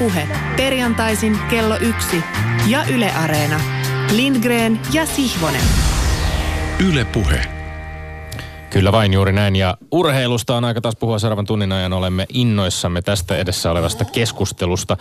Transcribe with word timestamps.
Puhe. 0.00 0.28
Perjantaisin 0.56 1.38
kello 1.50 1.76
yksi 1.76 2.22
ja 2.66 2.84
Yle 2.94 3.10
Areena. 3.10 3.60
Lindgren 4.12 4.80
ja 4.92 5.06
Sihvonen. 5.06 5.60
Yle 6.88 7.04
Puhe. 7.04 7.40
Kyllä 8.70 8.92
vain 8.92 9.12
juuri 9.12 9.32
näin. 9.32 9.56
Ja 9.56 9.76
urheilusta 9.90 10.56
on 10.56 10.64
aika 10.64 10.80
taas 10.80 10.96
puhua 10.96 11.18
seuraavan 11.18 11.46
tunnin 11.46 11.72
ajan. 11.72 11.92
Olemme 11.92 12.26
innoissamme 12.34 13.02
tästä 13.02 13.36
edessä 13.36 13.70
olevasta 13.70 14.04
keskustelusta, 14.04 14.96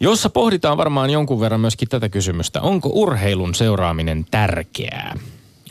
jossa 0.00 0.30
pohditaan 0.30 0.76
varmaan 0.76 1.10
jonkun 1.10 1.40
verran 1.40 1.60
myöskin 1.60 1.88
tätä 1.88 2.08
kysymystä. 2.08 2.60
Onko 2.60 2.90
urheilun 2.92 3.54
seuraaminen 3.54 4.26
tärkeää? 4.30 5.14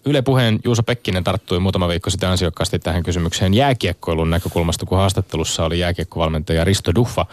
Yle 0.05 0.21
Puheen 0.21 0.59
Juuso 0.65 0.83
Pekkinen 0.83 1.23
tarttui 1.23 1.59
muutama 1.59 1.87
viikko 1.87 2.09
sitten 2.09 2.29
ansiokkaasti 2.29 2.79
tähän 2.79 3.03
kysymykseen 3.03 3.53
jääkiekkoilun 3.53 4.29
näkökulmasta, 4.29 4.85
kun 4.85 4.97
haastattelussa 4.97 5.65
oli 5.65 5.79
jääkiekkovalmentaja 5.79 6.63
Risto 6.63 6.95
Duffa, 6.95 7.25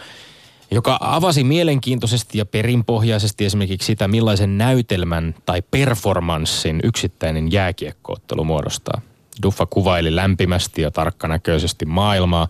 joka 0.73 0.97
avasi 1.01 1.43
mielenkiintoisesti 1.43 2.37
ja 2.37 2.45
perinpohjaisesti 2.45 3.45
esimerkiksi 3.45 3.85
sitä, 3.85 4.07
millaisen 4.07 4.57
näytelmän 4.57 5.35
tai 5.45 5.61
performanssin 5.71 6.79
yksittäinen 6.83 7.51
jääkiekkoottelu 7.51 8.43
muodostaa. 8.43 9.01
Duffa 9.43 9.65
kuvaili 9.65 10.15
lämpimästi 10.15 10.81
ja 10.81 10.91
tarkkanäköisesti 10.91 11.85
maailmaa, 11.85 12.47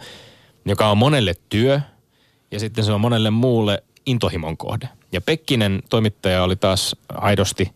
joka 0.66 0.92
on 0.92 0.98
monelle 0.98 1.34
työ 1.50 1.82
ja 2.52 2.60
sitten 2.60 2.84
se 2.84 2.92
on 2.92 3.02
monelle 3.02 3.30
muulle 3.30 3.84
intohimon 4.06 4.58
kohde. 4.58 4.90
Ja 5.12 5.22
Pekkinen 5.22 5.84
toimittaja 5.90 6.44
oli 6.44 6.56
taas 6.56 6.96
aidosti 7.10 7.72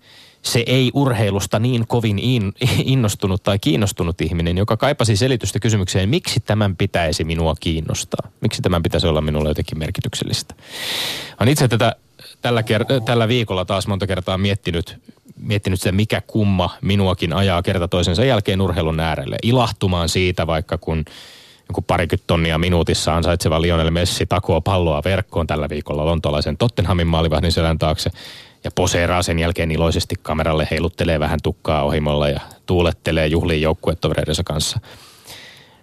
se 0.48 0.64
ei 0.66 0.92
urheilusta 0.94 1.60
niin 1.60 1.88
kovin 1.88 2.20
in, 2.20 2.54
innostunut 2.84 3.44
tai 3.44 3.60
kiinnostunut 3.60 4.22
ihminen, 4.22 4.58
joka 4.58 4.78
kaipasi 4.78 5.18
selitystä 5.18 5.60
kysymykseen, 5.60 6.10
miksi 6.10 6.40
tämän 6.40 6.76
pitäisi 6.76 7.24
minua 7.24 7.56
kiinnostaa? 7.60 8.30
Miksi 8.42 8.62
tämän 8.62 8.84
pitäisi 8.84 9.08
olla 9.08 9.22
minulle 9.22 9.50
jotenkin 9.50 9.80
merkityksellistä? 9.80 10.56
Olen 11.40 11.52
itse 11.52 11.68
tätä 11.68 11.96
tällä, 12.42 12.62
ker- 12.62 13.04
tällä 13.06 13.28
viikolla 13.28 13.66
taas 13.66 13.88
monta 13.88 14.08
kertaa 14.08 14.38
miettinyt, 14.38 14.98
miettinyt 15.40 15.80
sitä, 15.80 15.92
mikä 15.92 16.22
kumma 16.28 16.70
minuakin 16.82 17.34
ajaa 17.34 17.62
kerta 17.62 17.88
toisensa 17.88 18.26
jälkeen 18.26 18.62
urheilun 18.62 19.00
äärelle. 19.00 19.36
Ilahtumaan 19.44 20.10
siitä 20.10 20.48
vaikka 20.48 20.78
kun 20.78 21.06
joku 21.70 21.82
parikymmentä 21.82 22.28
tonnia 22.28 22.58
minuutissa 22.58 23.16
ansaitseva 23.16 23.62
Lionel 23.62 23.92
Messi 23.92 24.26
takoo 24.26 24.62
palloa 24.62 25.02
verkkoon 25.06 25.48
tällä 25.48 25.70
viikolla 25.70 26.06
lontolaisen 26.06 26.58
Tottenhamin 26.58 27.08
maalivahdin 27.08 27.52
selän 27.52 27.80
taakse– 27.80 28.10
ja 28.64 28.72
poseeraa 28.72 29.24
sen 29.24 29.40
jälkeen 29.40 29.72
iloisesti 29.72 30.16
kameralle, 30.22 30.68
heiluttelee 30.72 31.20
vähän 31.20 31.40
tukkaa 31.44 31.84
ohimolla 31.84 32.30
ja 32.30 32.40
tuulettelee 32.66 33.28
juhliin 33.28 33.62
joukkuetovereidensa 33.62 34.44
kanssa. 34.44 34.80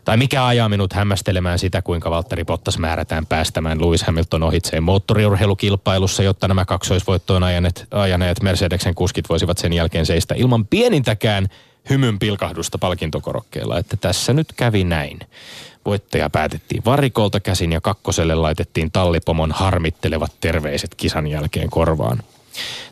Tai 0.05 0.17
mikä 0.17 0.47
ajaa 0.47 0.69
minut 0.69 0.92
hämmästelemään 0.92 1.58
sitä, 1.58 1.83
kuinka 1.83 2.11
Valtteri 2.11 2.45
Bottas 2.45 2.78
määrätään 2.78 3.27
päästämään 3.27 3.80
Lewis 3.80 4.02
Hamilton 4.02 4.42
ohitseen 4.42 4.83
moottoriurheilukilpailussa, 4.83 6.22
jotta 6.22 6.48
nämä 6.48 6.64
kaksoisvoittoon 6.64 7.42
ajaneet, 7.42 7.86
ajaneet 7.91 8.42
Mercedeksen 8.42 8.95
kuskit 8.95 9.28
voisivat 9.28 9.58
sen 9.58 9.72
jälkeen 9.72 10.06
seistä 10.06 10.34
ilman 10.34 10.67
pienintäkään 10.67 11.48
hymyn 11.91 12.19
pilkahdusta 12.19 12.78
palkintokorokkeella, 12.78 13.78
että 13.78 13.97
tässä 13.97 14.33
nyt 14.33 14.52
kävi 14.56 14.84
näin. 14.84 15.20
Voittaja 15.84 16.30
päätettiin 16.30 16.83
varikolta 16.84 17.41
käsin 17.41 17.72
ja 17.72 17.80
kakkoselle 17.80 18.34
laitettiin 18.34 18.91
tallipomon 18.91 19.52
harmittelevat 19.52 20.33
terveiset 20.41 20.95
kisan 20.95 21.27
jälkeen 21.27 21.70
korvaan. 21.70 22.22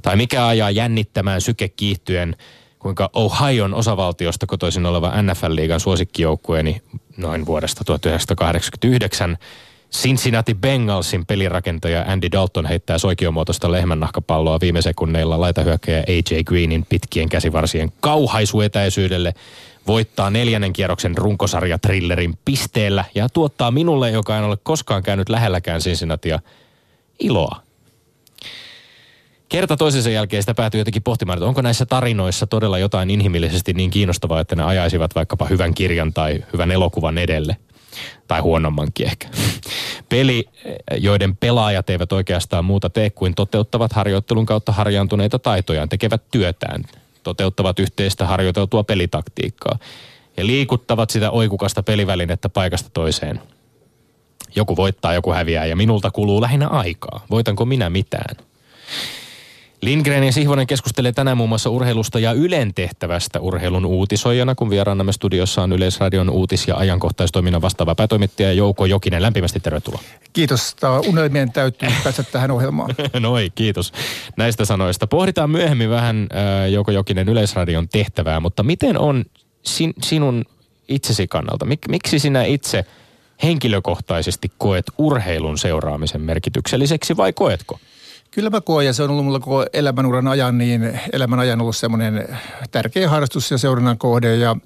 Tai 0.03 0.17
mikä 0.17 0.47
ajaa 0.47 0.71
jännittämään 0.71 1.41
syke 1.41 1.69
kiihtyen, 1.69 2.37
kuinka 2.79 3.11
Ohio'n 3.17 3.75
osavaltiosta 3.75 4.47
kotoisin 4.47 4.87
oleva 4.87 5.13
NFL-liigan 5.23 5.81
suosikkijoukkueeni 5.81 6.83
noin 7.17 7.47
vuodesta 7.47 7.85
1989 7.85 9.39
Cincinnati 9.93 10.55
Bengalsin 10.55 11.27
pelirakentaja 11.27 12.05
Andy 12.09 12.33
Dalton 12.33 12.67
heittää 12.67 12.99
soikiomuotoista 12.99 13.73
lehmännahkapalloa 13.73 14.61
viime 14.61 14.83
sekunneilla 14.83 15.41
laitahyökkäjä 15.41 16.05
AJ 16.09 16.43
Greenin 16.45 16.87
pitkien 16.89 17.29
käsivarsien 17.29 17.93
kauhaisuetäisyydelle, 18.01 19.35
voittaa 19.87 20.31
neljännen 20.31 20.73
kierroksen 20.73 21.19
runkosarja 21.19 21.79
trillerin 21.79 22.39
pisteellä 22.45 23.05
ja 23.15 23.29
tuottaa 23.29 23.71
minulle, 23.71 24.11
joka 24.11 24.39
en 24.39 24.45
ole 24.45 24.57
koskaan 24.63 25.03
käynyt 25.03 25.29
lähelläkään 25.29 25.81
Cincinnatia, 25.81 26.41
iloa 27.21 27.63
kerta 29.53 29.77
toisensa 29.77 30.11
jälkeen 30.11 30.43
sitä 30.43 30.55
päätyy 30.55 30.81
jotenkin 30.81 31.03
pohtimaan, 31.03 31.39
että 31.39 31.47
onko 31.47 31.63
näissä 31.63 31.87
tarinoissa 31.87 32.47
todella 32.47 32.79
jotain 32.79 33.11
inhimillisesti 33.11 33.73
niin 33.73 33.91
kiinnostavaa, 33.91 34.41
että 34.41 34.57
ne 34.57 34.63
ajaisivat 34.63 35.15
vaikkapa 35.15 35.47
hyvän 35.47 35.75
kirjan 35.75 36.13
tai 36.13 36.45
hyvän 36.53 36.71
elokuvan 36.71 37.19
edelle. 37.19 37.57
Tai 38.29 38.41
huonommankin 38.41 39.07
ehkä. 39.07 39.29
Peli, 40.09 40.49
joiden 40.97 41.37
pelaajat 41.37 41.91
eivät 41.91 42.13
oikeastaan 42.13 42.65
muuta 42.65 42.91
tee 42.91 43.11
kuin 43.11 43.35
toteuttavat 43.35 43.93
harjoittelun 43.93 44.47
kautta 44.47 44.73
harjaantuneita 44.73 45.39
taitojaan, 45.39 45.89
tekevät 45.89 46.23
työtään, 46.31 46.85
toteuttavat 47.23 47.79
yhteistä 47.79 48.27
harjoiteltua 48.27 48.85
pelitaktiikkaa 48.85 49.79
ja 50.37 50.47
liikuttavat 50.47 51.11
sitä 51.11 51.31
oikukasta 51.31 51.83
pelivälinettä 51.83 52.49
paikasta 52.49 52.91
toiseen. 52.93 53.41
Joku 54.57 54.77
voittaa, 54.77 55.15
joku 55.15 55.33
häviää 55.33 55.67
ja 55.67 55.77
minulta 55.77 56.11
kuluu 56.11 56.41
lähinnä 56.41 56.69
aikaa. 56.69 57.25
Voitanko 57.31 57.65
minä 57.65 57.91
mitään? 57.91 58.37
Lindgren 59.83 60.25
ja 60.25 60.33
Sihvonen 60.33 60.67
keskustelee 60.67 61.13
tänään 61.13 61.37
muun 61.37 61.49
muassa 61.49 61.71
urheilusta 61.71 62.19
ja 62.19 62.33
Ylen 62.33 62.75
tehtävästä 62.75 63.41
urheilun 63.41 63.85
uutisoijana, 63.85 64.55
kun 64.55 64.71
vieraanamme 64.71 65.13
studiossa 65.13 65.63
on 65.63 65.73
Yleisradion 65.73 66.31
uutis- 66.31 66.69
ja 66.69 66.77
ajankohtaistoiminnan 66.77 67.63
vastaava 67.63 67.95
päätoimittaja 67.95 68.53
Jouko 68.53 68.87
Jokinen. 68.87 69.23
Lämpimästi 69.23 69.61
tervetuloa. 69.61 70.01
Kiitos. 70.33 70.75
Tämä 70.81 70.99
unelmien 70.99 71.53
täytyy 71.53 71.89
päästä 72.05 72.23
tähän 72.23 72.51
ohjelmaan. 72.51 72.95
Noi, 73.21 73.51
kiitos 73.55 73.93
näistä 74.37 74.65
sanoista. 74.65 75.07
Pohditaan 75.07 75.51
myöhemmin 75.51 75.91
vähän 75.91 76.27
äh, 76.35 76.71
Jouko 76.71 76.91
Jokinen 76.91 77.29
Yleisradion 77.29 77.89
tehtävää, 77.89 78.41
mutta 78.41 78.63
miten 78.63 78.99
on 78.99 79.25
sin, 79.63 79.93
sinun 80.03 80.45
itsesi 80.89 81.29
kannalta? 81.29 81.65
Mik, 81.65 81.89
miksi 81.89 82.19
sinä 82.19 82.45
itse 82.45 82.85
henkilökohtaisesti 83.43 84.53
koet 84.59 84.87
urheilun 84.99 85.59
seuraamisen 85.59 86.21
merkitykselliseksi 86.21 87.17
vai 87.17 87.33
koetko? 87.33 87.79
Kyllä 88.33 88.51
mä 88.51 88.61
koen 88.61 88.87
ja 88.87 88.93
se 88.93 89.03
on 89.03 89.11
ollut 89.11 89.25
mulla 89.25 89.41
koko 89.41 89.67
elämänuran 89.73 90.29
ajan, 90.29 90.59
niin 90.59 91.01
elämän 91.13 91.39
ajan 91.39 91.61
ollut 91.61 91.77
semmoinen 91.77 92.39
tärkeä 92.71 93.09
harrastus 93.09 93.51
ja 93.51 93.59
seurannan 93.59 93.99
kohde 93.99 94.37
ja 94.37 94.57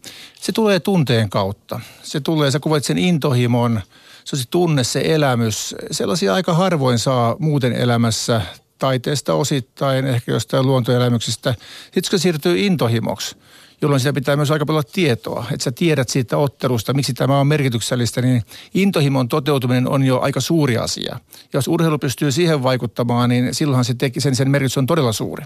se 0.41 0.53
tulee 0.53 0.81
tunteen 0.81 1.31
kautta. 1.31 1.81
Se 2.03 2.21
tulee, 2.21 2.51
sä 2.51 2.61
kuvat 2.61 2.85
sen 2.85 2.99
intohimon, 2.99 3.81
se 4.25 4.37
on 4.37 4.41
se 4.41 4.49
tunne, 4.51 4.85
se 4.85 5.03
elämys. 5.05 5.75
Sellaisia 5.91 6.35
aika 6.35 6.55
harvoin 6.55 6.99
saa 6.99 7.37
muuten 7.39 7.73
elämässä 7.73 8.41
taiteesta 8.79 9.35
osittain, 9.35 10.07
ehkä 10.07 10.33
jostain 10.33 10.67
luontoelämyksistä. 10.67 11.55
Sitten 11.85 12.11
kun 12.11 12.19
se 12.19 12.23
siirtyy 12.23 12.59
intohimoksi, 12.59 13.37
jolloin 13.83 14.01
sitä 14.01 14.13
pitää 14.13 14.37
myös 14.37 14.51
aika 14.51 14.67
paljon 14.67 14.85
tietoa. 14.93 15.47
Että 15.53 15.65
sä 15.65 15.73
tiedät 15.73 16.09
siitä 16.09 16.37
ottelusta, 16.37 16.95
miksi 16.95 17.15
tämä 17.15 17.41
on 17.41 17.47
merkityksellistä, 17.47 18.23
niin 18.23 18.43
intohimon 18.75 19.29
toteutuminen 19.29 19.89
on 19.89 20.05
jo 20.05 20.21
aika 20.21 20.41
suuri 20.41 20.79
asia. 20.79 21.21
Jos 21.53 21.69
urheilu 21.69 21.99
pystyy 21.99 22.33
siihen 22.33 22.63
vaikuttamaan, 22.63 23.31
niin 23.31 23.55
silloinhan 23.55 23.85
se 23.85 23.95
teki, 23.95 24.21
sen, 24.21 24.37
sen 24.37 24.51
merkitys 24.51 24.79
on 24.79 24.87
todella 24.87 25.13
suuri. 25.13 25.45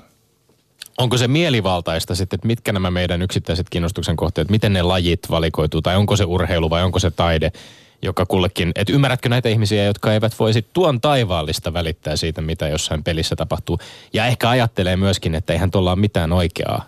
Onko 0.98 1.16
se 1.16 1.28
mielivaltaista 1.28 2.14
sitten, 2.14 2.36
että 2.36 2.46
mitkä 2.46 2.72
nämä 2.72 2.90
meidän 2.90 3.22
yksittäiset 3.22 3.70
kiinnostuksen 3.70 4.16
kohteet, 4.16 4.50
miten 4.50 4.72
ne 4.72 4.82
lajit 4.82 5.30
valikoituu, 5.30 5.82
tai 5.82 5.96
onko 5.96 6.16
se 6.16 6.24
urheilu 6.24 6.70
vai 6.70 6.82
onko 6.82 6.98
se 6.98 7.10
taide, 7.10 7.52
joka 8.02 8.26
kullekin, 8.26 8.72
että 8.74 8.92
ymmärrätkö 8.92 9.28
näitä 9.28 9.48
ihmisiä, 9.48 9.84
jotka 9.84 10.12
eivät 10.12 10.38
voisi 10.38 10.66
tuon 10.72 11.00
taivaallista 11.00 11.72
välittää 11.72 12.16
siitä, 12.16 12.40
mitä 12.40 12.68
jossain 12.68 13.04
pelissä 13.04 13.36
tapahtuu. 13.36 13.78
Ja 14.12 14.26
ehkä 14.26 14.48
ajattelee 14.48 14.96
myöskin, 14.96 15.34
että 15.34 15.52
eihän 15.52 15.70
tuolla 15.70 15.92
ole 15.92 16.00
mitään 16.00 16.32
oikeaa 16.32 16.84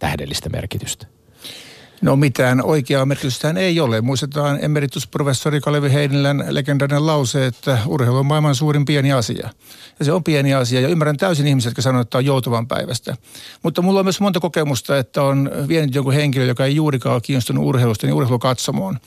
tähdellistä 0.00 0.48
merkitystä? 0.48 1.06
No 2.02 2.16
mitään 2.16 2.64
oikeaa 2.64 3.06
merkitystä 3.06 3.54
ei 3.56 3.80
ole. 3.80 4.00
Muistetaan 4.00 4.64
emeritusprofessori 4.64 5.60
Kalevi 5.60 5.92
Heinilän 5.92 6.44
legendaarinen 6.48 7.06
lause, 7.06 7.46
että 7.46 7.78
urheilu 7.86 8.16
on 8.16 8.26
maailman 8.26 8.54
suurin 8.54 8.84
pieni 8.84 9.12
asia. 9.12 9.48
Ja 9.98 10.04
se 10.04 10.12
on 10.12 10.24
pieni 10.24 10.54
asia 10.54 10.80
ja 10.80 10.88
ymmärrän 10.88 11.16
täysin 11.16 11.46
ihmiset, 11.46 11.70
jotka 11.70 11.82
sanoo, 11.82 12.00
että 12.00 12.18
on 12.18 12.24
joutuvan 12.24 12.68
päivästä. 12.68 13.16
Mutta 13.62 13.82
mulla 13.82 14.00
on 14.00 14.06
myös 14.06 14.20
monta 14.20 14.40
kokemusta, 14.40 14.98
että 14.98 15.22
on 15.22 15.50
vienyt 15.68 15.94
joku 15.94 16.10
henkilö, 16.10 16.44
joka 16.44 16.64
ei 16.64 16.76
juurikaan 16.76 17.12
ole 17.12 17.20
kiinnostunut 17.20 17.64
urheilusta, 17.64 18.06
niin 18.06 18.14
urheilukatsomoon. 18.14 18.98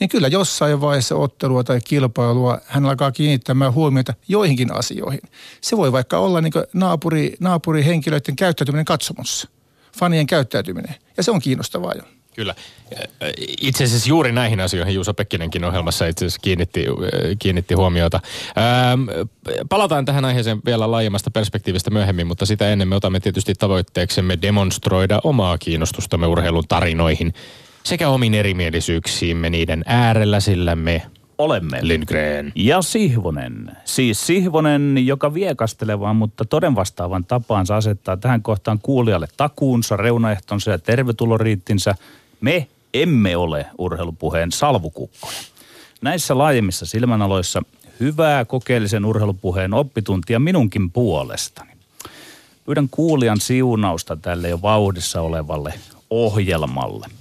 Niin 0.00 0.08
kyllä 0.08 0.28
jossain 0.28 0.80
vaiheessa 0.80 1.16
ottelua 1.16 1.64
tai 1.64 1.80
kilpailua 1.84 2.58
hän 2.66 2.86
alkaa 2.86 3.12
kiinnittämään 3.12 3.74
huomiota 3.74 4.14
joihinkin 4.28 4.76
asioihin. 4.76 5.20
Se 5.60 5.76
voi 5.76 5.92
vaikka 5.92 6.18
olla 6.18 6.40
niin 6.40 6.52
naapuri, 6.72 7.36
naapurihenkilöiden 7.40 8.36
käyttäytyminen 8.36 8.84
katsomossa– 8.84 9.48
fanien 10.00 10.26
käyttäytyminen. 10.26 10.94
Ja 11.16 11.22
se 11.22 11.30
on 11.30 11.40
kiinnostavaa 11.40 11.92
jo. 11.96 12.02
Kyllä. 12.34 12.54
Itse 13.60 13.84
asiassa 13.84 14.08
juuri 14.08 14.32
näihin 14.32 14.60
asioihin 14.60 14.94
Juuso 14.94 15.14
Pekkinenkin 15.14 15.64
ohjelmassa 15.64 16.06
itse 16.06 16.24
asiassa 16.24 16.40
kiinnitti, 16.42 16.86
kiinnitti 17.38 17.74
huomiota. 17.74 18.20
Ähm, 18.58 19.28
palataan 19.68 20.04
tähän 20.04 20.24
aiheeseen 20.24 20.60
vielä 20.64 20.90
laajemmasta 20.90 21.30
perspektiivistä 21.30 21.90
myöhemmin, 21.90 22.26
mutta 22.26 22.46
sitä 22.46 22.72
ennen 22.72 22.88
me 22.88 22.96
otamme 22.96 23.20
tietysti 23.20 23.54
tavoitteeksemme 23.54 24.38
demonstroida 24.42 25.20
omaa 25.24 25.58
kiinnostustamme 25.58 26.26
urheilun 26.26 26.68
tarinoihin 26.68 27.34
sekä 27.82 28.08
omiin 28.08 28.34
erimielisyyksiimme 28.34 29.50
niiden 29.50 29.82
äärellä, 29.86 30.40
sillä 30.40 30.76
me 30.76 31.02
olemme. 31.40 31.78
Lindgren. 31.82 32.52
Ja 32.54 32.82
Sihvonen. 32.82 33.70
Siis 33.84 34.26
Sihvonen, 34.26 35.06
joka 35.06 35.34
viekastelevaan, 35.34 36.16
mutta 36.16 36.44
toden 36.44 36.74
vastaavan 36.74 37.24
tapaansa 37.24 37.76
asettaa 37.76 38.16
tähän 38.16 38.42
kohtaan 38.42 38.78
kuulijalle 38.82 39.28
takuunsa, 39.36 39.96
reunaehtonsa 39.96 40.70
ja 40.70 40.78
tervetuloriittinsä. 40.78 41.94
Me 42.40 42.66
emme 42.94 43.36
ole 43.36 43.66
urheilupuheen 43.78 44.52
salvukukkoja. 44.52 45.38
Näissä 46.02 46.38
laajemmissa 46.38 46.86
silmänaloissa 46.86 47.62
hyvää 48.00 48.44
kokeellisen 48.44 49.04
urheilupuheen 49.04 49.74
oppituntia 49.74 50.38
minunkin 50.38 50.90
puolestani. 50.90 51.70
Pyydän 52.66 52.88
kuulijan 52.90 53.40
siunausta 53.40 54.16
tälle 54.16 54.48
jo 54.48 54.62
vauhdissa 54.62 55.20
olevalle 55.20 55.74
ohjelmalle. 56.10 57.19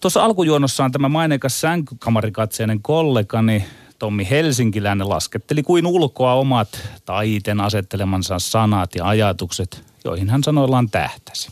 Tuossa 0.00 0.24
alkujuonossaan 0.24 0.92
tämä 0.92 1.08
maineikas 1.08 1.60
sänkykamarikatseinen 1.60 2.82
kollegani 2.82 3.64
Tommi 3.98 4.30
Helsinkiläinen 4.30 5.08
lasketteli 5.08 5.62
kuin 5.62 5.86
ulkoa 5.86 6.34
omat 6.34 6.80
taiten 7.04 7.60
asettelemansa 7.60 8.38
sanat 8.38 8.94
ja 8.94 9.08
ajatukset, 9.08 9.84
joihin 10.04 10.30
hän 10.30 10.44
sanoillaan 10.44 10.90
tähtäsi. 10.90 11.48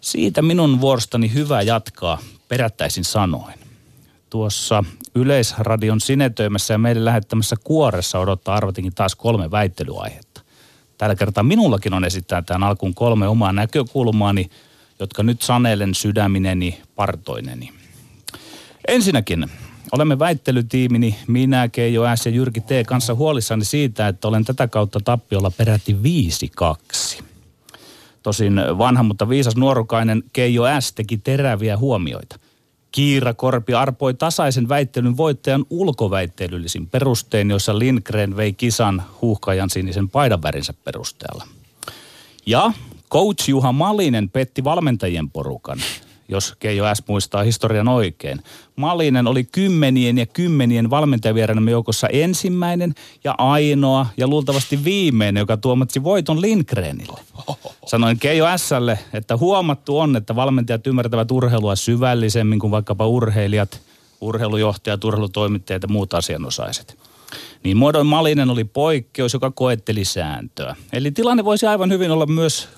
Siitä 0.00 0.42
minun 0.42 0.80
vuorostani 0.80 1.34
hyvä 1.34 1.62
jatkaa 1.62 2.18
perättäisin 2.48 3.04
sanoin. 3.04 3.54
Tuossa 4.30 4.84
Yleisradion 5.14 6.00
sinetöimässä 6.00 6.74
ja 6.74 6.78
meille 6.78 7.04
lähettämässä 7.04 7.56
kuoressa 7.64 8.18
odottaa 8.18 8.56
arvatinkin 8.56 8.94
taas 8.94 9.14
kolme 9.14 9.50
väittelyaihetta. 9.50 10.40
Tällä 10.98 11.14
kertaa 11.14 11.44
minullakin 11.44 11.94
on 11.94 12.04
esittää 12.04 12.42
tämän 12.42 12.68
alkuun 12.68 12.94
kolme 12.94 13.28
omaa 13.28 13.52
näkökulmaani, 13.52 14.50
jotka 14.98 15.22
nyt 15.22 15.42
sanelen 15.42 15.94
sydämineni 15.94 16.80
partoineni. 16.96 17.72
Ensinnäkin 18.88 19.46
olemme 19.92 20.18
väittelytiimini, 20.18 21.16
minä, 21.26 21.68
Keijo 21.68 22.02
S 22.16 22.26
ja 22.26 22.32
Jyrki 22.32 22.60
T 22.60 22.68
kanssa 22.86 23.14
huolissani 23.14 23.64
siitä, 23.64 24.08
että 24.08 24.28
olen 24.28 24.44
tätä 24.44 24.68
kautta 24.68 25.00
tappiolla 25.04 25.50
peräti 25.50 25.96
5-2. 27.20 27.22
Tosin 28.22 28.60
vanha, 28.78 29.02
mutta 29.02 29.28
viisas 29.28 29.56
nuorukainen 29.56 30.22
Keijo 30.32 30.62
S 30.80 30.92
teki 30.92 31.18
teräviä 31.18 31.76
huomioita. 31.76 32.38
Kiira 32.92 33.34
Korpi 33.34 33.74
arpoi 33.74 34.14
tasaisen 34.14 34.68
väittelyn 34.68 35.16
voittajan 35.16 35.64
ulkoväittelyllisin 35.70 36.86
perustein, 36.86 37.50
jossa 37.50 37.78
Lindgren 37.78 38.36
vei 38.36 38.52
kisan 38.52 39.02
huuhkajan 39.22 39.70
sinisen 39.70 40.08
paidanvärinsä 40.08 40.74
perusteella. 40.84 41.46
Ja 42.46 42.72
coach 43.10 43.48
Juha 43.48 43.72
Malinen 43.72 44.30
petti 44.30 44.64
valmentajien 44.64 45.30
porukan 45.30 45.78
jos 46.28 46.54
Keijo 46.58 46.84
S 46.94 47.02
muistaa 47.08 47.42
historian 47.42 47.88
oikein. 47.88 48.42
Malinen 48.76 49.26
oli 49.26 49.44
kymmenien 49.44 50.18
ja 50.18 50.26
kymmenien 50.26 50.90
valmentajavieraiden 50.90 51.68
joukossa 51.68 52.08
ensimmäinen 52.08 52.94
ja 53.24 53.34
ainoa 53.38 54.06
ja 54.16 54.28
luultavasti 54.28 54.84
viimeinen, 54.84 55.40
joka 55.40 55.56
tuomatsi 55.56 56.04
voiton 56.04 56.40
Lindgrenille. 56.40 57.20
Sanoin 57.86 58.18
Keijo 58.18 58.46
Slle, 58.56 58.98
että 59.12 59.36
huomattu 59.36 59.98
on, 59.98 60.16
että 60.16 60.36
valmentajat 60.36 60.86
ymmärtävät 60.86 61.30
urheilua 61.30 61.76
syvällisemmin 61.76 62.58
kuin 62.58 62.70
vaikkapa 62.70 63.06
urheilijat, 63.06 63.80
urheilujohtajat, 64.20 65.04
urheilutoimittajat 65.04 65.82
ja 65.82 65.88
muut 65.88 66.14
asianosaiset. 66.14 67.07
Niin 67.64 67.76
muodoin 67.76 68.06
Malinen 68.06 68.50
oli 68.50 68.64
poikkeus, 68.64 69.32
joka 69.32 69.50
koetteli 69.50 70.04
sääntöä. 70.04 70.76
Eli 70.92 71.10
tilanne 71.10 71.44
voisi 71.44 71.66
aivan 71.66 71.90
hyvin 71.90 72.10
olla 72.10 72.26
myös 72.26 72.68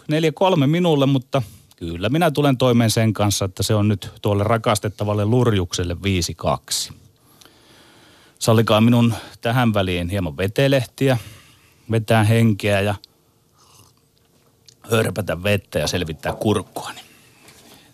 4-3 0.62 0.67
minulle, 0.67 1.06
mutta 1.06 1.43
Kyllä, 1.81 2.08
minä 2.08 2.31
tulen 2.31 2.58
toimeen 2.58 2.91
sen 2.91 3.12
kanssa, 3.12 3.44
että 3.44 3.62
se 3.62 3.75
on 3.75 3.88
nyt 3.88 4.11
tuolle 4.23 4.44
rakastettavalle 4.44 5.25
lurjukselle 5.25 5.97
5-2. 6.91 6.93
Sallikaa 8.38 8.81
minun 8.81 9.14
tähän 9.41 9.75
väliin 9.75 10.08
hieman 10.08 10.37
vetelehtiä, 10.37 11.19
vetää 11.91 12.25
henkeä 12.25 12.81
ja 12.81 12.94
hörpätä 14.91 15.43
vettä 15.43 15.79
ja 15.79 15.87
selvittää 15.87 16.32
kurkkuani. 16.32 17.00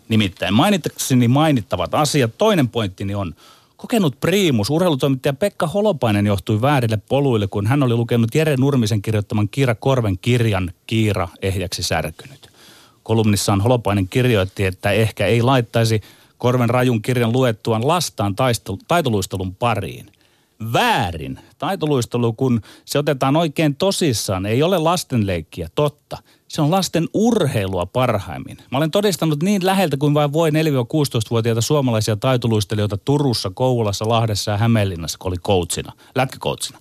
Nimittäin 0.09 0.53
mainitakseni 0.53 1.27
mainittavat 1.27 1.95
asiat. 1.95 2.37
Toinen 2.37 2.69
pointtini 2.69 3.15
on, 3.15 3.35
kokenut 3.77 4.19
priimus, 4.19 4.69
urheilutoimittaja 4.69 5.33
Pekka 5.33 5.67
Holopainen 5.67 6.25
johtui 6.25 6.61
väärille 6.61 6.97
poluille, 7.09 7.47
kun 7.47 7.67
hän 7.67 7.83
oli 7.83 7.95
lukenut 7.95 8.35
Jere 8.35 8.55
Nurmisen 8.57 9.01
kirjoittaman 9.01 9.49
Kiira 9.49 9.75
Korven 9.75 10.17
kirjan 10.17 10.71
Kiira 10.87 11.27
ehjäksi 11.41 11.83
särkynyt 11.83 12.47
kolumnissaan 13.07 13.61
Holopainen 13.61 14.07
kirjoitti, 14.07 14.65
että 14.65 14.91
ehkä 14.91 15.25
ei 15.25 15.41
laittaisi 15.41 16.01
Korven 16.37 16.69
rajun 16.69 17.01
kirjan 17.01 17.31
luettuaan 17.31 17.87
lastaan 17.87 18.35
taitoluistelun 18.87 19.55
pariin. 19.55 20.11
Väärin. 20.73 21.39
Taitoluistelu, 21.57 22.33
kun 22.33 22.61
se 22.85 22.99
otetaan 22.99 23.35
oikein 23.35 23.75
tosissaan, 23.75 24.45
ei 24.45 24.63
ole 24.63 24.77
lastenleikkiä, 24.77 25.69
totta. 25.75 26.17
Se 26.57 26.61
on 26.61 26.71
lasten 26.71 27.07
urheilua 27.13 27.85
parhaimmin. 27.85 28.57
Mä 28.71 28.77
olen 28.77 28.91
todistanut 28.91 29.43
niin 29.43 29.65
läheltä 29.65 29.97
kuin 29.97 30.13
vain 30.13 30.33
voi 30.33 30.49
4-16-vuotiaita 30.49 31.61
suomalaisia 31.61 32.15
taitoluistelijoita 32.15 32.97
Turussa, 32.97 33.51
Kouvolassa, 33.53 34.09
Lahdessa 34.09 34.51
ja 34.51 34.57
Hämeenlinnassa, 34.57 35.17
kun 35.17 35.29
oli 35.29 35.37
coachina, 35.37 35.93
lätkäcoachina. 36.15 36.79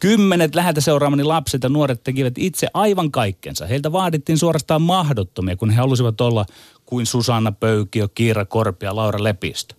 Kymmenet 0.00 0.54
läheltä 0.54 0.80
seuraamani 0.80 1.24
lapset 1.24 1.62
ja 1.62 1.68
nuoret 1.68 2.04
tekivät 2.04 2.34
itse 2.38 2.66
aivan 2.74 3.10
kaikkensa. 3.10 3.66
Heiltä 3.66 3.92
vaadittiin 3.92 4.38
suorastaan 4.38 4.82
mahdottomia, 4.82 5.56
kun 5.56 5.70
he 5.70 5.76
halusivat 5.76 6.20
olla 6.20 6.46
kuin 6.86 7.06
Susanna 7.06 7.52
Pöykiö, 7.52 8.08
Kiira 8.14 8.44
Korpi 8.44 8.86
ja 8.86 8.96
Laura 8.96 9.24
Lepistö. 9.24 9.74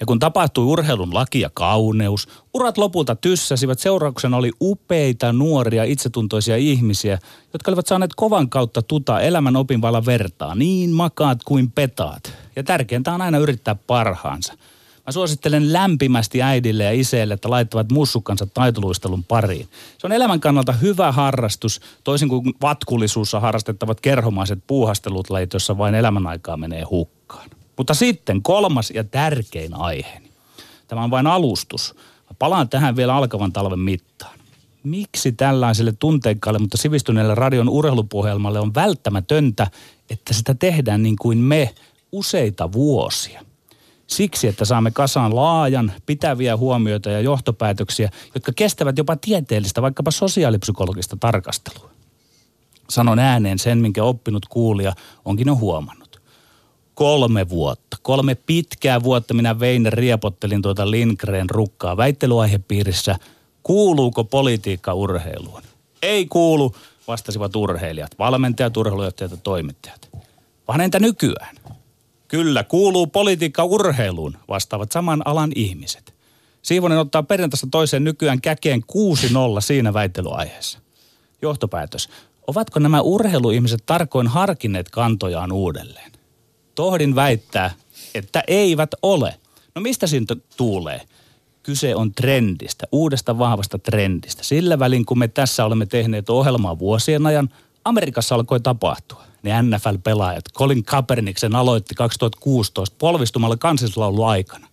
Ja 0.00 0.06
kun 0.06 0.18
tapahtui 0.18 0.64
urheilun 0.64 1.14
laki 1.14 1.40
ja 1.40 1.50
kauneus, 1.54 2.28
urat 2.54 2.78
lopulta 2.78 3.16
tyssäsivät. 3.16 3.78
Seurauksena 3.78 4.36
oli 4.36 4.52
upeita, 4.60 5.32
nuoria, 5.32 5.84
itsetuntoisia 5.84 6.56
ihmisiä, 6.56 7.18
jotka 7.52 7.70
olivat 7.70 7.86
saaneet 7.86 8.14
kovan 8.16 8.48
kautta 8.48 8.82
tuta 8.82 9.20
elämän 9.20 9.56
opinvalla 9.56 10.06
vertaa, 10.06 10.54
niin 10.54 10.90
makaat 10.90 11.38
kuin 11.44 11.70
petaat. 11.70 12.32
Ja 12.56 12.62
tärkeintä 12.62 13.14
on 13.14 13.20
aina 13.20 13.38
yrittää 13.38 13.74
parhaansa– 13.74 14.54
Mä 15.06 15.12
suosittelen 15.12 15.72
lämpimästi 15.72 16.42
äidille 16.42 16.84
ja 16.84 16.92
iseille, 16.92 17.34
että 17.34 17.50
laittavat 17.50 17.92
mussukkansa 17.92 18.46
taitoluistelun 18.46 19.24
pariin. 19.24 19.68
Se 19.98 20.06
on 20.06 20.12
elämän 20.12 20.40
kannalta 20.40 20.72
hyvä 20.72 21.12
harrastus, 21.12 21.80
toisin 22.04 22.28
kuin 22.28 22.54
vatkullisuussa 22.62 23.40
harrastettavat 23.40 24.00
kerhomaiset 24.00 24.58
puuhastelut 24.66 25.30
lajit, 25.30 25.52
jossa 25.52 25.78
vain 25.78 25.94
elämän 25.94 26.26
aikaa 26.26 26.56
menee 26.56 26.82
hukkaan. 26.82 27.50
Mutta 27.76 27.94
sitten 27.94 28.42
kolmas 28.42 28.90
ja 28.90 29.04
tärkein 29.04 29.74
aihe. 29.74 30.22
Tämä 30.88 31.04
on 31.04 31.10
vain 31.10 31.26
alustus. 31.26 31.94
Mä 31.96 32.36
palaan 32.38 32.68
tähän 32.68 32.96
vielä 32.96 33.14
alkavan 33.14 33.52
talven 33.52 33.78
mittaan. 33.78 34.38
Miksi 34.82 35.32
tällaiselle 35.32 35.92
tunteikkaalle, 35.98 36.58
mutta 36.58 36.76
sivistyneelle 36.76 37.34
radion 37.34 37.68
urheilupuhelmalle 37.68 38.60
on 38.60 38.74
välttämätöntä, 38.74 39.66
että 40.10 40.34
sitä 40.34 40.54
tehdään 40.54 41.02
niin 41.02 41.16
kuin 41.16 41.38
me 41.38 41.74
useita 42.12 42.72
vuosia? 42.72 43.42
Siksi, 44.06 44.48
että 44.48 44.64
saamme 44.64 44.90
kasaan 44.90 45.36
laajan, 45.36 45.92
pitäviä 46.06 46.56
huomioita 46.56 47.10
ja 47.10 47.20
johtopäätöksiä, 47.20 48.10
jotka 48.34 48.52
kestävät 48.56 48.98
jopa 48.98 49.16
tieteellistä, 49.16 49.82
vaikkapa 49.82 50.10
sosiaalipsykologista 50.10 51.16
tarkastelua. 51.20 51.90
Sanon 52.90 53.18
ääneen 53.18 53.58
sen, 53.58 53.78
minkä 53.78 54.04
oppinut 54.04 54.46
kuulija 54.46 54.92
onkin 55.24 55.46
jo 55.46 55.56
huomannut. 55.56 56.05
Kolme 56.96 57.48
vuotta, 57.48 57.96
kolme 58.02 58.34
pitkää 58.34 59.02
vuotta 59.02 59.34
minä 59.34 59.60
vein 59.60 59.92
riepottelin 59.92 60.62
tuota 60.62 60.90
Lindgren 60.90 61.50
rukkaa 61.50 61.96
väittelyaihepiirissä. 61.96 63.16
Kuuluuko 63.62 64.24
politiikka 64.24 64.94
urheiluun? 64.94 65.62
Ei 66.02 66.26
kuulu, 66.26 66.74
vastasivat 67.08 67.56
urheilijat, 67.56 68.10
valmentajat, 68.18 68.76
urheilujohtajat 68.76 69.30
ja 69.30 69.36
toimittajat. 69.36 70.08
Vaan 70.68 70.80
entä 70.80 71.00
nykyään? 71.00 71.56
Kyllä, 72.28 72.64
kuuluu 72.64 73.06
politiikka 73.06 73.64
urheiluun, 73.64 74.36
vastaavat 74.48 74.92
saman 74.92 75.22
alan 75.24 75.52
ihmiset. 75.54 76.14
Siivonen 76.62 76.98
ottaa 76.98 77.22
perjantaista 77.22 77.66
toiseen 77.70 78.04
nykyään 78.04 78.40
käkeen 78.40 78.82
6-0 78.82 79.60
siinä 79.60 79.94
väittelyaiheessa. 79.94 80.78
Johtopäätös. 81.42 82.08
Ovatko 82.46 82.78
nämä 82.78 83.00
urheiluihmiset 83.00 83.82
tarkoin 83.86 84.26
harkinneet 84.26 84.90
kantojaan 84.90 85.52
uudelleen? 85.52 86.15
Tohdin 86.76 87.14
väittää, 87.14 87.70
että 88.14 88.42
eivät 88.46 88.90
ole. 89.02 89.34
No 89.74 89.82
mistä 89.82 90.06
siitä 90.06 90.36
tuulee? 90.56 91.00
Kyse 91.62 91.94
on 91.94 92.12
trendistä, 92.12 92.86
uudesta 92.92 93.38
vahvasta 93.38 93.78
trendistä. 93.78 94.44
Sillä 94.44 94.78
välin, 94.78 95.06
kun 95.06 95.18
me 95.18 95.28
tässä 95.28 95.64
olemme 95.64 95.86
tehneet 95.86 96.30
ohjelmaa 96.30 96.78
vuosien 96.78 97.26
ajan, 97.26 97.48
Amerikassa 97.84 98.34
alkoi 98.34 98.60
tapahtua 98.60 99.24
ne 99.42 99.62
NFL-pelaajat. 99.62 100.44
Colin 100.54 100.84
Kaepernick 100.84 101.38
sen 101.38 101.54
aloitti 101.54 101.94
2016 101.94 102.96
polvistumalla 102.98 103.56
kansallislaulu 103.56 104.24
aikana. 104.24 104.68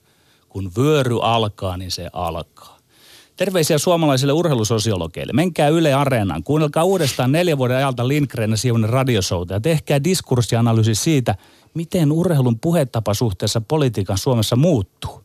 Kun 0.49 0.71
vyöry 0.77 1.19
alkaa, 1.21 1.77
niin 1.77 1.91
se 1.91 2.09
alkaa. 2.13 2.77
Terveisiä 3.35 3.77
suomalaisille 3.77 4.33
urheilusosiologeille. 4.33 5.33
Menkää 5.33 5.67
Yle 5.67 5.93
Areenaan. 5.93 6.43
Kuunnelkaa 6.43 6.83
uudestaan 6.83 7.31
neljän 7.31 7.57
vuoden 7.57 7.77
ajalta 7.77 8.07
Lindgren 8.07 8.51
ja 8.51 8.57
Sivunen 8.57 8.89
radiosouta 8.89 9.53
ja 9.53 9.61
tehkää 9.61 10.03
diskurssianalyysi 10.03 10.95
siitä, 10.95 11.35
miten 11.73 12.11
urheilun 12.11 12.59
puhetapa 12.59 13.13
suhteessa 13.13 13.61
politiikan 13.61 14.17
Suomessa 14.17 14.55
muuttuu. 14.55 15.23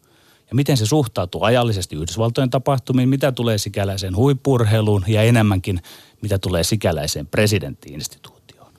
ja 0.50 0.54
miten 0.54 0.76
se 0.76 0.86
suhtautuu 0.86 1.42
ajallisesti 1.42 1.96
Yhdysvaltojen 1.96 2.50
tapahtumiin, 2.50 3.08
mitä 3.08 3.32
tulee 3.32 3.58
sikäläiseen 3.58 4.16
huippurheiluun 4.16 5.04
ja 5.06 5.22
enemmänkin 5.22 5.80
mitä 6.22 6.38
tulee 6.38 6.64
sikäläiseen 6.64 7.26
presidenttiinstituutioon. 7.26 8.72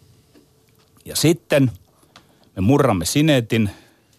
Ja 1.05 1.15
sitten 1.15 1.71
me 2.55 2.61
murramme 2.61 3.05
sinetin, 3.05 3.69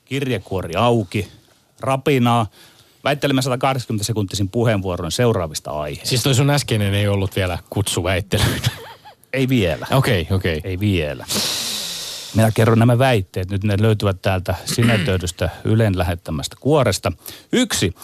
kirjekuori 0.04 0.74
auki, 0.74 1.28
rapinaa, 1.80 2.46
väittelemme 3.04 3.42
180 3.42 4.04
sekuntisin 4.04 4.48
puheenvuoron 4.48 5.12
seuraavista 5.12 5.70
aiheista. 5.70 6.08
Siis 6.08 6.22
toi 6.22 6.34
sun 6.34 6.50
äskeinen 6.50 6.94
ei 6.94 7.08
ollut 7.08 7.36
vielä 7.36 7.58
kutsuväittelyitä. 7.70 8.70
Ei 9.32 9.48
vielä. 9.48 9.86
Okei, 9.90 10.22
okay, 10.22 10.36
okei. 10.36 10.58
Okay. 10.58 10.70
Ei 10.70 10.80
vielä. 10.80 11.26
Minä 12.34 12.50
kerron 12.54 12.78
nämä 12.78 12.98
väitteet. 12.98 13.50
Nyt 13.50 13.64
ne 13.64 13.76
löytyvät 13.80 14.22
täältä 14.22 14.54
sinetöidystä 14.64 15.50
Ylen 15.64 15.98
lähettämästä 15.98 16.56
kuoresta. 16.60 17.12
Yksi. 17.52 17.94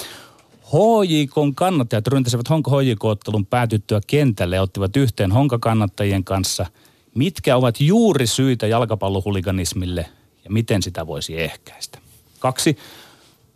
HJKn 0.67 1.55
kannattajat 1.55 2.07
ryntäsivät 2.07 2.51
Honka 2.51 2.71
HJK-ottelun 2.71 3.47
päätyttyä 3.47 4.01
kentälle 4.07 4.57
ja 4.57 4.63
ottivat 4.63 4.97
yhteen 4.97 5.33
Honka-kannattajien 5.33 6.25
kanssa. 6.25 6.67
Mitkä 7.15 7.57
ovat 7.57 7.81
juuri 7.81 8.27
syitä 8.27 8.67
jalkapallohuliganismille 8.67 10.07
ja 10.45 10.51
miten 10.51 10.83
sitä 10.83 11.07
voisi 11.07 11.41
ehkäistä? 11.41 11.99
Kaksi. 12.39 12.77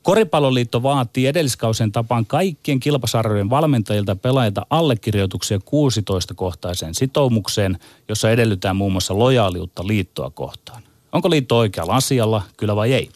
Koripalloliitto 0.02 0.82
vaatii 0.82 1.26
edelliskausien 1.26 1.92
tapaan 1.92 2.26
kaikkien 2.26 2.80
kilpasarjojen 2.80 3.50
valmentajilta 3.50 4.16
pelaajilta 4.16 4.66
allekirjoituksia 4.70 5.58
16-kohtaiseen 5.58 6.94
sitoumukseen, 6.94 7.78
jossa 8.08 8.30
edellytään 8.30 8.76
muun 8.76 8.92
muassa 8.92 9.18
lojaaliutta 9.18 9.86
liittoa 9.86 10.30
kohtaan. 10.30 10.82
Onko 11.12 11.30
liitto 11.30 11.58
oikealla 11.58 11.96
asialla, 11.96 12.42
kyllä 12.56 12.76
vai 12.76 12.92
ei? 12.92 13.10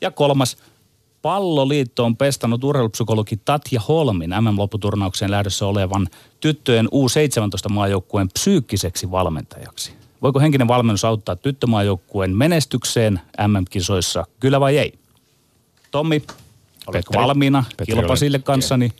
Ja 0.00 0.10
kolmas, 0.10 0.56
Palloliitto 1.22 2.04
on 2.04 2.16
pestannut 2.16 2.64
urheilupsykologi 2.64 3.40
Tatja 3.44 3.80
Holmin 3.80 4.30
MM-lopputurnaukseen 4.30 5.30
lähdössä 5.30 5.66
olevan 5.66 6.08
tyttöjen 6.40 6.86
U17-maajoukkueen 6.86 8.28
psyykkiseksi 8.34 9.10
valmentajaksi. 9.10 9.92
Voiko 10.22 10.40
henkinen 10.40 10.68
valmennus 10.68 11.04
auttaa 11.04 11.36
tyttömaajoukkueen 11.36 12.36
menestykseen 12.36 13.20
MM-kisoissa, 13.46 14.24
kyllä 14.40 14.60
vai 14.60 14.78
ei? 14.78 15.01
Tommi, 15.92 16.16
oletko 16.16 16.92
Petteri. 16.92 17.22
valmiina 17.22 17.64
kilpasille 17.86 18.36
olen- 18.36 18.42
kanssani? 18.42 18.92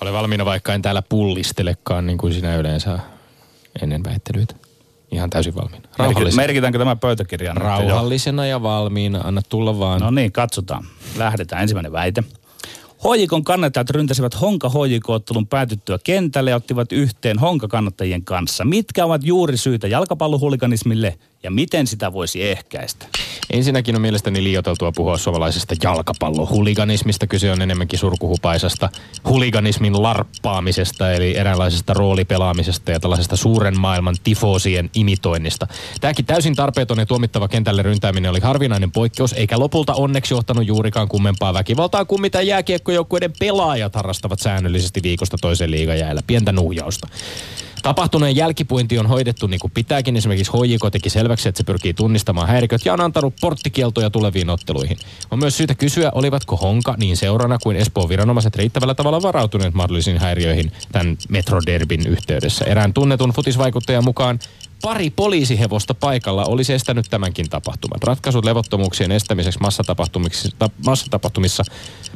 Olen 0.00 0.12
valmiina, 0.12 0.44
vaikka 0.44 0.74
en 0.74 0.82
täällä 0.82 1.02
pullistelekaan 1.02 2.06
niin 2.06 2.18
kuin 2.18 2.34
sinä 2.34 2.56
yleensä 2.56 2.98
ennen 3.82 4.04
väittelyitä. 4.04 4.54
Ihan 5.12 5.30
täysin 5.30 5.54
valmiina. 5.54 5.88
Rauhallisena, 5.98 6.42
Merkitäänkö 6.42 6.78
tämä 6.78 6.96
pöytäkirjaan? 6.96 7.56
jo? 7.60 7.62
rauhallisena 7.64 8.46
ja 8.46 8.62
valmiina. 8.62 9.20
Anna 9.24 9.42
tulla 9.48 9.78
vaan. 9.78 10.00
No 10.00 10.10
niin, 10.10 10.32
katsotaan. 10.32 10.84
Lähdetään. 11.16 11.62
Ensimmäinen 11.62 11.92
väite. 11.92 12.24
Hoikon 13.04 13.44
kannattajat 13.44 13.90
ryntäsivät 13.90 14.40
Honka 14.40 14.70
ottelun 15.08 15.46
päätyttyä 15.46 15.98
kentälle 16.04 16.50
ja 16.50 16.56
ottivat 16.56 16.92
yhteen 16.92 17.38
Honka-kannattajien 17.38 18.24
kanssa. 18.24 18.64
Mitkä 18.64 19.04
ovat 19.04 19.24
juuri 19.24 19.56
syitä 19.56 19.88
jalkapallohuliganismille 19.88 21.18
ja 21.44 21.50
miten 21.50 21.86
sitä 21.86 22.12
voisi 22.12 22.42
ehkäistä? 22.50 23.06
Ensinnäkin 23.50 23.94
on 23.94 24.02
mielestäni 24.02 24.44
liioiteltua 24.44 24.92
puhua 24.92 25.18
suomalaisesta 25.18 25.74
jalkapallohuliganismista. 25.82 27.26
Kyse 27.26 27.52
on 27.52 27.62
enemmänkin 27.62 27.98
surkuhupaisesta 27.98 28.88
huliganismin 29.28 30.02
larppaamisesta, 30.02 31.12
eli 31.12 31.36
eräänlaisesta 31.36 31.94
roolipelaamisesta 31.94 32.90
ja 32.90 33.00
tällaisesta 33.00 33.36
suuren 33.36 33.80
maailman 33.80 34.16
tifoosien 34.24 34.90
imitoinnista. 34.94 35.66
Tämäkin 36.00 36.24
täysin 36.24 36.54
tarpeeton 36.54 36.98
ja 36.98 37.06
tuomittava 37.06 37.48
kentälle 37.48 37.82
ryntääminen 37.82 38.30
oli 38.30 38.40
harvinainen 38.40 38.92
poikkeus, 38.92 39.32
eikä 39.32 39.58
lopulta 39.58 39.94
onneksi 39.94 40.34
johtanut 40.34 40.66
juurikaan 40.66 41.08
kummempaa 41.08 41.54
väkivaltaa 41.54 42.04
kuin 42.04 42.20
mitä 42.20 42.42
jääkiekkojoukkueiden 42.42 43.32
pelaajat 43.38 43.94
harrastavat 43.94 44.40
säännöllisesti 44.40 45.02
viikosta 45.02 45.36
toiseen 45.40 45.70
liigajäällä. 45.70 46.22
Pientä 46.26 46.52
nuhjausta. 46.52 47.08
Tapahtuneen 47.84 48.36
jälkipuinti 48.36 48.98
on 48.98 49.06
hoidettu 49.06 49.46
niin 49.46 49.60
kuin 49.60 49.70
pitääkin. 49.70 50.16
Esimerkiksi 50.16 50.52
HJK 50.52 50.92
teki 50.92 51.10
selväksi, 51.10 51.48
että 51.48 51.56
se 51.56 51.64
pyrkii 51.64 51.94
tunnistamaan 51.94 52.48
häiriköt 52.48 52.84
ja 52.84 52.92
on 52.92 53.00
antanut 53.00 53.34
porttikieltoja 53.40 54.10
tuleviin 54.10 54.50
otteluihin. 54.50 54.96
On 55.30 55.38
myös 55.38 55.56
syytä 55.56 55.74
kysyä, 55.74 56.10
olivatko 56.14 56.56
Honka 56.56 56.94
niin 56.98 57.16
seurana 57.16 57.58
kuin 57.62 57.76
Espoon 57.76 58.08
viranomaiset 58.08 58.56
riittävällä 58.56 58.94
tavalla 58.94 59.22
varautuneet 59.22 59.74
mahdollisiin 59.74 60.18
häiriöihin 60.18 60.72
tämän 60.92 61.16
Metroderbin 61.28 62.06
yhteydessä. 62.06 62.64
Erään 62.64 62.94
tunnetun 62.94 63.30
futisvaikuttajan 63.30 64.04
mukaan 64.04 64.38
pari 64.82 65.10
poliisihevosta 65.10 65.94
paikalla 65.94 66.44
olisi 66.44 66.72
estänyt 66.72 67.06
tämänkin 67.10 67.50
tapahtuman. 67.50 68.02
Ratkaisut 68.02 68.44
levottomuuksien 68.44 69.12
estämiseksi 69.12 69.60
massatapahtumissa, 69.60 70.48
ta- 70.58 70.70
massatapahtumissa 70.86 71.64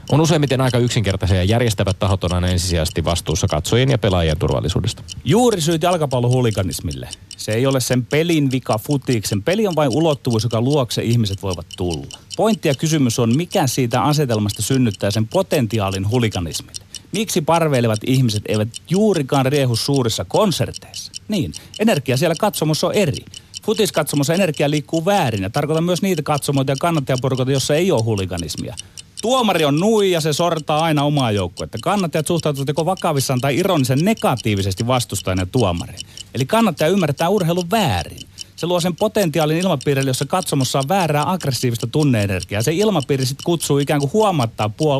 on 0.09 0.21
useimmiten 0.21 0.61
aika 0.61 0.79
yksinkertaisia 0.79 1.37
ja 1.37 1.45
järjestävät 1.45 1.99
tahot 1.99 2.25
on 2.25 2.35
aina 2.35 2.49
ensisijaisesti 2.49 3.05
vastuussa 3.05 3.49
katsojien 3.49 3.91
ja 3.91 3.99
pelaajien 3.99 4.39
turvallisuudesta. 4.39 5.03
Juuri 5.25 5.61
syyt 5.61 5.83
jalkapallohuliganismille. 5.83 7.09
Se 7.37 7.53
ei 7.53 7.67
ole 7.67 7.81
sen 7.81 8.07
pelin 8.07 8.51
vika 8.51 8.79
futiksen. 8.79 9.43
Peli 9.43 9.67
on 9.67 9.77
vain 9.77 9.91
ulottuvuus, 9.95 10.45
joka 10.45 10.61
luokse 10.61 11.03
ihmiset 11.03 11.43
voivat 11.43 11.67
tulla. 11.77 12.19
Pointti 12.37 12.69
ja 12.69 12.75
kysymys 12.75 13.19
on, 13.19 13.37
mikä 13.37 13.67
siitä 13.67 14.03
asetelmasta 14.03 14.63
synnyttää 14.63 15.11
sen 15.11 15.29
potentiaalin 15.29 16.11
huliganismille. 16.11 16.85
Miksi 17.13 17.41
parveilevat 17.41 18.01
ihmiset 18.07 18.43
eivät 18.49 18.69
juurikaan 18.91 19.47
riehu 19.47 19.77
suurissa 19.77 20.25
konserteissa? 20.25 21.13
Niin, 21.29 21.53
energia 21.79 22.17
siellä 22.17 22.35
katsomossa 22.39 22.87
on 22.87 22.95
eri. 22.95 23.25
Futiskatsomossa 23.65 24.35
energia 24.35 24.71
liikkuu 24.71 25.05
väärin 25.05 25.43
ja 25.43 25.51
tarkoitan 25.51 25.85
myös 25.85 26.03
niitä 26.03 26.23
katsomoita 26.23 26.73
ja 26.73 26.77
kannattajaporukoita, 26.81 27.53
jossa 27.53 27.75
ei 27.75 27.93
ole 27.93 28.03
huliganismia. 28.03 28.75
Tuomari 29.23 29.65
on 29.65 29.81
nui 29.81 30.11
ja 30.11 30.21
se 30.21 30.33
sortaa 30.33 30.85
aina 30.85 31.03
omaa 31.03 31.31
joukkuetta. 31.33 31.79
Kannattajat 31.83 32.27
suhtautuvat 32.27 32.69
joko 32.69 32.87
vakavissaan 32.87 33.41
tai 33.41 33.57
ironisen 33.57 34.05
negatiivisesti 34.05 34.87
vastustajan 34.87 35.39
ja 35.39 35.47
tuomariin. 35.47 36.01
Eli 36.35 36.47
kannattaja 36.47 36.91
ymmärtää 36.91 37.29
urheilun 37.29 37.71
väärin. 37.71 38.29
Se 38.57 38.67
luo 38.67 38.81
sen 38.81 38.97
potentiaalin 38.97 39.59
ilmapiirille, 39.59 40.11
jossa 40.11 40.27
katsomossa 40.27 40.79
on 40.79 40.89
väärää 40.89 41.31
aggressiivista 41.31 41.87
tunneenergiaa. 41.87 42.63
Se 42.63 42.73
ilmapiiri 42.73 43.27
sitten 43.27 43.45
kutsuu 43.45 43.79
ikään 43.79 44.01
kuin 44.01 44.13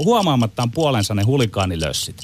huomaamattaan 0.05 0.71
puolensa 0.75 1.15
ne 1.15 1.23
hulikaanilössit. 1.23 2.17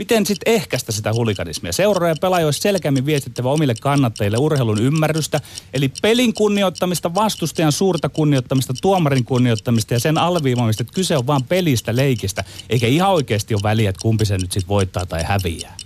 Miten 0.00 0.26
sitten 0.26 0.54
ehkäistä 0.54 0.92
sitä 0.92 1.12
huliganismia? 1.12 1.72
Seuraa 1.72 2.08
ja 2.08 2.14
pelaaja 2.20 2.46
olisi 2.46 2.60
selkeämmin 2.60 3.06
viestittävä 3.06 3.50
omille 3.50 3.74
kannattajille 3.80 4.36
urheilun 4.38 4.82
ymmärrystä, 4.82 5.40
eli 5.74 5.92
pelin 6.02 6.34
kunnioittamista, 6.34 7.14
vastustajan 7.14 7.72
suurta 7.72 8.08
kunnioittamista, 8.08 8.74
tuomarin 8.82 9.24
kunnioittamista 9.24 9.94
ja 9.94 10.00
sen 10.00 10.18
alviivaamista, 10.18 10.82
että 10.82 10.94
kyse 10.94 11.16
on 11.16 11.26
vain 11.26 11.44
pelistä, 11.44 11.96
leikistä, 11.96 12.44
eikä 12.70 12.86
ihan 12.86 13.10
oikeasti 13.10 13.54
ole 13.54 13.62
väliä, 13.62 13.90
että 13.90 14.02
kumpi 14.02 14.24
se 14.24 14.38
nyt 14.38 14.52
sitten 14.52 14.68
voittaa 14.68 15.06
tai 15.06 15.22
häviää. 15.22 15.76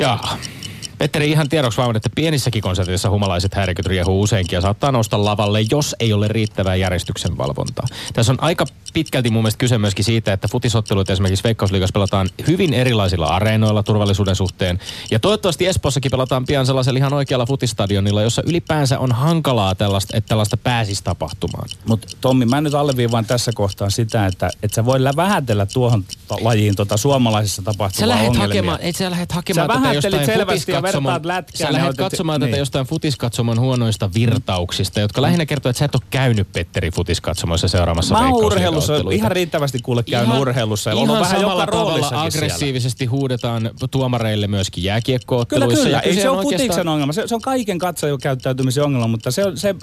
Jaa. 0.00 0.38
Petteri, 0.98 1.30
ihan 1.30 1.48
tiedoksi 1.48 1.78
vaan, 1.78 1.96
että 1.96 2.10
pienissäkin 2.14 2.62
konserteissa 2.62 3.10
humalaiset 3.10 3.54
häiriköt 3.54 3.86
riehuu 3.86 4.20
useinkin 4.20 4.56
ja 4.56 4.60
saattaa 4.60 4.92
nousta 4.92 5.24
lavalle, 5.24 5.60
jos 5.70 5.96
ei 6.00 6.12
ole 6.12 6.28
riittävää 6.28 6.76
järjestyksen 6.76 7.38
valvontaa. 7.38 7.86
Tässä 8.12 8.32
on 8.32 8.38
aika 8.40 8.66
pitkälti 8.94 9.30
mun 9.30 9.42
mielestä 9.42 9.58
kyse 9.58 9.78
myöskin 9.78 10.04
siitä, 10.04 10.32
että 10.32 10.48
futisotteluita 10.48 11.12
esimerkiksi 11.12 11.44
Veikkausliigassa 11.44 11.92
pelataan 11.92 12.30
hyvin 12.46 12.74
erilaisilla 12.74 13.26
areenoilla 13.26 13.82
turvallisuuden 13.82 14.36
suhteen. 14.36 14.78
Ja 15.10 15.18
toivottavasti 15.18 15.66
Espoossakin 15.66 16.10
pelataan 16.10 16.44
pian 16.44 16.66
sellaisella 16.66 16.98
ihan 16.98 17.12
oikealla 17.12 17.46
futistadionilla, 17.46 18.22
jossa 18.22 18.42
ylipäänsä 18.46 18.98
on 18.98 19.12
hankalaa 19.12 19.74
tällaista, 19.74 20.16
että 20.16 20.28
tällaista 20.28 20.56
pääsisi 20.56 21.04
tapahtumaan. 21.04 21.68
Mutta 21.88 22.08
Tommi, 22.20 22.46
mä 22.46 22.60
nyt 22.60 22.74
alleviivaan 22.74 23.24
tässä 23.24 23.52
kohtaa 23.54 23.90
sitä, 23.90 24.26
että 24.26 24.50
et 24.62 24.72
sä 24.72 24.84
voi 24.84 25.04
lä- 25.04 25.12
vähätellä 25.16 25.66
tuohon 25.66 26.04
lajiin 26.40 26.76
tota 26.76 26.96
suomalaisessa 26.96 27.62
tapahtuvaa 27.62 28.00
Sä 28.00 28.08
lähdet 28.08 28.28
ongelmia. 28.28 28.48
hakemaan, 28.48 28.78
et 28.82 28.96
sä 28.96 29.10
lähdet 29.10 29.32
hakemaan 29.32 29.70
Sä 29.70 29.74
tätä 29.74 29.92
jostain 29.94 30.26
selvästi 30.26 30.72
ja 30.72 30.82
lätkään 31.24 31.72
sä 31.72 31.72
lähdet 31.72 31.90
otit- 31.90 31.96
katsomaan 31.96 32.40
tätä 32.40 32.50
niin. 32.50 32.58
jostain 32.58 32.86
futiskatsomon 32.86 33.60
huonoista 33.60 34.10
virtauksista, 34.14 35.00
jotka 35.00 35.22
lähinnä 35.22 35.46
kertoo, 35.46 35.70
että 35.70 35.78
sä 35.78 35.84
et 35.84 35.94
ole 35.94 36.02
käynyt 36.10 36.52
Petteri 36.52 36.90
futiskatsomoissa 36.90 37.68
seuraamassa 37.68 38.14
Mä 38.14 38.28
urheilussa, 38.30 38.92
ihan 39.10 39.30
riittävästi 39.32 39.78
kuule 39.82 40.02
käynyt 40.02 40.38
urheilussa. 40.38 40.90
Ja 40.90 40.94
ihan 40.96 41.02
ollut 41.10 41.20
vähän 41.22 41.40
samalla 41.40 41.62
joka 41.62 41.72
tavalla 41.72 41.90
roolissakin 41.90 42.32
siellä. 42.32 42.44
aggressiivisesti 42.46 43.06
huudetaan 43.06 43.70
tuomareille 43.90 44.46
myöskin 44.46 44.82
Kyllä, 44.82 44.92
jääkiekkootteluissa. 44.92 45.84
kyllä. 45.84 45.96
ja 45.96 46.00
Ei 46.00 46.14
se 46.14 46.28
on 46.28 46.42
futiksen 46.42 46.88
ongelma. 46.88 47.12
Se, 47.12 47.26
se 47.26 47.34
on 47.34 47.40
kaiken 47.42 47.78
katsojakäyttäytymisen 47.78 48.84
ongelma, 48.84 49.08
mutta 49.08 49.30
se, 49.30 49.44
on- 49.44 49.56
se, 49.56 49.74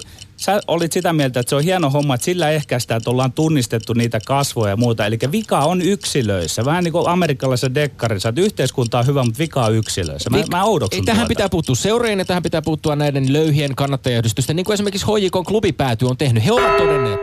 sä 0.42 0.60
olit 0.66 0.92
sitä 0.92 1.12
mieltä, 1.12 1.40
että 1.40 1.50
se 1.50 1.56
on 1.56 1.62
hieno 1.62 1.90
homma, 1.90 2.14
että 2.14 2.24
sillä 2.24 2.50
ehkäistään, 2.50 2.98
että 2.98 3.10
ollaan 3.10 3.32
tunnistettu 3.32 3.92
niitä 3.92 4.20
kasvoja 4.26 4.70
ja 4.70 4.76
muuta. 4.76 5.06
Eli 5.06 5.18
vika 5.32 5.58
on 5.58 5.82
yksilöissä. 5.82 6.64
Vähän 6.64 6.84
niin 6.84 6.92
kuin 6.92 7.08
amerikkalaisessa 7.08 7.74
dekkarissa, 7.74 8.28
että 8.28 8.40
yhteiskunta 8.40 8.98
on 8.98 9.06
hyvä, 9.06 9.24
mutta 9.24 9.38
vika 9.38 9.64
on 9.64 9.74
yksilöissä. 9.74 10.30
Mä, 10.30 10.36
Vik- 10.36 10.50
mä 10.50 10.64
oudoksun 10.64 11.04
tähän 11.04 11.20
tuota. 11.20 11.28
pitää 11.28 11.48
puuttua 11.48 11.74
seurien 11.74 12.18
ja 12.18 12.24
tähän 12.24 12.42
pitää 12.42 12.62
puuttua 12.62 12.96
näiden 12.96 13.32
löyhien 13.32 13.74
kannattajayhdistysten, 13.74 14.56
niin 14.56 14.64
kuin 14.64 14.74
esimerkiksi 14.74 15.06
HJK 15.06 15.46
klubipääty 15.46 16.04
on 16.04 16.16
tehnyt. 16.16 16.44
He 16.44 16.52
ovat 16.52 16.76
todenneet, 16.76 17.20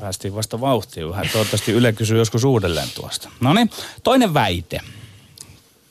Päästiin 0.00 0.34
vasta 0.34 0.60
vauhtiin 0.60 1.10
vähän. 1.10 1.28
Toivottavasti 1.32 1.72
Yle 1.72 1.92
kysyy 1.92 2.18
joskus 2.18 2.44
uudelleen 2.44 2.88
tuosta. 2.94 3.28
No 3.40 3.54
niin, 3.54 3.70
toinen 4.02 4.34
väite. 4.34 4.80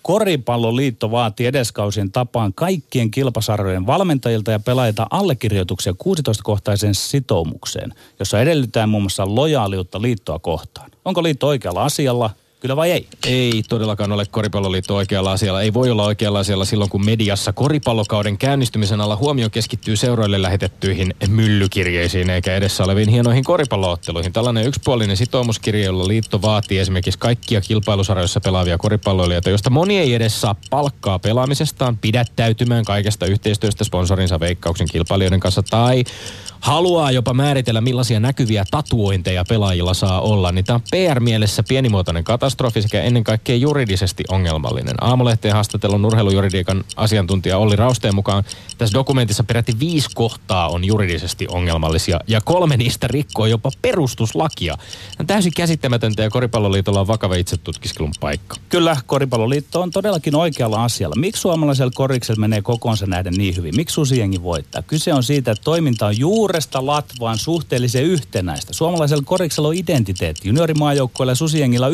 Koripalloliitto 0.03 1.11
vaati 1.11 1.45
edeskausien 1.45 2.11
tapaan 2.11 2.53
kaikkien 2.53 3.11
kilpasarjojen 3.11 3.87
valmentajilta 3.87 4.51
ja 4.51 4.59
pelaajilta 4.59 5.07
allekirjoituksia 5.09 5.93
16-kohtaiseen 5.93 6.93
sitoumukseen, 6.93 7.93
jossa 8.19 8.41
edellytetään 8.41 8.89
muun 8.89 9.03
muassa 9.03 9.35
lojaaliutta 9.35 10.01
liittoa 10.01 10.39
kohtaan. 10.39 10.91
Onko 11.05 11.23
liitto 11.23 11.47
oikealla 11.47 11.83
asialla– 11.83 12.29
Kyllä 12.63 12.75
vai 12.75 12.91
ei? 12.91 13.07
Ei 13.27 13.63
todellakaan 13.69 14.11
ole 14.11 14.25
koripalloliitto 14.31 14.95
oikealla 14.95 15.31
asialla. 15.31 15.61
Ei 15.61 15.73
voi 15.73 15.91
olla 15.91 16.03
oikealla 16.05 16.39
asialla 16.39 16.65
silloin, 16.65 16.89
kun 16.89 17.05
mediassa 17.05 17.53
koripallokauden 17.53 18.37
käynnistymisen 18.37 19.01
alla 19.01 19.15
huomio 19.15 19.49
keskittyy 19.49 19.95
seuroille 19.95 20.41
lähetettyihin 20.41 21.15
myllykirjeisiin 21.27 22.29
eikä 22.29 22.55
edessä 22.55 22.83
oleviin 22.83 23.09
hienoihin 23.09 23.43
koripallootteluihin. 23.43 24.33
Tällainen 24.33 24.65
yksipuolinen 24.65 25.17
sitoumuskirje, 25.17 25.85
jolla 25.85 26.07
liitto 26.07 26.41
vaatii 26.41 26.79
esimerkiksi 26.79 27.19
kaikkia 27.19 27.61
kilpailusarjoissa 27.61 28.41
pelaavia 28.41 28.77
koripalloilijoita, 28.77 29.49
joista 29.49 29.69
moni 29.69 29.97
ei 29.97 30.13
edes 30.13 30.41
saa 30.41 30.55
palkkaa 30.69 31.19
pelaamisestaan 31.19 31.97
pidättäytymään 31.97 32.85
kaikesta 32.85 33.25
yhteistyöstä 33.25 33.83
sponsorinsa 33.83 34.39
veikkauksen 34.39 34.87
kilpailijoiden 34.91 35.39
kanssa 35.39 35.63
tai 35.63 36.03
haluaa 36.59 37.11
jopa 37.11 37.33
määritellä, 37.33 37.81
millaisia 37.81 38.19
näkyviä 38.19 38.65
tatuointeja 38.71 39.45
pelaajilla 39.49 39.93
saa 39.93 40.21
olla, 40.21 40.51
niin 40.51 40.65
tämä 40.65 40.75
on 40.75 40.81
PR-mielessä 40.91 41.63
pienimuotoinen 41.67 42.23
katastrofi 42.23 42.52
sekä 42.79 43.01
ennen 43.01 43.23
kaikkea 43.23 43.55
juridisesti 43.55 44.23
ongelmallinen. 44.29 44.95
Aamulehteen 45.01 45.53
haastattelun 45.53 46.05
urheilujuridiikan 46.05 46.83
asiantuntija 46.95 47.57
Olli 47.57 47.75
Rausteen 47.75 48.15
mukaan 48.15 48.43
tässä 48.77 48.93
dokumentissa 48.93 49.43
peräti 49.43 49.79
viisi 49.79 50.09
kohtaa 50.13 50.69
on 50.69 50.85
juridisesti 50.85 51.47
ongelmallisia 51.49 52.19
ja 52.27 52.41
kolme 52.41 52.77
niistä 52.77 53.07
rikkoo 53.07 53.45
jopa 53.45 53.71
perustuslakia. 53.81 54.77
On 55.19 55.27
täysin 55.27 55.51
käsittämätöntä 55.55 56.23
ja 56.23 56.29
Koripalloliitolla 56.29 56.99
on 56.99 57.07
vakava 57.07 57.35
itsetutkiskelun 57.35 58.13
paikka. 58.19 58.55
Kyllä, 58.69 58.97
Koripalloliitto 59.05 59.81
on 59.81 59.91
todellakin 59.91 60.35
oikealla 60.35 60.83
asialla. 60.83 61.15
Miksi 61.15 61.41
suomalaisella 61.41 61.91
koriksella 61.95 62.39
menee 62.39 62.61
kokoonsa 62.61 63.05
näiden 63.05 63.33
niin 63.33 63.55
hyvin? 63.55 63.75
Miksi 63.75 63.93
susiengi 63.93 64.43
voittaa? 64.43 64.81
Kyse 64.81 65.13
on 65.13 65.23
siitä, 65.23 65.51
että 65.51 65.63
toiminta 65.63 66.05
on 66.05 66.19
juuri 66.19 66.53
suuresta 66.53 66.85
latvaan 66.85 67.37
suhteellisen 67.37 68.03
yhtenäistä. 68.03 68.73
Suomalaisella 68.73 69.23
koriksella 69.25 69.67
on 69.67 69.75
identiteetti. 69.75 70.47
Juniorimaajoukkoilla 70.47 71.31
ja 71.31 71.35
susiengilla 71.35 71.85
on 71.85 71.93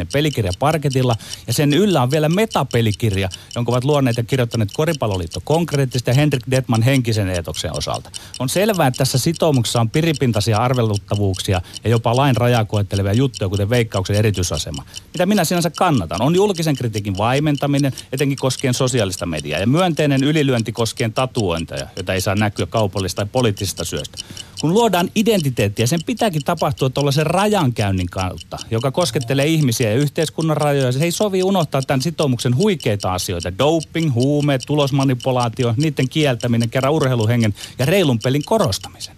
yhteneväinen 0.00 0.08
pelikirja 0.12 0.52
parketilla 0.58 1.16
ja 1.46 1.52
sen 1.52 1.74
yllä 1.74 2.02
on 2.02 2.10
vielä 2.10 2.28
metapelikirja, 2.28 3.28
jonka 3.54 3.72
ovat 3.72 3.84
luoneet 3.84 4.16
ja 4.16 4.24
kirjoittaneet 4.24 4.70
Koripalloliitto 4.72 5.40
konkreettisesti 5.44 6.10
ja 6.10 6.14
Henrik 6.14 6.42
Detman 6.50 6.82
henkisen 6.82 7.28
eetoksen 7.28 7.76
osalta. 7.76 8.10
On 8.38 8.48
selvää, 8.48 8.86
että 8.86 8.98
tässä 8.98 9.18
sitoumuksessa 9.18 9.80
on 9.80 9.90
piripintaisia 9.90 10.58
arveluttavuuksia 10.58 11.60
ja 11.84 11.90
jopa 11.90 12.16
lain 12.16 12.36
rajaa 12.36 12.64
koettelevia 12.64 13.12
juttuja, 13.12 13.48
kuten 13.48 13.70
veikkauksen 13.70 14.16
erityisasema. 14.16 14.84
Mitä 15.14 15.26
minä 15.26 15.44
sinänsä 15.44 15.70
kannatan, 15.70 16.22
on 16.22 16.34
julkisen 16.34 16.76
kritiikin 16.76 17.16
vaimentaminen, 17.18 17.92
etenkin 18.12 18.38
koskien 18.38 18.74
sosiaalista 18.74 19.26
mediaa 19.26 19.60
ja 19.60 19.66
myönteinen 19.66 20.24
ylilyönti 20.24 20.72
koskien 20.72 21.12
tatuointeja, 21.12 21.86
jota 21.96 22.14
ei 22.14 22.20
saa 22.20 22.34
näkyä 22.34 22.66
kaupallista 22.66 23.16
tai 23.16 23.26
poliittisesta 23.32 23.84
syöstä. 23.84 24.18
Kun 24.60 24.74
luodaan 24.74 25.10
identiteettiä, 25.14 25.86
sen 25.86 26.00
pitääkin 26.06 26.44
tapahtua 26.44 26.90
tuollaisen 26.90 27.26
rajankäynnin 27.26 28.06
kautta, 28.10 28.58
joka 28.70 28.90
koskettelee 28.90 29.46
ihmisiä 29.46 29.90
ja 29.90 29.96
yhteiskunnan 29.96 30.56
rajoja. 30.56 30.92
Se 30.92 31.04
ei 31.04 31.10
sovi 31.10 31.42
unohtaa 31.42 31.82
tämän 31.82 32.02
sitoumuksen 32.02 32.56
huikeita 32.56 33.12
asioita. 33.12 33.58
Doping, 33.58 34.14
huumeet, 34.14 34.62
tulosmanipulaatio, 34.66 35.74
niiden 35.76 36.08
kieltäminen, 36.08 36.70
kerran 36.70 36.92
urheiluhengen 36.92 37.54
ja 37.78 37.86
reilun 37.86 38.18
pelin 38.18 38.44
korostamisen. 38.44 39.16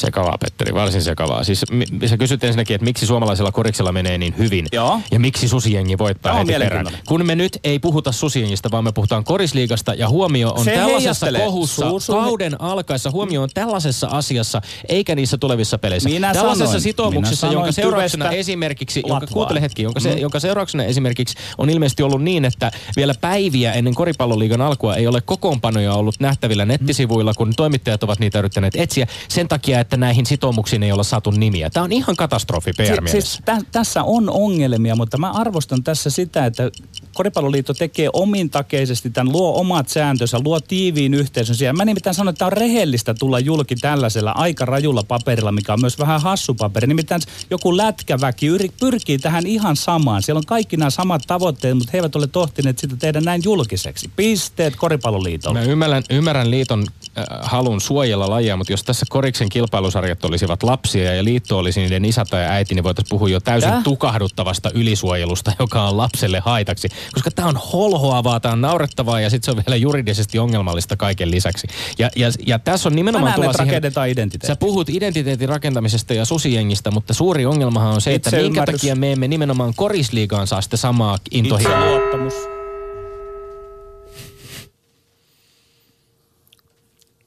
Sekavaa, 0.00 0.38
Petteri, 0.40 0.74
varsin 0.74 1.02
sekavaa. 1.02 1.44
Siis 1.44 1.64
mi- 1.70 2.08
sä 2.08 2.16
kysyt 2.16 2.44
ensinnäkin, 2.44 2.74
että 2.74 2.84
miksi 2.84 3.06
suomalaisella 3.06 3.52
koriksella 3.52 3.92
menee 3.92 4.18
niin 4.18 4.34
hyvin. 4.38 4.66
Joo. 4.72 5.00
Ja 5.12 5.20
miksi 5.20 5.48
susijengi 5.48 5.98
voittaa 5.98 6.34
heti 6.34 6.52
perään. 6.52 6.86
Kun 7.08 7.26
me 7.26 7.34
nyt 7.34 7.58
ei 7.64 7.78
puhuta 7.78 8.12
susijengistä, 8.12 8.70
vaan 8.70 8.84
me 8.84 8.92
puhutaan 8.92 9.24
korisliigasta 9.24 9.94
ja 9.94 10.08
huomio 10.08 10.50
on 10.50 10.64
Se 10.64 10.70
tällaisessa 10.74 11.26
kohussa, 11.44 11.86
Su- 11.90 11.92
su- 11.92 12.12
kauden 12.12 12.60
alkaessa, 12.60 13.10
huomio 13.10 13.42
on 13.42 13.48
tällaisessa 13.54 14.06
asiassa, 14.06 14.62
eikä 14.88 15.14
niissä 15.14 15.38
tulevissa 15.38 15.78
peleissä. 15.78 16.08
Minä 16.08 16.32
tällaisessa 16.32 16.66
sanoin, 16.66 16.80
sitoumuksessa, 16.82 17.46
minä 17.46 17.56
jonka 17.56 17.72
seurauksena 17.72 18.30
esimerkiksi, 18.30 19.02
jonka, 19.06 19.26
kuuntele 19.26 19.60
hetki, 19.60 19.82
jonka, 19.82 20.00
se, 20.00 20.14
Mm. 20.14 20.18
jonka 20.20 20.40
seurauksena 20.40 20.84
esimerkiksi 20.84 21.34
on 21.58 21.70
ilmeisesti 21.70 22.02
ollut 22.02 22.22
niin, 22.22 22.44
että 22.44 22.70
vielä 22.96 23.14
päiviä 23.20 23.72
ennen 23.72 23.94
koripalloliigan 23.94 24.60
alkua 24.60 24.96
ei 24.96 25.06
ole 25.06 25.20
kokoonpanoja 25.20 25.94
ollut 25.94 26.14
nähtävillä 26.20 26.64
nettisivuilla, 26.64 27.34
kun 27.34 27.52
toimittajat 27.56 28.02
ovat 28.02 28.18
niitä 28.18 28.38
yrittäneet 28.38 28.74
etsiä 28.76 29.06
sen 29.28 29.48
takia, 29.48 29.80
että 29.80 29.89
näihin 29.96 30.26
sitoumuksiin 30.26 30.82
ei 30.82 30.92
olla 30.92 31.02
saatu 31.02 31.30
nimiä. 31.30 31.70
Tämä 31.70 31.84
on 31.84 31.92
ihan 31.92 32.16
katastrofi 32.16 32.70
Si- 32.72 32.82
PR-mielessä. 32.82 33.20
siis 33.20 33.40
tä- 33.44 33.60
tässä 33.72 34.02
on 34.02 34.30
ongelmia, 34.30 34.96
mutta 34.96 35.18
mä 35.18 35.30
arvostan 35.30 35.82
tässä 35.84 36.10
sitä, 36.10 36.46
että 36.46 36.70
Koripalloliitto 37.14 37.74
tekee 37.74 38.08
omintakeisesti 38.12 39.10
tämän, 39.10 39.32
luo 39.32 39.60
omat 39.60 39.88
sääntönsä, 39.88 40.38
luo 40.44 40.60
tiiviin 40.60 41.14
yhteisön 41.14 41.56
siellä. 41.56 41.76
Mä 41.76 41.84
nimittäin 41.84 42.14
sanon, 42.14 42.28
että 42.28 42.38
tämä 42.38 42.46
on 42.46 42.52
rehellistä 42.52 43.14
tulla 43.14 43.38
julki 43.38 43.76
tällaisella 43.76 44.32
aika 44.32 44.64
rajulla 44.64 45.02
paperilla, 45.02 45.52
mikä 45.52 45.72
on 45.72 45.80
myös 45.80 45.98
vähän 45.98 46.20
hassu 46.20 46.54
paperi. 46.54 46.86
Nimittäin 46.86 47.22
joku 47.50 47.76
lätkäväki 47.76 48.46
yri, 48.46 48.68
pyrkii 48.80 49.18
tähän 49.18 49.46
ihan 49.46 49.76
samaan. 49.76 50.22
Siellä 50.22 50.38
on 50.38 50.46
kaikki 50.46 50.76
nämä 50.76 50.90
samat 50.90 51.22
tavoitteet, 51.26 51.74
mutta 51.76 51.90
he 51.92 51.98
eivät 51.98 52.16
ole 52.16 52.26
tohtineet 52.26 52.78
sitä 52.78 52.96
tehdä 52.96 53.20
näin 53.20 53.40
julkiseksi. 53.44 54.10
Pisteet 54.16 54.76
Koripalloliitolle. 54.76 55.58
Mä 55.58 55.64
ymmärrän, 55.64 56.02
ymmärrän 56.10 56.50
liiton 56.50 56.86
halun 57.42 57.80
suojella 57.80 58.30
lajia, 58.30 58.56
mutta 58.56 58.72
jos 58.72 58.84
tässä 58.84 59.06
koriksen 59.08 59.48
kilpailusarjat 59.48 60.24
olisivat 60.24 60.62
lapsia 60.62 61.14
ja 61.14 61.24
liitto 61.24 61.58
olisi 61.58 61.80
niiden 61.80 62.04
isä 62.04 62.24
tai 62.30 62.44
äiti, 62.44 62.74
niin 62.74 62.84
voitaisiin 62.84 63.10
puhua 63.10 63.28
jo 63.28 63.40
täysin 63.40 63.70
Tää? 63.70 63.82
tukahduttavasta 63.82 64.70
ylisuojelusta, 64.74 65.52
joka 65.58 65.82
on 65.82 65.96
lapselle 65.96 66.40
haitaksi. 66.40 66.88
Koska 67.14 67.30
tämä 67.30 67.48
on 67.48 67.56
holhoavaa, 67.72 68.40
tämä 68.40 68.52
on 68.52 68.60
naurettavaa 68.60 69.20
ja 69.20 69.30
sitten 69.30 69.44
se 69.44 69.50
on 69.58 69.62
vielä 69.66 69.76
juridisesti 69.76 70.38
ongelmallista 70.38 70.96
kaiken 70.96 71.30
lisäksi. 71.30 71.66
Ja, 71.98 72.10
ja, 72.16 72.28
ja 72.46 72.58
tässä 72.58 72.88
on 72.88 72.96
nimenomaan 72.96 73.34
tulla 73.34 73.52
siihen... 73.52 73.66
rakennetaan 73.66 74.08
identiteetti. 74.08 74.46
Sä 74.46 74.56
puhut 74.56 74.88
identiteetin 74.88 75.48
rakentamisesta 75.48 76.14
ja 76.14 76.24
susijengistä, 76.24 76.90
mutta 76.90 77.14
suuri 77.14 77.46
ongelmahan 77.46 77.94
on 77.94 78.00
se, 78.00 78.14
että 78.14 78.30
minkä 78.30 78.46
Itseymmärrys. 78.46 78.80
takia 78.80 78.96
me 78.96 79.12
emme 79.12 79.28
nimenomaan 79.28 79.72
korisliigaan 79.76 80.46
saa 80.46 80.60
sitä 80.60 80.76
samaa 80.76 81.18
intohimoa. 81.30 81.76
Itseluottamus. 81.76 82.59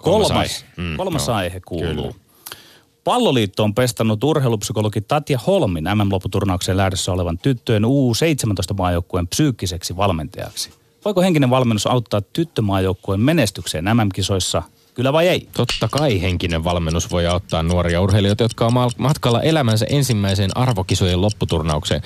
Kolmas 0.04 0.28
Kolmas, 0.28 0.66
aihe. 0.78 0.90
Mm, 0.90 0.98
kolmas 0.98 1.28
joo. 1.28 1.38
aihe 1.38 1.62
kuuluu. 1.66 1.94
Kyllä. 1.94 2.24
Palloliitto 3.04 3.64
on 3.64 3.74
pestannut 3.76 4.24
urheilupsykologi 4.24 5.02
Tatja 5.02 5.40
Holmin 5.48 5.84
MM-lopputurnaukseen 5.84 6.78
lähdössä 6.78 7.12
olevan 7.12 7.38
tyttöjen 7.38 7.84
U17-maajoukkueen 7.84 9.28
psyykkiseksi 9.28 9.98
valmentajaksi. 9.98 10.70
Voiko 11.06 11.22
henkinen 11.22 11.50
valmennus 11.50 11.88
auttaa 11.88 12.22
tyttömaajoukkueen 12.22 13.22
menestykseen 13.22 13.86
MM-kisoissa? 13.86 14.64
Kyllä 14.94 15.14
vai 15.14 15.28
ei? 15.28 15.48
Totta 15.54 15.88
kai 15.92 16.22
henkinen 16.22 16.64
valmennus 16.64 17.12
voi 17.12 17.28
auttaa 17.28 17.64
nuoria 17.64 18.02
urheilijoita, 18.02 18.44
jotka 18.44 18.66
on 18.66 18.74
ma- 18.74 18.90
matkalla 18.98 19.42
elämänsä 19.42 19.86
ensimmäiseen 19.90 20.58
arvokisojen 20.58 21.22
lopputurnaukseen. 21.22 22.02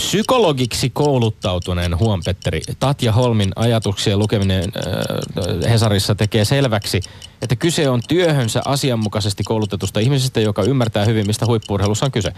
Psykologiksi 0.00 0.90
kouluttautuneen 0.90 1.98
huom 1.98 2.20
Petteri 2.24 2.60
Tatja 2.78 3.12
Holmin 3.12 3.52
ajatuksien 3.56 4.18
lukeminen 4.18 4.64
äh, 4.76 5.70
Hesarissa 5.70 6.14
tekee 6.14 6.44
selväksi, 6.44 7.00
että 7.42 7.56
kyse 7.56 7.90
on 7.90 8.00
työhönsä 8.08 8.62
asianmukaisesti 8.64 9.44
koulutetusta 9.44 10.00
ihmisestä, 10.00 10.40
joka 10.40 10.62
ymmärtää 10.62 11.04
hyvin, 11.04 11.26
mistä 11.26 11.46
huippuurheilussa 11.46 12.06
on 12.06 12.12
kyse. 12.12 12.32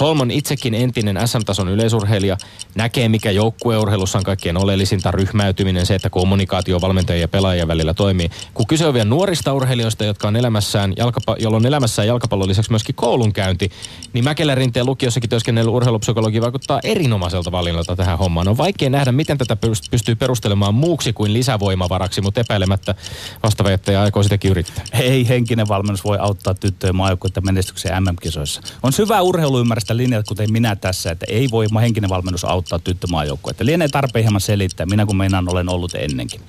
Holm 0.00 0.20
on 0.20 0.30
itsekin 0.30 0.74
entinen 0.74 1.28
SM-tason 1.28 1.68
yleisurheilija, 1.68 2.36
näkee 2.74 3.08
mikä 3.08 3.30
joukkueurheilussa 3.30 4.18
on 4.18 4.24
kaikkein 4.24 4.56
oleellisinta 4.56 5.10
ryhmäytyminen, 5.10 5.86
se, 5.86 5.94
että 5.94 6.10
kommunikaatio 6.10 6.80
valmentajien 6.80 7.20
ja 7.20 7.28
pelaajien 7.28 7.68
välillä 7.68 7.94
toimii. 7.94 8.30
Kun 8.54 8.66
kyse 8.66 8.86
on 8.86 8.94
vielä 8.94 9.08
nuorista 9.08 9.54
urheilijoista, 9.54 10.04
jotka 10.04 10.28
on 10.28 10.36
elämässään, 10.36 10.92
jalkapa- 10.96 11.36
jolla 11.38 11.56
on 11.56 11.66
elämässään 11.66 12.08
jalkapallon 12.08 12.48
lisäksi 12.48 12.70
myöskin 12.70 12.94
koulunkäynti, 12.94 13.70
niin 14.12 14.24
Mäkelän 14.24 14.56
rinteen 14.56 14.86
lukiossakin 14.86 15.30
työskennellyt 15.30 15.74
urheilupsykologi 15.74 16.40
vaikuttaa 16.40 16.80
erinomaiselta 16.84 17.52
valinnalta 17.52 17.96
tähän 17.96 18.18
hommaan. 18.18 18.48
On 18.48 18.56
vaikea 18.56 18.90
nähdä, 18.90 19.12
miten 19.12 19.38
tätä 19.38 19.56
pyst- 19.66 19.90
pystyy 19.90 20.14
perustelemaan 20.14 20.74
muuksi 20.74 21.12
kuin 21.12 21.32
lisävoimavaraksi, 21.32 22.20
mutta 22.20 22.40
epäilemättä 22.40 22.94
vastaväittäjä 23.42 24.02
aikoo 24.02 24.22
sitäkin 24.40 24.50
yrittää. 24.50 24.84
Ei 24.92 25.28
henkinen 25.28 25.68
valmennus 25.68 26.04
voi 26.04 26.18
auttaa 26.20 26.54
tyttöjen 26.54 26.96
maajoukkuetta 26.96 27.40
menestykseen 27.40 28.02
MM-kisoissa. 28.02 28.60
On 28.82 28.92
syvää 28.92 29.22
urheiluymmärrystä 29.22 29.96
linjat, 29.96 30.26
kuten 30.26 30.52
minä 30.52 30.76
tässä, 30.76 31.10
että 31.10 31.26
ei 31.28 31.48
voi 31.50 31.66
henkinen 31.80 32.10
valmennus 32.10 32.44
auttaa 32.44 32.78
tyttömaajoukkuetta. 32.78 33.66
Lienee 33.66 33.88
tarpeen 33.88 34.24
hieman 34.24 34.40
selittää, 34.40 34.86
minä 34.86 35.06
kun 35.06 35.16
meinaan 35.16 35.48
olen 35.52 35.68
ollut 35.68 35.94
ennenkin. 35.94 36.40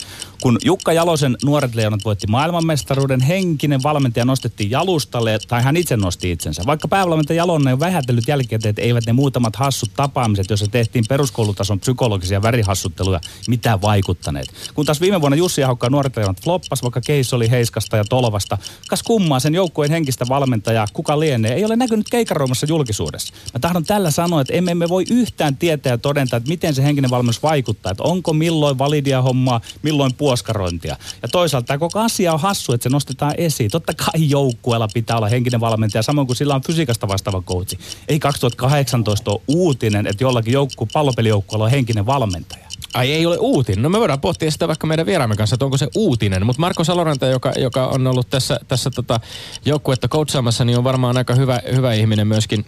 Kun 0.41 0.57
Jukka 0.65 0.93
Jalosen 0.93 1.37
nuoret 1.43 1.75
leonat 1.75 2.05
voitti 2.05 2.27
maailmanmestaruuden, 2.27 3.21
henkinen 3.21 3.83
valmentaja 3.83 4.25
nostettiin 4.25 4.71
jalustalle, 4.71 5.39
tai 5.47 5.63
hän 5.63 5.77
itse 5.77 5.97
nosti 5.97 6.31
itsensä. 6.31 6.63
Vaikka 6.65 6.87
päävalmentaja 6.87 7.37
Jalonen 7.37 7.73
on 7.73 7.79
vähätellyt 7.79 8.27
jälkikäteen, 8.27 8.75
eivät 8.77 9.05
ne 9.05 9.13
muutamat 9.13 9.55
hassut 9.55 9.91
tapaamiset, 9.95 10.49
joissa 10.49 10.67
tehtiin 10.67 11.05
peruskoulutason 11.09 11.79
psykologisia 11.79 12.41
värihassutteluja, 12.41 13.19
mitä 13.47 13.81
vaikuttaneet. 13.81 14.53
Kun 14.73 14.85
taas 14.85 15.01
viime 15.01 15.21
vuonna 15.21 15.35
Jussi 15.37 15.63
Ahokka 15.63 15.89
nuoret 15.89 16.17
leonat 16.17 16.43
floppas, 16.43 16.83
vaikka 16.83 17.01
keis 17.01 17.33
oli 17.33 17.49
heiska 17.49 17.80
Markasta 17.81 17.97
ja 17.97 18.03
Tolvasta. 18.05 18.57
Kas 18.89 19.03
kummaa 19.03 19.39
sen 19.39 19.55
joukkueen 19.55 19.91
henkistä 19.91 20.25
valmentajaa, 20.29 20.87
kuka 20.93 21.19
lienee, 21.19 21.53
ei 21.53 21.65
ole 21.65 21.75
näkynyt 21.75 22.09
keikaroimassa 22.09 22.65
julkisuudessa. 22.69 23.33
Mä 23.53 23.59
tahdon 23.59 23.85
tällä 23.85 24.11
sanoa, 24.11 24.41
että 24.41 24.53
emme 24.53 24.75
me 24.75 24.89
voi 24.89 25.03
yhtään 25.09 25.57
tietää 25.57 25.93
ja 25.93 25.97
todentaa, 25.97 26.37
että 26.37 26.49
miten 26.49 26.75
se 26.75 26.83
henkinen 26.83 27.11
valmennus 27.11 27.43
vaikuttaa. 27.43 27.91
Että 27.91 28.03
onko 28.03 28.33
milloin 28.33 28.77
validia 28.77 29.21
hommaa, 29.21 29.61
milloin 29.81 30.13
puoskarointia. 30.13 30.97
Ja 31.21 31.27
toisaalta 31.27 31.67
tämä 31.67 31.77
koko 31.77 31.99
asia 31.99 32.33
on 32.33 32.39
hassu, 32.39 32.73
että 32.73 32.83
se 32.83 32.89
nostetaan 32.89 33.33
esiin. 33.37 33.71
Totta 33.71 33.93
kai 33.93 34.29
joukkueella 34.29 34.87
pitää 34.93 35.17
olla 35.17 35.29
henkinen 35.29 35.59
valmentaja, 35.59 36.03
samoin 36.03 36.27
kuin 36.27 36.37
sillä 36.37 36.55
on 36.55 36.61
fysiikasta 36.61 37.07
vastaava 37.07 37.41
coachi. 37.41 37.79
Ei 38.07 38.19
2018 38.19 39.31
ole 39.31 39.41
uutinen, 39.47 40.07
että 40.07 40.23
jollakin 40.23 40.53
joukku, 40.53 40.87
pallopelijoukkueella 40.93 41.65
on 41.65 41.71
henkinen 41.71 42.05
valmentaja. 42.05 42.70
Ai 42.93 43.11
ei 43.11 43.25
ole 43.25 43.37
uutinen. 43.37 43.83
No 43.83 43.89
me 43.89 43.99
voidaan 43.99 44.21
pohtia 44.21 44.51
sitä 44.51 44.67
vaikka 44.67 44.87
meidän 44.87 45.05
vieraamme 45.05 45.35
kanssa, 45.35 45.53
että 45.53 45.65
onko 45.65 45.77
se 45.77 45.87
uutinen. 45.95 46.45
Mutta 46.45 46.59
Marko 46.59 46.83
Saloranta, 46.83 47.25
joka, 47.25 47.51
joka 47.57 47.87
on 47.87 48.07
ollut 48.07 48.29
tässä, 48.29 48.59
tässä 48.67 48.89
tota 48.91 49.19
joukkuetta 49.65 50.07
coachaamassa, 50.07 50.65
niin 50.65 50.77
on 50.77 50.83
varmaan 50.83 51.17
aika 51.17 51.35
hyvä, 51.35 51.61
hyvä 51.75 51.93
ihminen 51.93 52.27
myöskin 52.27 52.65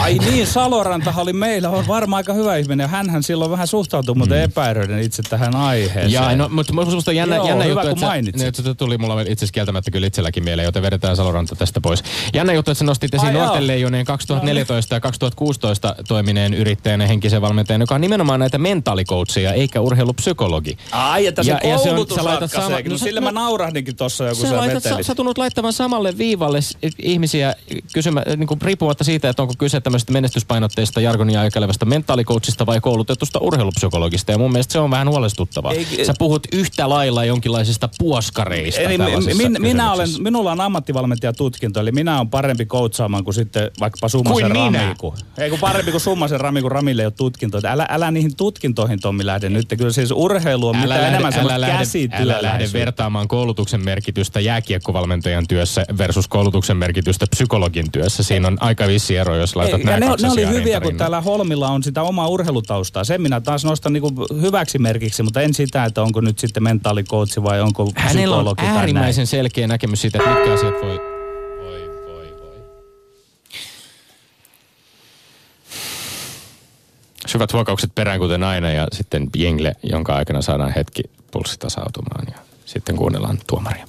Ai 0.00 0.18
niin, 0.18 0.46
Salorantahan 0.46 1.22
oli 1.22 1.32
meillä, 1.32 1.70
on 1.70 1.86
varmaan 1.86 2.20
aika 2.20 2.32
hyvä 2.32 2.56
ihminen. 2.56 2.88
Hänhän 2.88 3.22
silloin 3.22 3.50
vähän 3.50 3.66
suhtautuu, 3.66 4.14
mutta 4.14 4.34
mm. 4.34 4.40
epäilyiden 4.40 5.02
itse 5.02 5.22
tähän 5.22 5.56
aiheeseen. 5.56 6.12
Ja, 6.12 6.36
no, 6.36 6.48
mutta 6.48 6.72
minusta 6.72 7.10
on 7.10 7.16
jännä, 7.16 7.36
Joo, 7.36 7.48
jännä 7.48 7.64
hyvä, 7.64 7.80
juttu, 7.80 7.88
että 7.94 8.06
mainitsit. 8.06 8.54
se, 8.54 8.62
se 8.62 8.74
tuli 8.74 8.98
mulla 8.98 9.20
itse 9.20 9.32
asiassa 9.32 9.52
kieltämättä 9.52 9.90
kyllä 9.90 10.06
itselläkin 10.06 10.44
mieleen, 10.44 10.64
joten 10.66 10.82
vedetään 10.82 11.16
Saloranta 11.16 11.56
tästä 11.56 11.80
pois. 11.80 12.02
Jännä 12.34 12.52
juttu, 12.52 12.70
että 12.70 12.78
sä 12.78 12.84
nostit 12.84 13.14
esiin 13.14 13.32
nuorten 13.34 13.58
joo. 13.60 13.66
leijonien 13.66 14.04
2014 14.04 14.94
ja 14.94 15.00
2016 15.00 15.94
toimineen 16.08 16.54
yrittäjän 16.54 17.00
ja 17.00 17.06
henkisen 17.06 17.40
valmentajan, 17.42 17.80
joka 17.80 17.94
on 17.94 18.00
nimenomaan 18.00 18.40
näitä 18.40 18.58
mentaalikoutseja 18.58 19.52
eikä 19.52 19.80
urheilupsykologi. 19.80 20.78
Ai, 20.92 21.26
että 21.26 21.42
se 21.42 21.50
Ja- 21.50 21.60
ja 21.64 21.78
se 21.78 21.82
on- 21.82 21.88
koulutus 21.88 22.16
sä 22.16 22.24
laitat 22.24 22.50
sama- 22.50 22.68
no 22.68 22.82
No, 22.88 22.98
sillä 22.98 23.20
no- 23.20 23.24
mä 23.24 23.32
naurahdinkin 23.40 23.96
tuossa 23.96 24.24
joku 24.24 24.40
Sä, 24.42 24.56
laitat, 24.56 24.82
sä, 24.82 24.96
sä 25.02 25.14
tunnut 25.14 25.38
laittamaan 25.38 25.72
samalle 25.72 26.18
viivalle 26.18 26.58
ihmisiä 27.02 27.54
kysymä, 27.92 28.22
niin 28.36 28.46
kuin 28.46 28.58
riippumatta 28.98 29.04
siitä, 29.04 29.28
että 29.28 29.42
onko 29.42 29.54
kyse 29.58 29.80
tämmöisestä 29.80 30.12
menestyspainotteista 30.12 31.00
jargonia 31.00 31.40
aikalevasta 31.40 31.84
mentaalikoutsista 31.86 32.66
vai 32.66 32.80
koulutetusta 32.80 33.38
urheilupsykologista. 33.38 34.32
Ja 34.32 34.38
mun 34.38 34.52
mielestä 34.52 34.72
se 34.72 34.78
on 34.78 34.90
vähän 34.90 35.08
huolestuttavaa. 35.08 35.72
Ei- 35.72 36.04
Sä 36.04 36.14
puhut 36.18 36.46
yhtä 36.52 36.88
lailla 36.88 37.24
jonkinlaisista 37.24 37.88
puoskareista 37.98 38.80
Eli 38.80 38.98
min, 39.34 39.56
minä 39.58 39.92
olen, 39.92 40.08
minulla 40.18 40.52
on 40.52 40.60
ammattivalmentajatutkinto, 40.60 41.80
eli 41.80 41.92
minä 41.92 42.16
olen 42.16 42.28
parempi 42.28 42.66
coachaamaan 42.66 43.24
kuin 43.24 43.34
sitten 43.34 43.70
vaikkapa 43.80 44.08
Summasen 44.08 44.52
Kuin 44.52 44.52
minä. 44.52 44.82
Rami. 44.82 44.94
Kun, 44.98 45.14
ei 45.38 45.50
kun 45.50 45.58
parempi 45.58 45.90
kuin 45.90 46.00
Summasen 46.00 46.40
Rami, 46.40 46.62
kun 46.62 46.72
Ramille 46.72 47.02
ei 47.02 47.06
ole 47.06 47.12
tutkintoa. 47.16 47.60
Älä, 47.64 47.86
älä 47.90 48.10
niihin 48.10 48.36
tutkintoihin 48.36 49.00
Tommi 49.00 49.26
lähde 49.26 49.48
nyt. 49.48 49.66
Kyllä 49.78 49.92
siis 49.92 50.10
urheilu 50.10 50.68
on 50.68 50.76
mitä 50.76 50.88
lähde, 50.88 51.06
enemmän 51.06 51.32
älä, 51.34 51.60
lähde, 51.60 51.84
älä 52.12 52.38
lähde 52.42 52.68
vertaamaan 52.72 53.28
koulutuksen 53.28 53.84
merkitystä 53.84 54.40
jääkiekkovalmentajan 54.40 55.46
työssä 55.48 55.84
versus 55.98 56.28
koulutuksen 56.28 56.76
merkitystä 56.76 57.26
psykologin 57.30 57.92
työssä. 57.92 58.22
Siinä 58.22 58.48
on 58.48 58.56
aika 58.60 58.87
vissi 58.88 59.16
ero, 59.16 59.36
jos 59.36 59.56
laitat 59.56 59.80
Ei, 59.80 59.84
nämä 59.84 59.96
ja 59.96 60.00
ne, 60.00 60.22
ne 60.22 60.30
oli 60.30 60.48
hyviä, 60.48 60.80
kun 60.80 60.88
rinnan. 60.88 60.98
täällä 60.98 61.20
Holmilla 61.20 61.68
on 61.68 61.82
sitä 61.82 62.02
omaa 62.02 62.28
urheilutaustaa. 62.28 63.04
Sen 63.04 63.22
minä 63.22 63.40
taas 63.40 63.64
nostan 63.64 63.92
niinku 63.92 64.12
hyväksi 64.40 64.78
merkiksi, 64.78 65.22
mutta 65.22 65.40
en 65.40 65.54
sitä, 65.54 65.84
että 65.84 66.02
onko 66.02 66.20
nyt 66.20 66.38
sitten 66.38 66.62
mentaalikoutsi 66.62 67.42
vai 67.42 67.60
onko 67.60 67.90
Hänellä 67.94 68.36
on 68.36 68.40
psykologi 68.40 68.56
tai 68.56 68.66
näin. 68.66 68.78
äärimmäisen 68.78 69.26
selkeä 69.26 69.66
näkemys 69.66 70.00
siitä, 70.00 70.18
että 70.18 70.30
mitkä 70.30 70.52
asiat 70.52 70.74
voi... 70.82 71.00
Voi, 71.60 71.90
voi, 72.06 72.34
voi. 72.40 72.56
Syvät 77.26 77.52
huokaukset 77.52 77.94
perään 77.94 78.18
kuten 78.18 78.42
aina 78.42 78.70
ja 78.70 78.86
sitten 78.92 79.30
jengle, 79.36 79.72
jonka 79.82 80.16
aikana 80.16 80.42
saadaan 80.42 80.72
hetki 80.72 81.02
pulssi 81.30 81.58
tasautumaan 81.58 82.26
ja 82.30 82.38
sitten 82.66 82.96
kuunnellaan 82.96 83.38
tuomaria. 83.46 83.86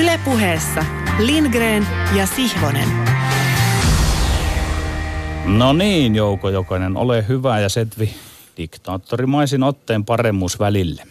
Ylepuheessa 0.00 0.84
Lindgren 1.18 1.86
ja 2.14 2.26
Sihvonen. 2.26 3.15
No 5.46 5.72
niin, 5.72 6.14
Jouko 6.16 6.50
Jokainen, 6.50 6.96
ole 6.96 7.24
hyvä 7.28 7.60
ja 7.60 7.68
setvi 7.68 8.14
diktaattorimaisin 8.56 9.62
otteen 9.62 10.04
paremmuus 10.04 10.58
välille. 10.58 11.02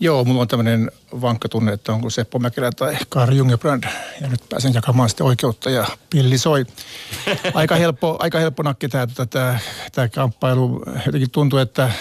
Joo, 0.00 0.24
mulla 0.24 0.42
on 0.42 0.48
tämmöinen 0.48 0.90
vankka 1.20 1.48
tunne, 1.48 1.72
että 1.72 1.92
onko 1.92 2.10
Seppo 2.10 2.38
Mäkelä 2.38 2.70
tai 2.70 2.96
Karl 3.08 3.32
Jungebrand. 3.32 3.84
Ja 4.20 4.28
nyt 4.28 4.40
pääsen 4.48 4.74
jakamaan 4.74 5.08
sitten 5.08 5.26
oikeutta 5.26 5.70
ja 5.70 5.86
pilli 6.10 6.38
soi. 6.38 6.66
Aika 7.54 7.74
helppo, 7.74 8.16
aika 8.20 8.38
helppo 8.38 8.62
nakki 8.62 8.88
tämä, 8.88 9.06
tota, 9.06 9.26
tämä, 9.26 9.58
tämä 9.92 10.08
kamppailu. 10.08 10.82
Jotenkin 11.06 11.30
tuntuu, 11.30 11.58
että 11.58 11.92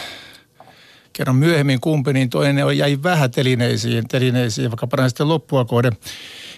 kerran 1.13 1.35
myöhemmin 1.35 1.81
kumpi, 1.81 2.13
niin 2.13 2.29
toinen 2.29 2.65
oli- 2.65 2.77
jäi 2.77 2.99
vähän 3.03 3.31
telineisiin, 3.31 4.07
telineisiin 4.07 4.71
vaikka 4.71 4.87
paran 4.87 5.09
sitten 5.09 5.29
loppua 5.29 5.65
kohden. 5.65 5.97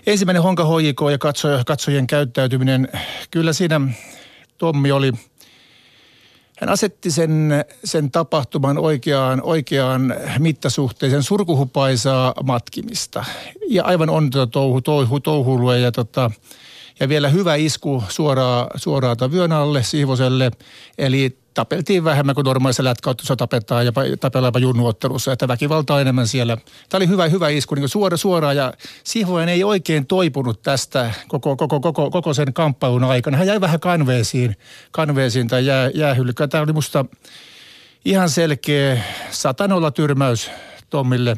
Ensimmäinen 0.07 0.43
Honka 0.43 0.65
HJK 0.65 1.01
ja 1.11 1.17
katsoja, 1.17 1.63
katsojien 1.65 2.07
käyttäytyminen. 2.07 2.87
Kyllä 3.31 3.53
siinä 3.53 3.81
Tommi 4.63 4.91
oli, 4.91 5.11
hän 6.59 6.69
asetti 6.69 7.11
sen, 7.11 7.65
sen 7.83 8.11
tapahtuman 8.11 8.77
oikeaan, 8.77 9.41
oikeaan 9.41 10.15
mittasuhteeseen 10.39 11.23
surkuhupaisaa 11.23 12.33
matkimista. 12.43 13.25
Ja 13.69 13.83
aivan 13.83 14.09
onnetonta 14.09 14.51
touhu, 14.51 14.81
touhu, 14.81 15.19
touhulua 15.19 15.75
ja, 15.77 15.91
tota, 15.91 16.31
ja 16.99 17.09
vielä 17.09 17.29
hyvä 17.29 17.55
isku 17.55 18.03
suoraan, 18.09 18.67
suoraan 18.75 19.17
vyön 19.31 19.51
alle 19.51 19.83
Sihvoselle. 19.83 20.51
Eli 20.97 21.37
tapeltiin 21.53 22.03
vähemmän 22.03 22.35
kuin 22.35 22.45
normaalissa 22.45 22.83
lätkäottelussa 22.83 23.35
tapetaan 23.35 23.85
ja 23.85 23.91
tapellaan 24.19 24.47
jopa 24.47 24.59
junnuottelussa, 24.59 25.33
että 25.33 25.47
väkivaltaa 25.47 26.01
enemmän 26.01 26.27
siellä. 26.27 26.57
Tämä 26.89 26.99
oli 26.99 27.07
hyvä, 27.07 27.27
hyvä 27.27 27.49
isku, 27.49 27.75
niin 27.75 27.89
suora, 27.89 28.17
suoraan 28.17 28.55
ja 28.55 28.73
Sihvonen 29.03 29.49
ei 29.49 29.63
oikein 29.63 30.05
toipunut 30.05 30.61
tästä 30.61 31.11
koko, 31.27 31.55
koko, 31.55 31.79
koko, 31.79 32.11
koko 32.11 32.33
sen 32.33 32.53
kamppailun 32.53 33.03
aikana. 33.03 33.37
Hän 33.37 33.47
jäi 33.47 33.61
vähän 33.61 33.79
kanveesiin, 33.79 34.55
kanveesiin 34.91 35.47
tai 35.47 35.65
jää, 35.65 35.91
jäähyllykkään. 35.93 36.49
Tämä 36.49 36.63
oli 36.63 36.73
musta 36.73 37.05
ihan 38.05 38.29
selkeä 38.29 39.03
satanolla 39.31 39.91
tyrmäys 39.91 40.51
Tommille. 40.89 41.37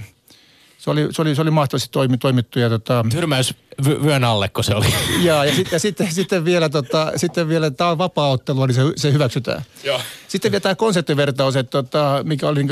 Se 0.85 0.91
oli, 0.91 1.07
se 1.11 1.21
oli, 1.21 1.35
se 1.35 1.41
oli 1.41 1.51
mahtavasti 1.51 1.89
toimi, 1.91 2.17
toimittu 2.17 2.59
ja 2.59 2.69
tota, 2.69 3.05
Tyrmäys 3.09 3.53
vy- 3.85 4.03
vyön 4.03 4.23
alle, 4.23 4.49
kun 4.49 4.63
se 4.63 4.75
oli. 4.75 4.85
ja, 5.27 5.45
ja, 5.45 5.55
sitten, 5.55 5.75
ja 5.75 5.79
sitten, 5.79 6.11
sitten, 6.11 6.45
vielä, 6.45 6.69
tota, 6.69 7.11
sitten 7.15 7.49
vielä, 7.49 7.71
tämä 7.71 7.89
on 7.89 7.97
vapaa-ottelua, 7.97 8.67
niin 8.67 8.75
se, 8.75 8.81
se 8.95 9.13
hyväksytään. 9.13 9.61
Joo. 9.83 10.01
Sitten 10.27 10.51
vielä 10.51 10.61
tämä 10.61 10.75
konseptivertaus, 10.75 11.55
että 11.55 11.71
tota, 11.71 12.21
mikä 12.23 12.47
oli 12.47 12.63
niin 12.63 12.69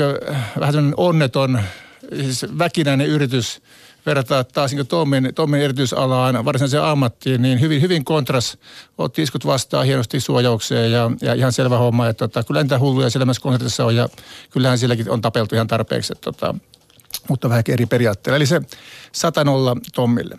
vähän 0.60 0.94
onneton, 0.96 1.60
siis 2.16 2.46
väkinäinen 2.58 3.06
yritys 3.06 3.62
verrata 4.06 4.44
taas 4.44 4.72
niin 4.72 4.86
Tommin, 4.86 5.34
Tommin 5.34 5.60
erityisalaan 5.60 6.44
varsinaiseen 6.44 6.82
ammattiin, 6.82 7.42
niin 7.42 7.60
hyvin, 7.60 7.82
hyvin 7.82 8.04
kontras 8.04 8.58
otti 8.98 9.22
iskut 9.22 9.46
vastaan 9.46 9.86
hienosti 9.86 10.20
suojaukseen 10.20 10.92
ja, 10.92 11.10
ja 11.20 11.34
ihan 11.34 11.52
selvä 11.52 11.78
homma, 11.78 12.08
että 12.08 12.28
tota, 12.28 12.42
kyllä 12.42 12.62
niitä 12.62 12.78
hulluja 12.78 13.10
siellä 13.10 13.26
myös 13.26 13.40
konsertissa 13.40 13.84
on 13.84 13.96
ja 13.96 14.08
kyllähän 14.50 14.78
silläkin 14.78 15.10
on 15.10 15.20
tapeltu 15.20 15.54
ihan 15.54 15.66
tarpeeksi, 15.66 16.12
että, 16.12 16.32
tota, 16.32 16.54
mutta 17.28 17.48
vähän 17.48 17.64
eri 17.68 17.86
periaatteella. 17.86 18.36
Eli 18.36 18.46
se 18.46 18.60
100 19.12 19.44
nolla 19.44 19.76
Tommille. 19.94 20.38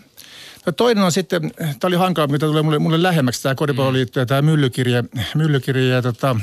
No 0.66 0.72
toinen 0.72 1.04
on 1.04 1.12
sitten, 1.12 1.52
tämä 1.56 1.88
oli 1.88 1.96
hankala, 1.96 2.28
mitä 2.28 2.46
tulee 2.46 2.62
mulle, 2.62 2.80
mulle 2.80 3.04
lähemmäksi, 3.04 3.44
tämä 3.44 3.56
koripalloliitto 3.56 4.20
ja 4.20 4.26
tämä 4.26 4.42
myllykirja, 4.42 5.04
myllykirja 5.36 5.96
ja 5.96 6.02
tota, 6.02 6.36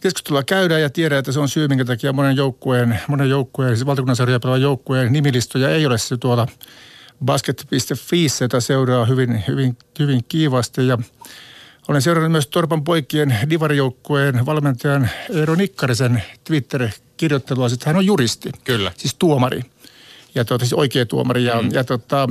keskustelua 0.00 0.42
käydään 0.42 0.82
ja 0.82 0.90
tiedän, 0.90 1.18
että 1.18 1.32
se 1.32 1.40
on 1.40 1.48
syy, 1.48 1.68
minkä 1.68 1.84
takia 1.84 2.12
monen 2.12 2.36
joukkueen, 2.36 3.00
monen 3.08 3.30
joukkueen, 3.30 3.76
siis 3.76 3.86
valtakunnan 3.86 4.16
sarjaa 4.16 4.40
pelaavan 4.40 4.62
joukkueen 4.62 5.12
nimilistoja 5.12 5.68
ei 5.68 5.86
ole 5.86 5.98
se 5.98 6.16
tuolla 6.16 6.46
basket.fi, 7.24 8.26
jota 8.40 8.60
seuraa 8.60 9.04
hyvin, 9.04 9.44
hyvin, 9.48 9.76
hyvin 9.98 10.24
kiivasti 10.28 10.86
ja 10.86 10.98
olen 11.88 12.02
seurannut 12.02 12.32
myös 12.32 12.46
Torpan 12.46 12.84
poikien 12.84 13.38
divarijoukkueen 13.50 14.46
valmentajan 14.46 15.10
Eero 15.34 15.54
Nikkarisen 15.54 16.22
Twitter-kirjoittelua, 16.44 17.66
että 17.66 17.90
hän 17.90 17.96
on 17.96 18.06
juristi. 18.06 18.50
Kyllä. 18.64 18.92
Siis 18.96 19.14
tuomari. 19.14 19.62
Ja 20.34 20.44
tuota, 20.44 20.64
siis 20.64 20.72
oikea 20.72 21.06
tuomari. 21.06 21.44
Ja, 21.44 21.62
mm. 21.62 21.68
ja 21.72 21.84
tota, 21.84 22.28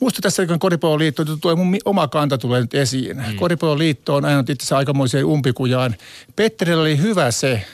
Musta 0.00 0.22
tässä 0.22 0.46
kun 0.46 0.58
Koripalloliitto, 0.58 1.24
tuo 1.24 1.56
mun 1.56 1.76
oma 1.84 2.08
kanta 2.08 2.38
tulee 2.38 2.60
nyt 2.60 2.74
esiin. 2.74 3.16
Mm. 3.16 3.36
Koripalloliitto 3.36 4.14
on 4.14 4.24
ajanut 4.24 4.50
itse 4.50 4.74
aikamoiseen 4.74 5.24
umpikujaan. 5.24 5.96
Petterillä 6.36 6.82
oli 6.82 6.98
hyvä 6.98 7.30
se, 7.30 7.64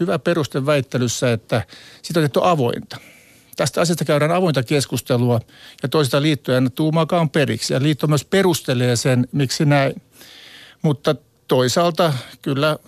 hyvä 0.00 0.18
peruste 0.18 0.66
väittelyssä, 0.66 1.32
että 1.32 1.62
sitä 2.02 2.20
on 2.20 2.24
tehty 2.24 2.40
avointa. 2.42 2.96
Tästä 3.56 3.80
asiasta 3.80 4.04
käydään 4.04 4.30
avointa 4.30 4.62
keskustelua 4.62 5.40
ja 5.82 5.88
toista 5.88 6.22
liittoja 6.22 6.58
annettu 6.58 6.82
tuumaakaan 6.82 7.30
periksi. 7.30 7.72
Ja 7.72 7.82
liitto 7.82 8.06
myös 8.06 8.24
perustelee 8.24 8.96
sen, 8.96 9.28
miksi 9.32 9.64
näin. 9.64 10.02
Mutta 10.82 11.14
toisaalta 11.48 12.12
kyllä 12.42 12.78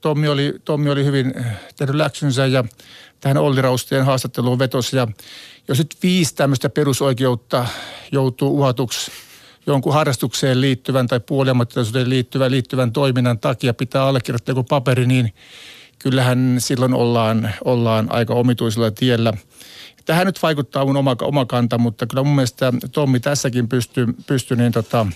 Tommi 0.00 0.28
oli, 0.28 0.54
Tommi 0.64 0.90
oli 0.90 1.04
hyvin 1.04 1.34
tehnyt 1.76 1.96
läksynsä 1.96 2.46
ja 2.46 2.64
tähän 3.20 3.36
Olli 3.36 3.62
Rausteen 3.62 4.04
haastatteluun 4.04 4.58
vetosi. 4.58 4.96
Ja 4.96 5.08
jos 5.68 5.78
nyt 5.78 5.96
viisi 6.02 6.34
tämmöistä 6.34 6.68
perusoikeutta 6.68 7.66
joutuu 8.12 8.58
uhatuksi 8.58 9.10
jonkun 9.66 9.92
harrastukseen 9.92 10.60
liittyvän 10.60 11.06
tai 11.06 11.20
puoliammattilaisuuteen 11.20 12.10
liittyvän, 12.10 12.50
liittyvän 12.50 12.92
toiminnan 12.92 13.38
takia 13.38 13.74
pitää 13.74 14.04
allekirjoittaa 14.04 14.50
joku 14.50 14.64
paperi, 14.64 15.06
niin 15.06 15.34
kyllähän 15.98 16.56
silloin 16.58 16.94
ollaan, 16.94 17.54
ollaan 17.64 18.12
aika 18.12 18.34
omituisella 18.34 18.90
tiellä. 18.90 19.32
Tähän 20.04 20.26
nyt 20.26 20.42
vaikuttaa 20.42 20.84
mun 20.84 20.96
oma, 20.96 21.16
oma 21.20 21.46
kanta, 21.46 21.78
mutta 21.78 22.06
kyllä 22.06 22.22
mun 22.22 22.34
mielestä 22.34 22.72
Tommi 22.92 23.20
tässäkin 23.20 23.68
pystyy, 23.68 24.06
pystyy 24.26 24.56
niin 24.56 24.72
tota, 24.72 25.06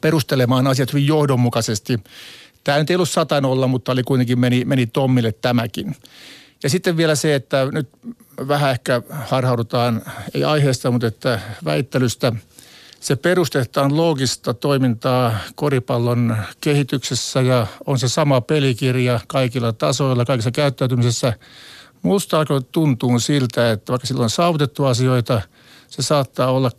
perustelemaan 0.00 0.66
asiat 0.66 0.92
hyvin 0.92 1.06
johdonmukaisesti. 1.06 2.00
Tämä 2.64 2.78
nyt 2.78 2.90
ei 2.90 2.96
ollut 2.96 3.08
satanolla, 3.08 3.66
mutta 3.66 3.92
oli 3.92 4.02
kuitenkin 4.02 4.38
meni, 4.38 4.64
meni 4.64 4.86
Tommille 4.86 5.32
tämäkin. 5.32 5.96
Ja 6.62 6.70
sitten 6.70 6.96
vielä 6.96 7.14
se, 7.14 7.34
että 7.34 7.68
nyt 7.72 7.88
vähän 8.48 8.70
ehkä 8.70 9.02
harhaudutaan, 9.10 10.02
ei 10.34 10.44
aiheesta, 10.44 10.90
mutta 10.90 11.06
että 11.06 11.40
väittelystä. 11.64 12.32
Se 13.00 13.16
perustetaan 13.16 13.96
loogista 13.96 14.54
toimintaa 14.54 15.38
koripallon 15.54 16.36
kehityksessä 16.60 17.40
ja 17.40 17.66
on 17.86 17.98
se 17.98 18.08
sama 18.08 18.40
pelikirja 18.40 19.20
kaikilla 19.26 19.72
tasoilla, 19.72 20.24
kaikissa 20.24 20.50
käyttäytymisessä. 20.50 21.32
Musta 22.02 22.38
alkoi 22.38 22.60
tuntuu 22.72 23.20
siltä, 23.20 23.70
että 23.70 23.92
vaikka 23.92 24.06
silloin 24.06 24.24
on 24.24 24.30
saavutettu 24.30 24.84
asioita, 24.84 25.40
se 25.88 26.02
saattaa 26.02 26.50
olla 26.50 26.70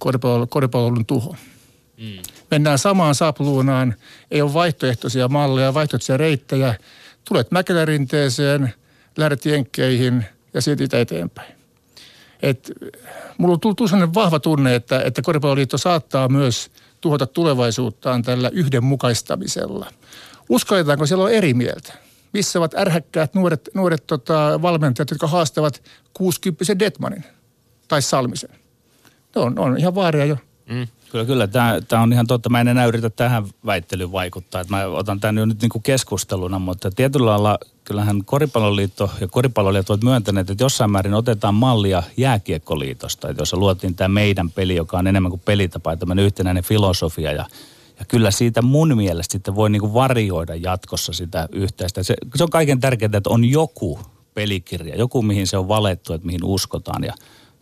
koripallon 0.49 1.05
tuho. 1.05 1.35
Mm. 1.97 2.17
Mennään 2.51 2.79
samaan 2.79 3.15
sapluunaan, 3.15 3.95
ei 4.31 4.41
ole 4.41 4.53
vaihtoehtoisia 4.53 5.27
malleja, 5.27 5.73
vaihtoehtoisia 5.73 6.17
reittejä. 6.17 6.75
Tulet 7.27 7.51
Mäkelärinteeseen, 7.51 8.73
lähdet 9.17 9.45
jenkkeihin 9.45 10.25
ja 10.53 10.61
siitä 10.61 10.99
eteenpäin. 10.99 11.53
Et, 12.41 12.71
mulla 13.37 13.53
on 13.53 13.59
tullut 13.59 13.89
sellainen 13.89 14.13
vahva 14.13 14.39
tunne, 14.39 14.75
että, 14.75 15.01
että 15.01 15.21
Koripalloliitto 15.21 15.77
saattaa 15.77 16.29
myös 16.29 16.71
tuhota 17.01 17.27
tulevaisuuttaan 17.27 18.21
tällä 18.21 18.49
yhdenmukaistamisella. 18.53 19.91
Uskalletaanko 20.49 21.05
siellä 21.05 21.23
on 21.23 21.31
eri 21.31 21.53
mieltä? 21.53 21.93
Missä 22.33 22.59
ovat 22.59 22.73
ärhäkkäät 22.73 23.33
nuoret, 23.33 23.69
nuoret 23.73 24.07
tota, 24.07 24.61
valmentajat, 24.61 25.09
jotka 25.09 25.27
haastavat 25.27 25.83
60 26.13 26.79
Detmanin 26.79 27.23
tai 27.87 28.01
Salmisen? 28.01 28.49
Ne 29.35 29.41
on, 29.41 29.59
on 29.59 29.77
ihan 29.77 29.95
vaaria 29.95 30.25
jo. 30.25 30.37
Mm. 30.69 30.87
Kyllä, 31.11 31.25
kyllä. 31.25 31.47
Tämä, 31.47 31.79
tämä 31.87 32.01
on 32.01 32.13
ihan 32.13 32.27
totta. 32.27 32.49
Mä 32.49 32.61
en 32.61 32.67
enää 32.67 32.85
yritä 32.85 33.09
tähän 33.09 33.45
väittelyyn 33.65 34.11
vaikuttaa. 34.11 34.61
Että 34.61 34.75
mä 34.75 34.85
otan 34.85 35.19
tämän 35.19 35.37
jo 35.37 35.45
nyt 35.45 35.61
niin 35.61 35.69
kuin 35.69 35.83
keskusteluna, 35.83 36.59
mutta 36.59 36.91
tietyllä 36.91 37.25
lailla 37.25 37.57
kyllähän 37.83 38.25
Koripalloliitto 38.25 39.11
ja 39.21 39.27
Koripalloliitto 39.27 39.93
ovat 39.93 40.03
myöntäneet, 40.03 40.49
että 40.49 40.63
jossain 40.63 40.91
määrin 40.91 41.13
otetaan 41.13 41.55
mallia 41.55 42.03
Jääkiekkoliitosta, 42.17 43.29
että 43.29 43.41
jossa 43.41 43.57
luotiin 43.57 43.95
tämä 43.95 44.07
meidän 44.07 44.51
peli, 44.51 44.75
joka 44.75 44.97
on 44.97 45.07
enemmän 45.07 45.29
kuin 45.29 45.41
pelitapa, 45.45 45.97
tämmöinen 45.97 46.25
yhtenäinen 46.25 46.63
filosofia 46.63 47.31
ja 47.31 47.45
ja 48.03 48.07
kyllä 48.07 48.31
siitä 48.31 48.61
mun 48.61 48.97
mielestä 48.97 49.31
sitten 49.31 49.55
voi 49.55 49.69
niinku 49.69 49.93
varioida 49.93 50.55
jatkossa 50.55 51.13
sitä 51.13 51.49
yhteistä. 51.51 52.03
Se, 52.03 52.15
se 52.35 52.43
on 52.43 52.49
kaiken 52.49 52.79
tärkeintä, 52.79 53.17
että 53.17 53.29
on 53.29 53.45
joku 53.45 53.99
pelikirja, 54.33 54.95
joku 54.95 55.21
mihin 55.21 55.47
se 55.47 55.57
on 55.57 55.67
valettu, 55.67 56.13
että 56.13 56.25
mihin 56.25 56.43
uskotaan. 56.43 57.03
Ja, 57.03 57.13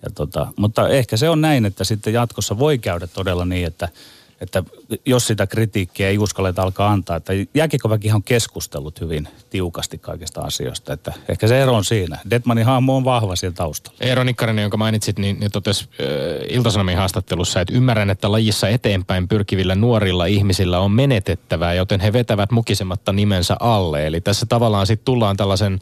ja 0.04 0.10
tota, 0.16 0.48
mutta 0.56 0.90
ehkä 0.90 1.18
se 1.18 1.30
on 1.30 1.42
näin, 1.42 1.66
että 1.66 1.84
sitten 1.84 2.14
jatkossa 2.14 2.60
voi 2.60 2.78
käydä 2.78 3.08
todella 3.08 3.46
niin, 3.46 3.68
että– 3.68 3.90
että 4.42 4.64
jos 5.06 5.28
sitä 5.28 5.48
kritiikkiä 5.48 6.10
ei 6.10 6.18
uskalleta 6.18 6.62
alkaa 6.62 6.92
antaa, 6.92 7.18
että 7.18 7.34
jääkiekoväki 7.54 8.12
on 8.12 8.24
keskustellut 8.24 9.02
hyvin 9.02 9.28
tiukasti 9.50 9.98
kaikista 9.98 10.42
asioista, 10.42 10.94
että 10.94 11.14
ehkä 11.30 11.48
se 11.48 11.62
ero 11.62 11.76
on 11.76 11.86
siinä. 11.86 12.18
Detmanin 12.30 12.66
hahmo 12.66 12.98
on 12.98 13.04
vahva 13.04 13.36
siellä 13.36 13.56
taustalla. 13.56 13.98
Eero 14.02 14.24
Nikkarinen, 14.24 14.62
jonka 14.62 14.78
mainitsit, 14.78 15.20
niin, 15.20 15.40
niin 15.40 15.52
totesi 15.52 15.90
äh, 15.92 16.08
Ilta-Sanomien 16.50 16.98
haastattelussa, 16.98 17.62
että 17.62 17.74
ymmärrän, 17.74 18.10
että 18.10 18.32
lajissa 18.32 18.70
eteenpäin 18.70 19.28
pyrkivillä 19.28 19.76
nuorilla 19.76 20.26
ihmisillä 20.26 20.80
on 20.80 20.92
menetettävää, 20.92 21.74
joten 21.74 22.00
he 22.00 22.14
vetävät 22.14 22.52
mukisematta 22.52 23.14
nimensä 23.14 23.56
alle. 23.60 24.08
Eli 24.08 24.22
tässä 24.22 24.46
tavallaan 24.46 24.88
sitten 24.88 25.06
tullaan 25.06 25.38
tällaisen 25.38 25.80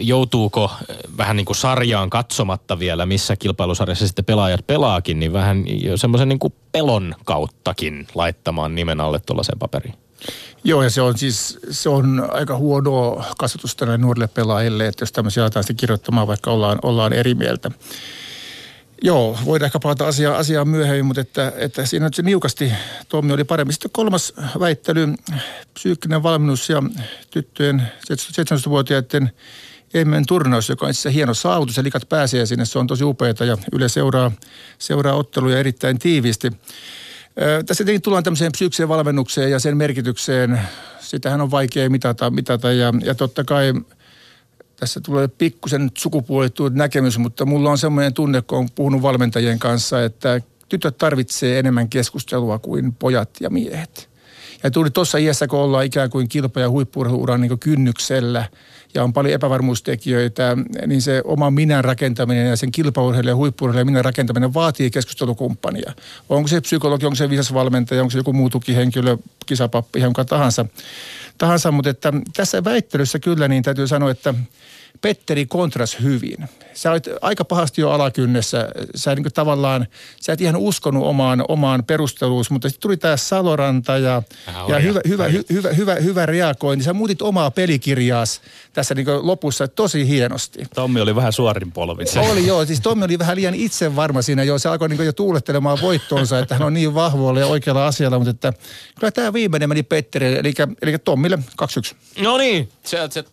joutuuko 0.00 0.64
äh, 0.64 0.96
vähän 1.16 1.36
niin 1.36 1.44
kuin 1.44 1.56
sarjaan 1.56 2.10
katsomatta 2.10 2.78
vielä, 2.78 3.06
missä 3.06 3.36
kilpailusarjassa 3.36 4.06
sitten 4.06 4.24
pelaajat 4.24 4.66
pelaakin, 4.66 5.20
niin 5.20 5.32
vähän 5.32 5.64
jo 5.82 5.96
semmoisen 5.96 6.28
niin 6.28 6.38
kuin 6.38 6.54
pelon 6.72 7.14
kauttakin 7.24 8.06
laittamaan 8.14 8.74
nimen 8.74 9.00
alle 9.00 9.20
tuollaiseen 9.26 9.58
paperiin. 9.58 9.94
Joo, 10.64 10.82
ja 10.82 10.90
se 10.90 11.02
on 11.02 11.18
siis 11.18 11.58
se 11.70 11.88
on 11.88 12.28
aika 12.32 12.56
huono 12.56 13.24
kasvatus 13.38 13.76
tänne 13.76 13.98
nuorille 13.98 14.28
pelaajille, 14.28 14.86
että 14.86 15.02
jos 15.02 15.12
tämmöisiä 15.12 15.42
aletaan 15.42 15.64
sitten 15.64 15.76
kirjoittamaan, 15.76 16.26
vaikka 16.26 16.50
ollaan, 16.50 16.78
ollaan 16.82 17.12
eri 17.12 17.34
mieltä. 17.34 17.70
Joo, 19.02 19.38
voidaan 19.44 19.66
ehkä 19.66 19.78
palata 19.78 20.06
asiaan, 20.06 20.36
asiaan 20.36 20.68
myöhemmin, 20.68 21.06
mutta 21.06 21.20
että, 21.20 21.52
että 21.56 21.86
siinä 21.86 22.06
nyt 22.06 22.14
se 22.14 22.22
niukasti 22.22 22.72
Tommi 23.08 23.32
oli 23.32 23.44
paremmin. 23.44 23.72
Sitten 23.72 23.90
kolmas 23.90 24.32
väittely, 24.60 25.14
psyykkinen 25.74 26.22
valmennus 26.22 26.68
ja 26.68 26.82
tyttöjen 27.30 27.82
17-vuotiaiden 28.12 29.30
Emmen 29.94 30.26
turnaus, 30.26 30.68
joka 30.68 30.86
on 30.86 30.90
itse 30.90 31.12
hieno 31.12 31.34
saavutus 31.34 31.76
ja 31.76 31.82
likat 31.82 32.08
pääsee 32.08 32.46
sinne. 32.46 32.64
Se 32.64 32.78
on 32.78 32.86
tosi 32.86 33.04
upeaa 33.04 33.34
ja 33.46 33.58
Yle 33.72 33.88
seuraa, 33.88 34.32
seuraa 34.78 35.14
otteluja 35.14 35.58
erittäin 35.58 35.98
tiiviisti. 35.98 36.50
Tässä 37.66 37.84
tietenkin 37.84 38.02
tullaan 38.02 38.24
tämmöiseen 38.24 38.52
psyykkiseen 38.52 38.88
valmennukseen 38.88 39.50
ja 39.50 39.58
sen 39.58 39.76
merkitykseen. 39.76 40.60
Sitähän 41.00 41.40
on 41.40 41.50
vaikea 41.50 41.90
mitata, 41.90 42.30
mitata 42.30 42.72
ja, 42.72 42.94
ja 43.04 43.14
totta 43.14 43.44
kai– 43.44 43.72
tässä 44.80 45.00
tulee 45.00 45.28
pikkusen 45.28 45.90
sukupuolittu 45.98 46.68
näkemys, 46.68 47.18
mutta 47.18 47.46
mulla 47.46 47.70
on 47.70 47.78
semmoinen 47.78 48.14
tunne, 48.14 48.42
kun 48.42 48.58
on 48.58 48.68
puhunut 48.74 49.02
valmentajien 49.02 49.58
kanssa, 49.58 50.04
että 50.04 50.40
tytöt 50.68 50.98
tarvitsee 50.98 51.58
enemmän 51.58 51.88
keskustelua 51.88 52.58
kuin 52.58 52.92
pojat 52.92 53.30
ja 53.40 53.50
miehet. 53.50 54.10
Ja 54.62 54.70
tuli 54.70 54.90
tuossa 54.90 55.18
iässä, 55.18 55.46
kun 55.46 55.58
ollaan 55.58 55.84
ikään 55.84 56.10
kuin 56.10 56.28
kilpa- 56.28 56.60
ja 56.60 56.70
huippurheiluuran 56.70 57.40
niin 57.40 57.58
kynnyksellä 57.58 58.44
ja 58.94 59.04
on 59.04 59.12
paljon 59.12 59.34
epävarmuustekijöitä, 59.34 60.56
niin 60.86 61.02
se 61.02 61.22
oma 61.24 61.50
minän 61.50 61.84
rakentaminen 61.84 62.46
ja 62.46 62.56
sen 62.56 62.72
kilpaurheilijan 62.72 63.32
ja 63.32 63.36
huippurheilijan 63.36 63.86
minän 63.86 64.04
rakentaminen 64.04 64.54
vaatii 64.54 64.90
keskustelukumppania. 64.90 65.92
Onko 66.28 66.48
se 66.48 66.60
psykologi, 66.60 67.06
onko 67.06 67.16
se 67.16 67.30
viisas 67.30 67.54
valmentaja, 67.54 68.02
onko 68.02 68.10
se 68.10 68.18
joku 68.18 68.32
muu 68.32 68.50
tukihenkilö, 68.50 69.16
kisapappi, 69.46 70.00
jonka 70.00 70.24
tahansa. 70.24 70.66
tahansa. 71.38 71.72
Mutta 71.72 71.90
että 71.90 72.12
tässä 72.36 72.64
väittelyssä 72.64 73.18
kyllä 73.18 73.48
niin 73.48 73.62
täytyy 73.62 73.86
sanoa, 73.86 74.10
että– 74.10 74.34
Petteri 75.00 75.46
kontras 75.46 75.96
hyvin. 76.02 76.48
Sä 76.74 76.90
olit 76.90 77.08
aika 77.20 77.44
pahasti 77.44 77.80
jo 77.80 77.90
alakynnessä. 77.90 78.68
Sä 78.94 79.14
niin 79.14 79.32
tavallaan, 79.34 79.86
sä 80.20 80.32
et 80.32 80.40
ihan 80.40 80.56
uskonut 80.56 81.04
omaan, 81.04 81.44
omaan 81.48 81.84
perusteluus, 81.84 82.50
mutta 82.50 82.68
sitten 82.68 82.82
tuli 82.82 82.96
tämä 82.96 83.16
Saloranta 83.16 83.98
ja, 83.98 84.22
ja 84.68 84.78
hyvä, 84.78 85.00
hyvä, 85.08 85.28
hy, 85.28 85.44
hyvä, 85.52 85.68
hyvä, 85.72 85.94
hyvä 85.94 86.26
reagointi. 86.26 86.84
Sä 86.84 86.92
muutit 86.92 87.22
omaa 87.22 87.50
pelikirjaas 87.50 88.40
tässä 88.72 88.94
niin 88.94 89.06
lopussa 89.22 89.68
tosi 89.68 90.08
hienosti. 90.08 90.58
Tommi 90.74 91.00
oli 91.00 91.16
vähän 91.16 91.32
suorin 91.32 91.72
polvin. 91.72 92.06
Oli 92.30 92.46
joo, 92.46 92.64
siis 92.64 92.80
Tommi 92.80 93.04
oli 93.04 93.18
vähän 93.18 93.36
liian 93.36 93.54
itsevarma 93.54 94.22
siinä 94.22 94.42
jo. 94.42 94.58
Se 94.58 94.68
alkoi 94.68 94.88
niin 94.88 95.06
jo 95.06 95.12
tuulettelemaan 95.12 95.78
voittoonsa, 95.82 96.38
että 96.38 96.54
hän 96.54 96.62
on 96.62 96.74
niin 96.74 96.94
vahvoilla 96.94 97.40
ja 97.40 97.46
oikealla 97.46 97.86
asialla, 97.86 98.18
mutta 98.18 98.30
että 98.30 98.52
kyllä 99.00 99.10
tämä 99.10 99.32
viimeinen 99.32 99.68
meni 99.68 99.82
Petteri, 99.82 100.38
eli, 100.38 100.54
eli 100.82 100.98
Tommille 100.98 101.38
2-1. 101.62 102.22
No 102.22 102.38
niin, 102.38 102.68
se, 102.84 102.98
se 103.10 103.24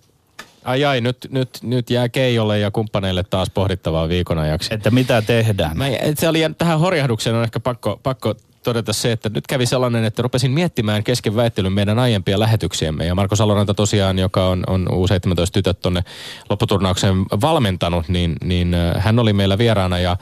Ai 0.67 0.85
ai, 0.85 1.01
nyt, 1.01 1.17
nyt, 1.29 1.49
nyt 1.61 1.89
jää 1.89 2.09
Keijolle 2.09 2.59
ja 2.59 2.71
kumppaneille 2.71 3.23
taas 3.23 3.49
pohdittavaa 3.49 4.09
viikon 4.09 4.37
ajaksi. 4.37 4.73
Että 4.73 4.91
mitä 4.91 5.21
tehdään? 5.21 5.77
Mä, 5.77 5.85
se 6.15 6.29
oli, 6.29 6.39
tähän 6.57 6.79
horjahdukseen 6.79 7.35
on 7.35 7.43
ehkä 7.43 7.59
pakko, 7.59 7.99
pakko 8.03 8.35
todeta 8.63 8.93
se, 8.93 9.11
että 9.11 9.29
nyt 9.29 9.47
kävi 9.47 9.65
sellainen, 9.65 10.03
että 10.03 10.21
rupesin 10.21 10.51
miettimään 10.51 11.03
kesken 11.03 11.35
väittelyn 11.35 11.71
meidän 11.71 11.99
aiempia 11.99 12.39
lähetyksiämme. 12.39 13.05
Ja 13.05 13.15
Marko 13.15 13.35
Saloranta 13.35 13.73
tosiaan, 13.73 14.19
joka 14.19 14.47
on, 14.47 14.63
on 14.67 14.87
U17 14.91 15.51
tytöt 15.53 15.79
tonne 15.79 16.03
lopputurnaukseen 16.49 17.25
valmentanut, 17.41 18.09
niin, 18.09 18.35
niin 18.43 18.73
äh, 18.73 19.03
hän 19.03 19.19
oli 19.19 19.33
meillä 19.33 19.57
vieraana 19.57 19.99
ja 19.99 20.17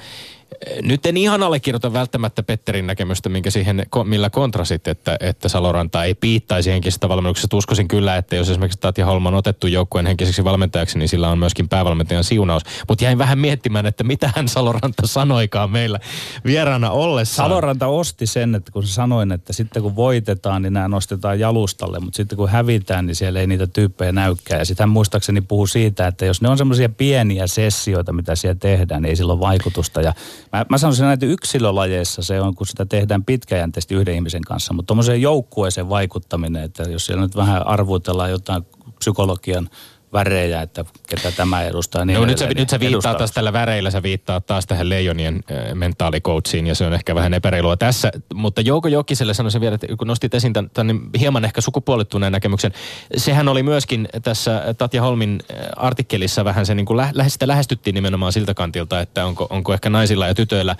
nyt 0.81 1.05
en 1.05 1.17
ihan 1.17 1.43
allekirjoita 1.43 1.93
välttämättä 1.93 2.43
Petterin 2.43 2.87
näkemystä, 2.87 3.29
minkä 3.29 3.49
siihen, 3.49 3.85
millä 4.03 4.29
kontrasit, 4.29 4.87
että, 4.87 5.17
että 5.19 5.49
Saloranta 5.49 6.03
ei 6.03 6.13
piittaisi 6.13 6.71
henkisestä 6.71 7.09
valmennuksesta. 7.09 7.57
Uskoisin 7.57 7.87
kyllä, 7.87 8.17
että 8.17 8.35
jos 8.35 8.49
esimerkiksi 8.49 8.79
Tatja 8.79 9.05
Holman 9.05 9.33
on 9.33 9.37
otettu 9.37 9.67
joukkueen 9.67 10.05
henkiseksi 10.05 10.43
valmentajaksi, 10.43 10.99
niin 10.99 11.09
sillä 11.09 11.29
on 11.29 11.39
myöskin 11.39 11.69
päävalmentajan 11.69 12.23
siunaus. 12.23 12.63
Mutta 12.87 13.03
jäin 13.03 13.17
vähän 13.17 13.39
miettimään, 13.39 13.85
että 13.85 14.03
mitä 14.03 14.31
hän 14.35 14.47
Saloranta 14.47 15.07
sanoikaan 15.07 15.71
meillä 15.71 15.99
vieraana 16.45 16.91
ollessa. 16.91 17.35
Saloranta 17.35 17.87
osti 17.87 18.27
sen, 18.27 18.55
että 18.55 18.71
kun 18.71 18.83
sanoin, 18.83 19.31
että 19.31 19.53
sitten 19.53 19.81
kun 19.81 19.95
voitetaan, 19.95 20.61
niin 20.61 20.73
nämä 20.73 20.87
nostetaan 20.87 21.39
jalustalle, 21.39 21.99
mutta 21.99 22.17
sitten 22.17 22.37
kun 22.37 22.49
hävitään, 22.49 23.05
niin 23.05 23.15
siellä 23.15 23.39
ei 23.39 23.47
niitä 23.47 23.67
tyyppejä 23.67 24.11
näykään. 24.11 24.59
Ja 24.59 24.65
sitten 24.65 24.83
hän 24.83 24.89
muistaakseni 24.89 25.41
puhuu 25.41 25.67
siitä, 25.67 26.07
että 26.07 26.25
jos 26.25 26.41
ne 26.41 26.49
on 26.49 26.57
semmoisia 26.57 26.89
pieniä 26.89 27.47
sessioita, 27.47 28.13
mitä 28.13 28.35
siellä 28.35 28.55
tehdään, 28.59 29.01
niin 29.01 29.09
ei 29.09 29.15
sillä 29.15 29.33
ole 29.33 29.39
vaikutusta. 29.39 30.01
Ja 30.01 30.13
Mä, 30.53 30.65
mä 30.69 30.77
sanoisin 30.77 31.05
näitä 31.05 31.25
yksilölajeissa 31.25 32.21
se 32.21 32.41
on, 32.41 32.55
kun 32.55 32.67
sitä 32.67 32.85
tehdään 32.85 33.25
pitkäjänteisesti 33.25 33.95
yhden 33.95 34.15
ihmisen 34.15 34.41
kanssa, 34.41 34.73
mutta 34.73 34.87
tuommoiseen 34.87 35.21
joukkueeseen 35.21 35.89
vaikuttaminen, 35.89 36.63
että 36.63 36.83
jos 36.83 37.05
siellä 37.05 37.23
nyt 37.23 37.35
vähän 37.35 37.67
arvuutellaan 37.67 38.31
jotain 38.31 38.63
psykologian 38.99 39.69
värejä, 40.15 40.61
että 40.61 40.85
ketä 41.09 41.31
tämä 41.31 41.63
edustaa. 41.63 42.05
Niin 42.05 42.19
no, 42.19 42.25
nyt, 42.25 42.37
sä, 42.37 42.45
edelleen, 42.45 42.61
nyt 42.61 42.69
sä 42.69 42.75
niin 42.75 42.79
viittaa 42.79 42.95
edustaa. 42.95 43.15
taas 43.15 43.31
tällä 43.31 43.53
väreillä, 43.53 43.91
sä 43.91 44.03
viittaat 44.03 44.45
taas 44.45 44.65
tähän 44.65 44.89
leijonien 44.89 45.35
äh, 45.35 45.73
mentaalikoutsiin 45.73 46.67
ja 46.67 46.75
se 46.75 46.85
on 46.85 46.93
ehkä 46.93 47.15
vähän 47.15 47.33
epäreilua 47.33 47.77
tässä. 47.77 48.11
Mutta 48.33 48.61
Jouko 48.61 48.87
Jokiselle 48.87 49.33
sanoisin 49.33 49.61
vielä, 49.61 49.75
että 49.75 49.87
kun 49.97 50.07
nostit 50.07 50.33
esiin 50.33 50.53
tämän, 50.53 50.71
tämän 50.73 50.99
hieman 51.19 51.45
ehkä 51.45 51.61
sukupuolittuneen 51.61 52.31
näkemyksen, 52.31 52.73
sehän 53.17 53.47
oli 53.47 53.63
myöskin 53.63 54.07
tässä 54.23 54.75
Tatja 54.77 55.01
Holmin 55.01 55.39
äh, 55.51 55.57
artikkelissa 55.75 56.45
vähän 56.45 56.65
se 56.65 56.75
niin 56.75 56.85
kuin 56.85 56.97
lä- 56.97 57.29
sitä 57.29 57.47
lähestyttiin 57.47 57.93
nimenomaan 57.93 58.33
siltä 58.33 58.53
kantilta, 58.53 59.01
että 59.01 59.25
onko, 59.25 59.47
onko 59.49 59.73
ehkä 59.73 59.89
naisilla 59.89 60.27
ja 60.27 60.35
tytöillä 60.35 60.75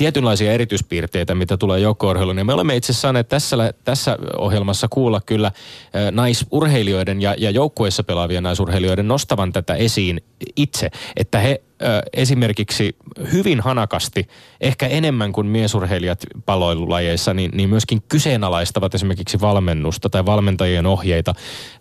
tietynlaisia 0.00 0.52
erityispiirteitä, 0.52 1.34
mitä 1.34 1.56
tulee 1.56 1.80
joukko 1.80 2.08
Ja 2.38 2.44
me 2.44 2.54
olemme 2.54 2.76
itse 2.76 2.92
asiassa 2.92 3.00
saaneet 3.00 3.28
tässä, 3.28 3.74
tässä 3.84 4.18
ohjelmassa 4.38 4.88
kuulla 4.90 5.20
kyllä 5.26 5.52
naisurheilijoiden 6.12 7.22
ja, 7.22 7.34
ja 7.38 7.50
joukkueissa 7.50 8.04
pelaavien 8.04 8.42
naisurheilijoiden 8.42 9.08
nostavan 9.08 9.52
tätä 9.52 9.74
esiin 9.74 10.20
itse, 10.56 10.90
että 11.16 11.38
he 11.38 11.62
esimerkiksi 12.12 12.96
hyvin 13.32 13.60
hanakasti, 13.60 14.28
ehkä 14.60 14.86
enemmän 14.86 15.32
kuin 15.32 15.46
miesurheilijat 15.46 16.26
paloilulajeissa, 16.46 17.34
niin, 17.34 17.50
niin 17.54 17.68
myöskin 17.68 18.02
kyseenalaistavat 18.08 18.94
esimerkiksi 18.94 19.40
valmennusta 19.40 20.10
tai 20.10 20.26
valmentajien 20.26 20.86
ohjeita, 20.86 21.34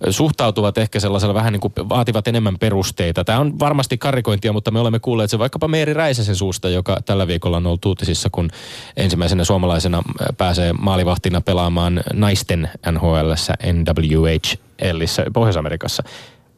suhtautuvat 0.09 0.77
ehkä 0.77 0.99
sellaisella 0.99 1.33
vähän 1.33 1.53
niin 1.53 1.61
kuin 1.61 1.73
vaativat 1.89 2.27
enemmän 2.27 2.59
perusteita. 2.59 3.23
Tämä 3.23 3.39
on 3.39 3.59
varmasti 3.59 3.97
karikointia, 3.97 4.53
mutta 4.53 4.71
me 4.71 4.79
olemme 4.79 4.99
kuulleet 4.99 5.29
se 5.29 5.39
vaikkapa 5.39 5.67
Meeri 5.67 5.93
Räisäsen 5.93 6.35
suusta, 6.35 6.69
joka 6.69 6.97
tällä 7.05 7.27
viikolla 7.27 7.57
on 7.57 7.67
ollut 7.67 7.85
uutisissa, 7.85 8.29
kun 8.31 8.49
ensimmäisenä 8.97 9.43
suomalaisena 9.43 10.03
pääsee 10.37 10.73
maalivahtina 10.73 11.41
pelaamaan 11.41 12.03
naisten 12.13 12.69
NHLssä 12.91 13.53
NWHLissä 13.73 15.25
Pohjois-Amerikassa 15.33 16.03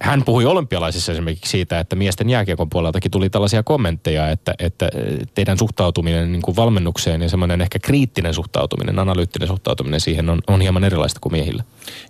hän 0.02 0.24
puhui 0.24 0.46
olympialaisissa 0.46 1.12
esimerkiksi 1.12 1.52
siitä, 1.52 1.80
että 1.80 1.96
miesten 1.96 2.30
jääkiekon 2.30 2.70
puoleltakin 2.70 3.12
tuli 3.12 3.30
tällaisia 3.30 3.64
kommentteja, 3.64 4.30
että, 4.30 4.54
että 4.60 4.90
teidän 5.36 5.58
suhtautuminen 5.58 6.32
niin 6.32 6.42
kuin 6.42 6.56
valmennukseen 6.56 7.22
ja 7.22 7.30
semmoinen 7.30 7.62
ehkä 7.62 7.80
kriittinen 7.80 8.34
suhtautuminen, 8.34 9.00
analyyttinen 9.00 9.48
suhtautuminen 9.48 10.00
siihen 10.00 10.30
on, 10.30 10.42
on 10.48 10.62
hieman 10.62 10.84
erilaista 10.84 11.20
kuin 11.20 11.34
miehillä. 11.34 11.64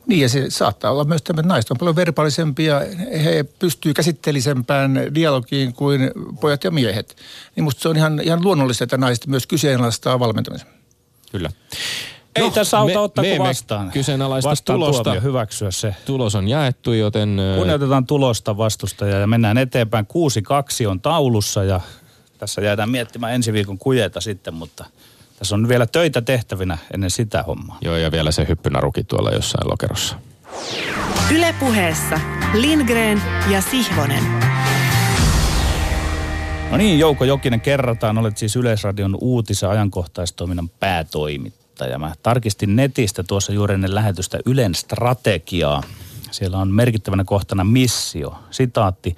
Niin 0.07 0.21
ja 0.21 0.29
se 0.29 0.49
saattaa 0.49 0.91
olla 0.91 1.03
myös 1.03 1.21
että 1.21 1.41
naiset 1.41 1.71
on 1.71 1.77
paljon 1.77 1.95
verbaalisempia, 1.95 2.81
he 3.23 3.45
pystyy 3.59 3.93
käsitteellisempään 3.93 5.01
dialogiin 5.15 5.73
kuin 5.73 6.11
pojat 6.41 6.63
ja 6.63 6.71
miehet. 6.71 7.15
Niin 7.55 7.63
musta 7.63 7.81
se 7.81 7.89
on 7.89 7.97
ihan, 7.97 8.19
ihan 8.23 8.43
luonnollista, 8.43 8.83
että 8.83 8.97
naiset 8.97 9.27
myös 9.27 9.47
kyseenalaistaa 9.47 10.19
valmentamisen. 10.19 10.67
Kyllä. 11.31 11.49
Ei 12.35 12.43
No, 12.43 12.49
tässä 12.51 12.79
auta 12.79 12.93
me- 12.93 12.99
ottaa 12.99 13.23
me 13.23 13.29
kuin 13.37 13.47
vastaan. 13.49 13.91
kyseenalaista 13.91 14.49
vastaan 14.49 14.79
tulosta. 14.79 15.03
tuomio, 15.03 15.21
hyväksyä 15.21 15.71
se. 15.71 15.95
Tulos 16.05 16.35
on 16.35 16.47
jaettu, 16.47 16.93
joten... 16.93 17.37
Kunnioitetaan 17.57 18.05
tulosta 18.05 18.57
vastustajaa 18.57 19.19
ja 19.19 19.27
mennään 19.27 19.57
eteenpäin. 19.57 20.07
6-2 20.85 20.87
on 20.87 21.01
taulussa 21.01 21.63
ja 21.63 21.81
tässä 22.37 22.61
jäädään 22.61 22.89
miettimään 22.89 23.33
ensi 23.33 23.53
viikon 23.53 23.77
kujeita 23.77 24.21
sitten, 24.21 24.53
mutta 24.53 24.85
tässä 25.39 25.55
on 25.55 25.67
vielä 25.67 25.85
töitä 25.85 26.21
tehtävinä 26.21 26.77
ennen 26.93 27.09
sitä 27.09 27.43
hommaa. 27.43 27.77
Joo, 27.81 27.95
ja 27.95 28.11
vielä 28.11 28.31
se 28.31 28.45
hyppynaruki 28.47 29.03
tuolla 29.03 29.31
jossain 29.31 29.69
lokerossa. 29.69 30.15
Ylepuheessa 31.35 32.19
Lindgren 32.53 33.21
ja 33.49 33.61
Sihvonen. 33.61 34.23
No 36.71 36.77
niin, 36.77 36.99
Jouko 36.99 37.23
Jokinen 37.25 37.61
kerrataan. 37.61 38.17
Olet 38.17 38.37
siis 38.37 38.55
Yleisradion 38.55 39.17
uutis- 39.21 39.61
ja 39.61 39.69
ajankohtaistoiminnan 39.69 40.69
päätoimittaja. 40.69 41.60
Mä 41.97 42.13
tarkistin 42.23 42.75
netistä 42.75 43.23
tuossa 43.23 43.53
juuri 43.53 43.73
ennen 43.73 43.95
lähetystä 43.95 44.39
Ylen 44.45 44.75
strategiaa. 44.75 45.83
Siellä 46.31 46.57
on 46.57 46.71
merkittävänä 46.71 47.23
kohtana 47.23 47.63
missio. 47.63 48.35
Sitaatti. 48.51 49.17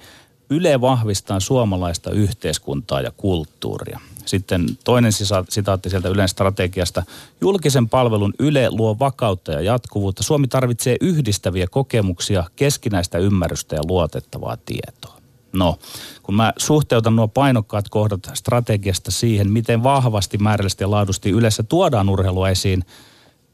Yle 0.50 0.80
vahvistaa 0.80 1.40
suomalaista 1.40 2.10
yhteiskuntaa 2.10 3.00
ja 3.00 3.10
kulttuuria. 3.16 4.00
Sitten 4.26 4.66
toinen 4.84 5.12
sitaatti 5.48 5.90
sieltä 5.90 6.08
Ylen 6.08 6.28
strategiasta. 6.28 7.02
Julkisen 7.40 7.88
palvelun 7.88 8.34
Yle 8.38 8.70
luo 8.70 8.98
vakautta 8.98 9.52
ja 9.52 9.60
jatkuvuutta. 9.60 10.22
Suomi 10.22 10.48
tarvitsee 10.48 10.96
yhdistäviä 11.00 11.66
kokemuksia, 11.70 12.44
keskinäistä 12.56 13.18
ymmärrystä 13.18 13.76
ja 13.76 13.82
luotettavaa 13.88 14.56
tietoa. 14.56 15.13
No, 15.54 15.78
kun 16.22 16.34
mä 16.34 16.52
suhteutan 16.56 17.16
nuo 17.16 17.28
painokkaat 17.28 17.88
kohdat 17.88 18.30
strategiasta 18.34 19.10
siihen, 19.10 19.52
miten 19.52 19.82
vahvasti, 19.82 20.38
määrällisesti 20.38 20.84
ja 20.84 20.90
laadusti 20.90 21.30
yleensä 21.30 21.62
tuodaan 21.62 22.08
urheilua 22.08 22.48
esiin, 22.48 22.84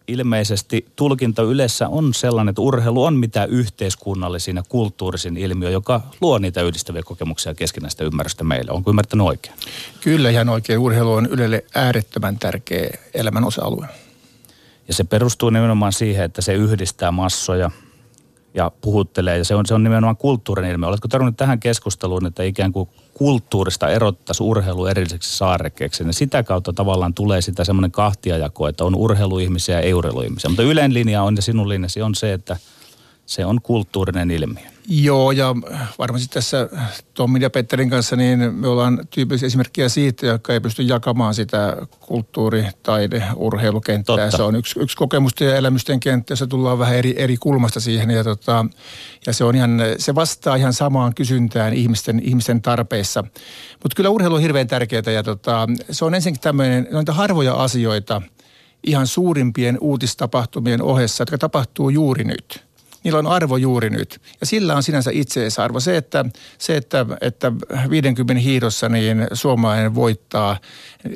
ilmeisesti 0.08 0.86
tulkinta 0.96 1.42
yleensä 1.42 1.88
on 1.88 2.14
sellainen, 2.14 2.50
että 2.50 2.62
urheilu 2.62 3.04
on 3.04 3.16
mitä 3.16 3.44
yhteiskunnallisin 3.44 4.56
ja 4.56 4.62
kulttuurisin 4.68 5.36
ilmiö, 5.36 5.70
joka 5.70 6.00
luo 6.20 6.38
niitä 6.38 6.62
yhdistäviä 6.62 7.02
kokemuksia 7.02 7.50
ja 7.50 7.54
keskinäistä 7.54 8.04
ymmärrystä 8.04 8.44
meille. 8.44 8.72
Onko 8.72 8.90
ymmärtänyt 8.90 9.26
oikein? 9.26 9.56
Kyllä 10.00 10.30
ihan 10.30 10.48
oikein. 10.48 10.78
Urheilu 10.78 11.12
on 11.12 11.26
Ylelle 11.26 11.64
äärettömän 11.74 12.38
tärkeä 12.38 12.90
elämän 13.14 13.44
osa-alue. 13.44 13.88
Ja 14.88 14.94
se 14.94 15.04
perustuu 15.04 15.50
nimenomaan 15.50 15.92
siihen, 15.92 16.24
että 16.24 16.42
se 16.42 16.54
yhdistää 16.54 17.10
massoja 17.10 17.70
ja 18.54 18.70
puhuttelee. 18.80 19.38
Ja 19.38 19.44
se 19.44 19.54
on, 19.54 19.66
se 19.66 19.74
on 19.74 19.82
nimenomaan 19.82 20.16
kulttuurin 20.16 20.70
ilmiö. 20.70 20.88
Oletko 20.88 21.08
tarvinnut 21.08 21.36
tähän 21.36 21.60
keskusteluun, 21.60 22.26
että 22.26 22.42
ikään 22.42 22.72
kuin 22.72 22.88
kulttuurista 23.14 23.88
erottaisi 23.88 24.42
urheilu 24.42 24.86
erilliseksi 24.86 25.36
saarekkeeksi. 25.36 26.04
Ja 26.04 26.12
sitä 26.12 26.42
kautta 26.42 26.72
tavallaan 26.72 27.14
tulee 27.14 27.40
sitä 27.40 27.64
semmoinen 27.64 27.90
kahtiajako, 27.90 28.68
että 28.68 28.84
on 28.84 28.94
urheiluihmisiä 28.94 29.74
ja 29.74 29.80
ei-urheiluihmisiä. 29.80 30.48
Mutta 30.48 30.62
yleinen 30.62 30.94
linja 30.94 31.22
on 31.22 31.36
ja 31.36 31.42
sinun 31.42 31.68
linjasi 31.68 32.02
on 32.02 32.14
se, 32.14 32.32
että 32.32 32.56
se 33.30 33.44
on 33.44 33.62
kulttuurinen 33.62 34.30
ilmiö. 34.30 34.64
Joo, 34.88 35.30
ja 35.30 35.54
varmasti 35.98 36.28
tässä 36.28 36.68
Tommin 37.14 37.42
ja 37.42 37.50
Petterin 37.50 37.90
kanssa 37.90 38.16
niin 38.16 38.54
me 38.54 38.68
ollaan 38.68 39.00
tyypillisiä 39.10 39.46
esimerkkejä 39.46 39.88
siitä, 39.88 40.26
jotka 40.26 40.52
ei 40.52 40.60
pysty 40.60 40.82
jakamaan 40.82 41.34
sitä 41.34 41.76
kulttuuri-, 42.00 42.70
taide-, 42.82 43.24
urheilukenttää. 43.36 44.16
Totta. 44.16 44.36
Se 44.36 44.42
on 44.42 44.56
yksi, 44.56 44.80
yksi 44.80 44.96
kokemusten 44.96 45.48
ja 45.48 45.56
elämysten 45.56 46.00
kenttä, 46.00 46.32
jossa 46.32 46.46
tullaan 46.46 46.78
vähän 46.78 46.96
eri, 46.96 47.14
eri 47.16 47.36
kulmasta 47.36 47.80
siihen. 47.80 48.10
Ja, 48.10 48.24
tota, 48.24 48.66
ja 49.26 49.32
se, 49.32 49.44
on 49.44 49.56
ihan, 49.56 49.80
se 49.98 50.14
vastaa 50.14 50.56
ihan 50.56 50.72
samaan 50.72 51.14
kysyntään 51.14 51.72
ihmisten, 51.72 52.20
ihmisten 52.24 52.62
tarpeissa. 52.62 53.24
Mutta 53.82 53.96
kyllä 53.96 54.10
urheilu 54.10 54.34
on 54.34 54.42
hirveän 54.42 54.68
tärkeää 54.68 55.12
ja 55.14 55.22
tota, 55.22 55.68
se 55.90 56.04
on 56.04 56.14
ensinnäkin 56.14 56.42
tämmöinen, 56.42 56.88
noita 56.92 57.12
harvoja 57.12 57.54
asioita 57.54 58.22
ihan 58.86 59.06
suurimpien 59.06 59.78
uutistapahtumien 59.80 60.82
ohessa, 60.82 61.22
jotka 61.22 61.38
tapahtuu 61.38 61.90
juuri 61.90 62.24
nyt 62.24 62.69
niillä 63.04 63.18
on 63.18 63.26
arvo 63.26 63.56
juuri 63.56 63.90
nyt. 63.90 64.20
Ja 64.40 64.46
sillä 64.46 64.76
on 64.76 64.82
sinänsä 64.82 65.10
itseisarvo. 65.14 65.80
Se, 65.80 65.96
että, 65.96 66.24
se, 66.58 66.76
että, 66.76 67.06
että 67.20 67.52
50 67.90 68.42
hiidossa 68.42 68.88
niin 68.88 69.26
suomalainen 69.32 69.94
voittaa 69.94 70.58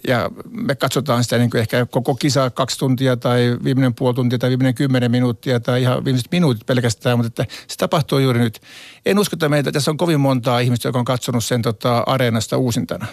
ja 0.08 0.30
me 0.50 0.74
katsotaan 0.74 1.24
sitä 1.24 1.38
niin 1.38 1.50
kuin 1.50 1.60
ehkä 1.60 1.86
koko 1.86 2.14
kisa 2.14 2.50
kaksi 2.50 2.78
tuntia 2.78 3.16
tai 3.16 3.58
viimeinen 3.64 3.94
puoli 3.94 4.14
tuntia 4.14 4.38
tai 4.38 4.50
viimeinen 4.50 4.74
kymmenen 4.74 5.10
minuuttia 5.10 5.60
tai 5.60 5.82
ihan 5.82 6.04
viimeiset 6.04 6.32
minuutit 6.32 6.66
pelkästään, 6.66 7.18
mutta 7.18 7.42
että 7.42 7.54
se 7.68 7.76
tapahtuu 7.76 8.18
juuri 8.18 8.38
nyt. 8.38 8.60
En 9.06 9.18
usko, 9.18 9.36
että 9.36 9.48
meitä 9.48 9.72
tässä 9.72 9.90
on 9.90 9.96
kovin 9.96 10.20
montaa 10.20 10.60
ihmistä, 10.60 10.88
joka 10.88 10.98
on 10.98 11.04
katsonut 11.04 11.44
sen 11.44 11.62
tota, 11.62 11.98
areenasta 11.98 12.56
uusintana. 12.56 13.06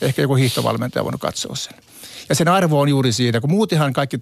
Ehkä 0.00 0.22
joku 0.22 0.34
hiihtovalmentaja 0.34 1.02
on 1.02 1.04
voinut 1.04 1.20
katsoa 1.20 1.56
sen. 1.56 1.74
Ja 2.28 2.34
sen 2.34 2.48
arvo 2.48 2.80
on 2.80 2.88
juuri 2.88 3.12
siinä, 3.12 3.40
kun 3.40 3.50
muutenhan 3.50 3.92
kaikki, 3.92 4.18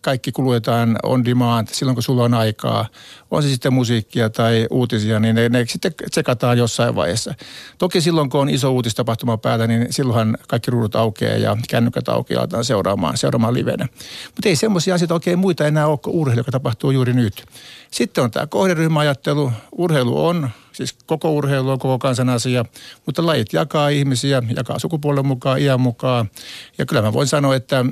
kaikki 0.00 0.32
kulutetaan 0.32 0.98
on 1.02 1.24
demand 1.24 1.68
silloin, 1.72 1.96
kun 1.96 2.02
sulla 2.02 2.24
on 2.24 2.34
aikaa. 2.34 2.86
On 3.30 3.42
se 3.42 3.48
sitten 3.48 3.72
musiikkia 3.72 4.30
tai 4.30 4.66
uutisia, 4.70 5.20
niin 5.20 5.34
ne, 5.34 5.48
ne 5.48 5.64
sitten 5.68 5.94
tsekataan 6.10 6.58
jossain 6.58 6.94
vaiheessa. 6.94 7.34
Toki 7.78 8.00
silloin, 8.00 8.30
kun 8.30 8.40
on 8.40 8.48
iso 8.48 8.72
uutistapahtuma 8.72 9.36
päällä, 9.36 9.66
niin 9.66 9.86
silloinhan 9.90 10.38
kaikki 10.48 10.70
ruudut 10.70 10.96
aukeaa 10.96 11.36
ja 11.36 11.56
kännykät 11.68 12.08
aukeaa 12.08 12.40
aletaan 12.40 12.64
seuraamaan, 12.64 13.16
seuraamaan 13.16 13.54
livenä. 13.54 13.88
Mutta 14.26 14.48
ei 14.48 14.56
semmoisia 14.56 14.94
asioita 14.94 15.14
oikein 15.14 15.38
muita 15.38 15.66
enää 15.66 15.86
ole 15.86 15.98
kuin 15.98 16.16
urheilu, 16.16 16.40
joka 16.40 16.52
tapahtuu 16.52 16.90
juuri 16.90 17.12
nyt. 17.12 17.46
Sitten 17.90 18.24
on 18.24 18.30
tämä 18.30 18.46
kohderyhmäajattelu. 18.46 19.52
Urheilu 19.72 20.26
on, 20.26 20.50
siis 20.76 20.96
koko 21.06 21.30
urheilu 21.30 21.70
on 21.70 21.78
koko 21.78 21.98
kansan 21.98 22.28
asia, 22.28 22.64
mutta 23.06 23.26
lajit 23.26 23.52
jakaa 23.52 23.88
ihmisiä, 23.88 24.42
jakaa 24.56 24.78
sukupuolen 24.78 25.26
mukaan, 25.26 25.60
iän 25.60 25.80
mukaan. 25.80 26.30
Ja 26.78 26.86
kyllä 26.86 27.02
mä 27.02 27.12
voin 27.12 27.26
sanoa, 27.26 27.56
että 27.56 27.84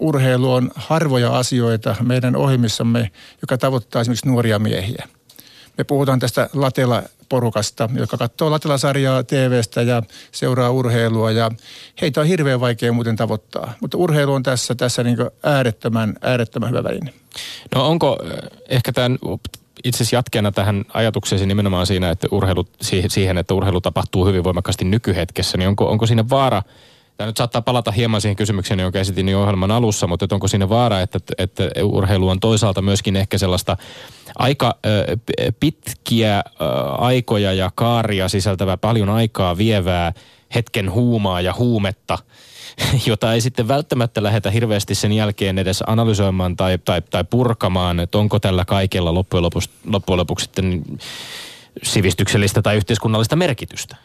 urheilu 0.00 0.52
on 0.52 0.70
harvoja 0.74 1.38
asioita 1.38 1.96
meidän 2.02 2.36
ohjelmissamme, 2.36 3.10
joka 3.42 3.58
tavoittaa 3.58 4.00
esimerkiksi 4.00 4.28
nuoria 4.28 4.58
miehiä. 4.58 5.08
Me 5.78 5.84
puhutaan 5.84 6.18
tästä 6.18 6.48
Latela-porukasta, 6.52 7.90
joka 7.94 8.16
katsoo 8.16 8.50
Latela-sarjaa 8.50 9.22
TVstä 9.22 9.82
ja 9.82 10.02
seuraa 10.32 10.70
urheilua 10.70 11.30
ja 11.30 11.50
heitä 12.00 12.20
on 12.20 12.26
hirveän 12.26 12.60
vaikea 12.60 12.92
muuten 12.92 13.16
tavoittaa. 13.16 13.74
Mutta 13.80 13.98
urheilu 13.98 14.32
on 14.32 14.42
tässä, 14.42 14.74
tässä 14.74 15.02
niin 15.02 15.16
äärettömän, 15.42 16.14
äärettömän 16.22 16.70
hyvä 16.70 16.84
väline. 16.84 17.14
No 17.74 17.88
onko 17.88 18.18
äh, 18.24 18.60
ehkä 18.68 18.92
tämän 18.92 19.18
itse 19.84 19.96
asiassa 19.96 20.16
jatkeena 20.16 20.52
tähän 20.52 20.84
ajatuksesi 20.94 21.46
nimenomaan 21.46 21.86
siinä, 21.86 22.10
että 22.10 22.28
urheilu, 22.30 22.66
siihen, 23.08 23.38
että 23.38 23.54
urheilu 23.54 23.80
tapahtuu 23.80 24.26
hyvin 24.26 24.44
voimakkaasti 24.44 24.84
nykyhetkessä, 24.84 25.58
niin 25.58 25.68
onko, 25.68 25.90
onko 25.90 26.06
siinä 26.06 26.28
vaara? 26.30 26.62
Tämä 27.16 27.26
nyt 27.26 27.36
saattaa 27.36 27.62
palata 27.62 27.90
hieman 27.90 28.20
siihen 28.20 28.36
kysymykseen, 28.36 28.80
jonka 28.80 28.98
esitin 28.98 29.28
jo 29.28 29.42
ohjelman 29.42 29.70
alussa, 29.70 30.06
mutta 30.06 30.24
että 30.24 30.34
onko 30.34 30.48
siinä 30.48 30.68
vaara, 30.68 31.00
että, 31.00 31.18
että 31.38 31.70
urheilu 31.82 32.28
on 32.28 32.40
toisaalta 32.40 32.82
myöskin 32.82 33.16
ehkä 33.16 33.38
sellaista 33.38 33.76
aika 34.38 34.78
pitkiä 35.60 36.42
aikoja 36.98 37.52
ja 37.52 37.70
kaaria 37.74 38.28
sisältävää, 38.28 38.76
paljon 38.76 39.10
aikaa 39.10 39.56
vievää 39.56 40.12
hetken 40.54 40.92
huumaa 40.92 41.40
ja 41.40 41.54
huumetta, 41.58 42.18
jota 43.06 43.34
ei 43.34 43.40
sitten 43.40 43.68
välttämättä 43.68 44.22
lähdetä 44.22 44.50
hirveästi 44.50 44.94
sen 44.94 45.12
jälkeen 45.12 45.58
edes 45.58 45.82
analysoimaan 45.86 46.56
tai, 46.56 46.78
tai, 46.78 47.02
tai 47.10 47.24
purkamaan, 47.24 48.00
että 48.00 48.18
onko 48.18 48.38
tällä 48.38 48.64
kaikella 48.64 49.14
loppujen 49.14 49.42
lopuksi, 49.42 49.70
loppujen 49.86 50.18
lopuksi 50.18 50.44
sitten 50.44 50.82
sivistyksellistä 51.82 52.62
tai 52.62 52.76
yhteiskunnallista 52.76 53.36
merkitystä. 53.36 53.96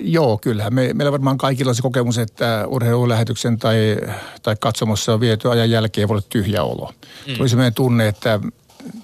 Joo, 0.00 0.38
kyllä. 0.38 0.70
Me, 0.70 0.90
meillä 0.94 1.12
varmaan 1.12 1.38
kaikilla 1.38 1.70
on 1.70 1.74
se 1.74 1.82
kokemus, 1.82 2.18
että 2.18 2.64
urheilulähetyksen 2.66 3.58
tai, 3.58 3.96
tai 4.42 4.56
katsomossa 4.60 5.14
on 5.14 5.20
viety 5.20 5.50
ajan 5.50 5.70
jälkeen 5.70 6.08
voi 6.08 6.14
olla 6.14 6.26
tyhjä 6.28 6.62
olo. 6.62 6.92
Mm. 7.26 7.34
Tuli 7.36 7.48
sellainen 7.48 7.74
tunne, 7.74 8.08
että 8.08 8.40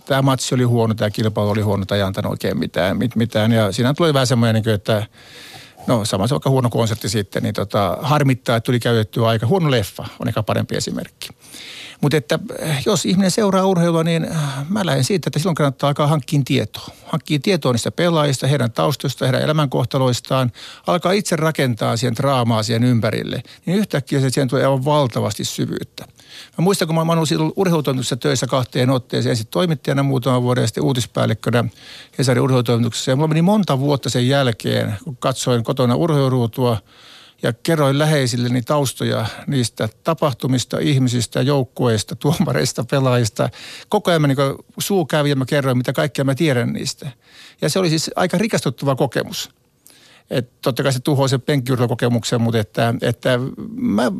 tämä 0.06 0.22
matsi 0.22 0.54
oli 0.54 0.62
huono, 0.62 0.94
tämä 0.94 1.10
kilpailu 1.10 1.50
oli 1.50 1.60
huono, 1.60 1.84
tai 1.84 1.98
ei 1.98 2.02
antanut 2.02 2.30
oikein 2.30 2.58
mitään. 2.58 2.96
Mit, 2.96 3.16
mitään. 3.16 3.52
Ja 3.52 3.72
siinä 3.72 3.94
tuli 3.94 4.14
vähän 4.14 4.26
semmoinen, 4.26 4.62
niin 4.62 4.74
että 4.74 5.06
no 5.86 6.04
sama 6.04 6.26
se 6.26 6.34
vaikka 6.34 6.50
huono 6.50 6.70
konsertti 6.70 7.08
sitten, 7.08 7.42
niin 7.42 7.54
tota, 7.54 7.98
harmittaa, 8.02 8.56
että 8.56 8.66
tuli 8.66 8.80
käytettyä 8.80 9.28
aika. 9.28 9.46
Huono 9.46 9.70
leffa 9.70 10.06
on 10.18 10.28
ehkä 10.28 10.42
parempi 10.42 10.76
esimerkki. 10.76 11.28
Mutta 12.00 12.16
että 12.16 12.38
eh, 12.58 12.82
jos 12.86 13.06
ihminen 13.06 13.30
seuraa 13.30 13.66
urheilua, 13.66 14.04
niin 14.04 14.24
eh, 14.24 14.36
mä 14.68 14.86
lähden 14.86 15.04
siitä, 15.04 15.28
että 15.28 15.38
silloin 15.38 15.54
kannattaa 15.54 15.88
alkaa 15.88 16.06
hankkia 16.06 16.40
tietoa. 16.44 16.88
Hankkia 17.06 17.38
tietoa 17.42 17.72
niistä 17.72 17.90
pelaajista, 17.90 18.46
heidän 18.46 18.72
taustoista, 18.72 19.24
heidän 19.24 19.42
elämänkohtaloistaan. 19.42 20.52
Alkaa 20.86 21.12
itse 21.12 21.36
rakentaa 21.36 21.96
siihen 21.96 22.16
draamaa 22.16 22.62
siihen 22.62 22.84
ympärille. 22.84 23.42
Niin 23.66 23.78
yhtäkkiä 23.78 24.20
se 24.20 24.30
siihen 24.30 24.48
tulee 24.48 24.64
aivan 24.64 24.84
valtavasti 24.84 25.44
syvyyttä. 25.44 26.04
Mä 26.58 26.62
muistan, 26.62 26.88
kun 26.88 26.94
mä 26.94 27.00
olen 27.00 27.18
ollut 27.18 27.52
urheilutoimituksessa 27.56 28.16
töissä 28.16 28.46
kahteen 28.46 28.90
otteeseen, 28.90 29.30
ensin 29.30 29.46
toimittajana 29.46 30.02
muutaman 30.02 30.42
vuoden 30.42 30.62
ja 30.62 30.66
sitten 30.66 30.84
uutispäällikkönä 30.84 31.64
Hesarin 32.18 32.42
urheilutoimituksessa. 32.42 33.10
Ja 33.10 33.16
mulla 33.16 33.28
meni 33.28 33.42
monta 33.42 33.78
vuotta 33.78 34.10
sen 34.10 34.28
jälkeen, 34.28 34.96
kun 35.04 35.16
katsoin 35.16 35.64
kotona 35.64 35.94
urheiluruutua– 35.94 36.76
ja 37.42 37.52
kerroin 37.52 37.98
läheisilleni 37.98 38.62
taustoja 38.62 39.26
niistä 39.46 39.88
tapahtumista, 40.04 40.78
ihmisistä, 40.78 41.42
joukkueista, 41.42 42.16
tuomareista, 42.16 42.84
pelaajista. 42.90 43.48
Koko 43.88 44.10
ajan 44.10 44.20
mä 44.20 44.28
niin 44.28 44.38
suu 44.78 45.06
kävi 45.06 45.30
ja 45.30 45.36
mä 45.36 45.44
kerroin, 45.44 45.78
mitä 45.78 45.92
kaikkea 45.92 46.24
mä 46.24 46.34
tiedän 46.34 46.72
niistä. 46.72 47.10
Ja 47.60 47.68
se 47.68 47.78
oli 47.78 47.88
siis 47.88 48.10
aika 48.16 48.38
rikastuttava 48.38 48.96
kokemus. 48.96 49.50
Et 50.30 50.50
totta 50.62 50.82
kai 50.82 50.92
se 50.92 51.00
tuhoaa 51.00 51.28
sen 51.28 51.40
penkkiurheilukokemuksen, 51.40 52.40
mutta 52.40 52.58
että, 52.58 52.94
että 53.02 53.38
mä 53.76 54.12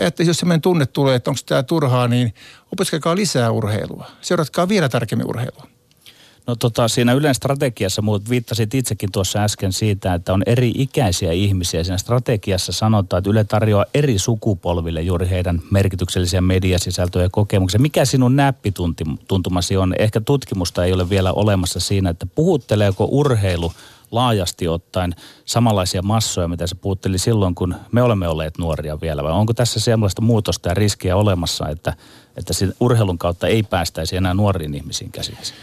ajattelin, 0.00 0.28
jos 0.28 0.38
sellainen 0.38 0.60
tunne 0.60 0.86
tulee, 0.86 1.14
että 1.14 1.30
onko 1.30 1.40
tämä 1.46 1.62
turhaa, 1.62 2.08
niin 2.08 2.34
opiskelkaa 2.72 3.16
lisää 3.16 3.50
urheilua. 3.50 4.06
Seuratkaa 4.20 4.68
vielä 4.68 4.88
tarkemmin 4.88 5.26
urheilua. 5.26 5.66
No 6.46 6.56
tota, 6.56 6.88
siinä 6.88 7.12
Ylen 7.12 7.34
strategiassa, 7.34 8.02
muut 8.02 8.30
viittasit 8.30 8.74
itsekin 8.74 9.12
tuossa 9.12 9.38
äsken 9.38 9.72
siitä, 9.72 10.14
että 10.14 10.32
on 10.32 10.42
eri 10.46 10.72
ikäisiä 10.74 11.32
ihmisiä. 11.32 11.84
Siinä 11.84 11.98
strategiassa 11.98 12.72
sanotaan, 12.72 13.18
että 13.18 13.30
Yle 13.30 13.44
tarjoaa 13.44 13.84
eri 13.94 14.18
sukupolville 14.18 15.02
juuri 15.02 15.30
heidän 15.30 15.62
merkityksellisiä 15.70 16.40
mediasisältöjä 16.40 17.24
ja 17.24 17.28
kokemuksia. 17.32 17.80
Mikä 17.80 18.04
sinun 18.04 18.36
näppituntumasi 18.36 19.76
on? 19.76 19.94
Ehkä 19.98 20.20
tutkimusta 20.20 20.84
ei 20.84 20.92
ole 20.92 21.10
vielä 21.10 21.32
olemassa 21.32 21.80
siinä, 21.80 22.10
että 22.10 22.26
puhutteleeko 22.34 23.08
urheilu 23.10 23.72
laajasti 24.10 24.68
ottaen 24.68 25.14
samanlaisia 25.44 26.02
massoja, 26.02 26.48
mitä 26.48 26.66
se 26.66 26.74
puhutteli 26.74 27.18
silloin, 27.18 27.54
kun 27.54 27.74
me 27.92 28.02
olemme 28.02 28.28
olleet 28.28 28.58
nuoria 28.58 29.00
vielä? 29.00 29.22
Vai 29.22 29.32
onko 29.32 29.54
tässä 29.54 29.80
sellaista 29.80 30.22
muutosta 30.22 30.68
ja 30.68 30.74
riskiä 30.74 31.16
olemassa, 31.16 31.68
että, 31.68 31.94
että 32.36 32.52
urheilun 32.80 33.18
kautta 33.18 33.46
ei 33.46 33.62
päästäisi 33.62 34.16
enää 34.16 34.34
nuoriin 34.34 34.74
ihmisiin 34.74 35.12
käsiksi? 35.12 35.54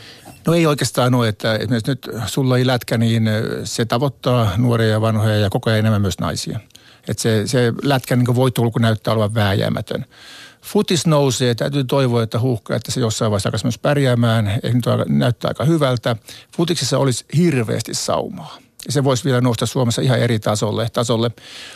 No 0.48 0.54
ei 0.54 0.66
oikeastaan 0.66 1.16
ole, 1.16 1.28
että 1.28 1.56
esimerkiksi 1.56 1.92
nyt 1.92 2.08
sulla 2.26 2.58
ei 2.58 2.68
lätkä, 2.68 2.98
niin 2.98 3.30
se 3.64 3.86
tavoittaa 3.86 4.52
nuoria 4.58 4.90
ja 4.90 5.02
vanhoja 5.02 5.36
ja 5.36 5.50
koko 5.50 5.70
ajan 5.70 5.80
enemmän 5.80 6.02
myös 6.02 6.20
naisia. 6.20 6.60
Että 7.08 7.22
se, 7.24 7.48
se 7.48 7.74
lätkän 7.84 8.20
niin 8.20 8.36
voittolku 8.36 8.80
näyttää 8.80 9.14
olevan 9.14 9.34
vääjäämätön. 9.34 10.06
Futis 10.66 11.08
nousee, 11.08 11.56
täytyy 11.56 11.84
toivoa, 11.84 12.24
että 12.24 12.40
huuhka, 12.40 12.76
että 12.76 12.92
se 12.92 13.00
jossain 13.00 13.32
vaiheessa 13.32 13.50
alkaisi 13.50 13.66
myös 13.66 13.78
pärjäämään. 13.78 14.48
Ehkä 14.48 14.74
nyt 14.74 14.86
näyttää 15.08 15.50
aika 15.50 15.66
hyvältä. 15.66 16.16
Futiksessa 16.58 16.98
olisi 16.98 17.26
hirveästi 17.38 17.94
saumaa 17.94 18.58
se 18.90 19.04
voisi 19.04 19.24
vielä 19.24 19.42
nousta 19.42 19.66
Suomessa 19.66 20.02
ihan 20.02 20.20
eri 20.20 20.40
tasolle. 20.40 20.90
tasolle. 20.94 21.32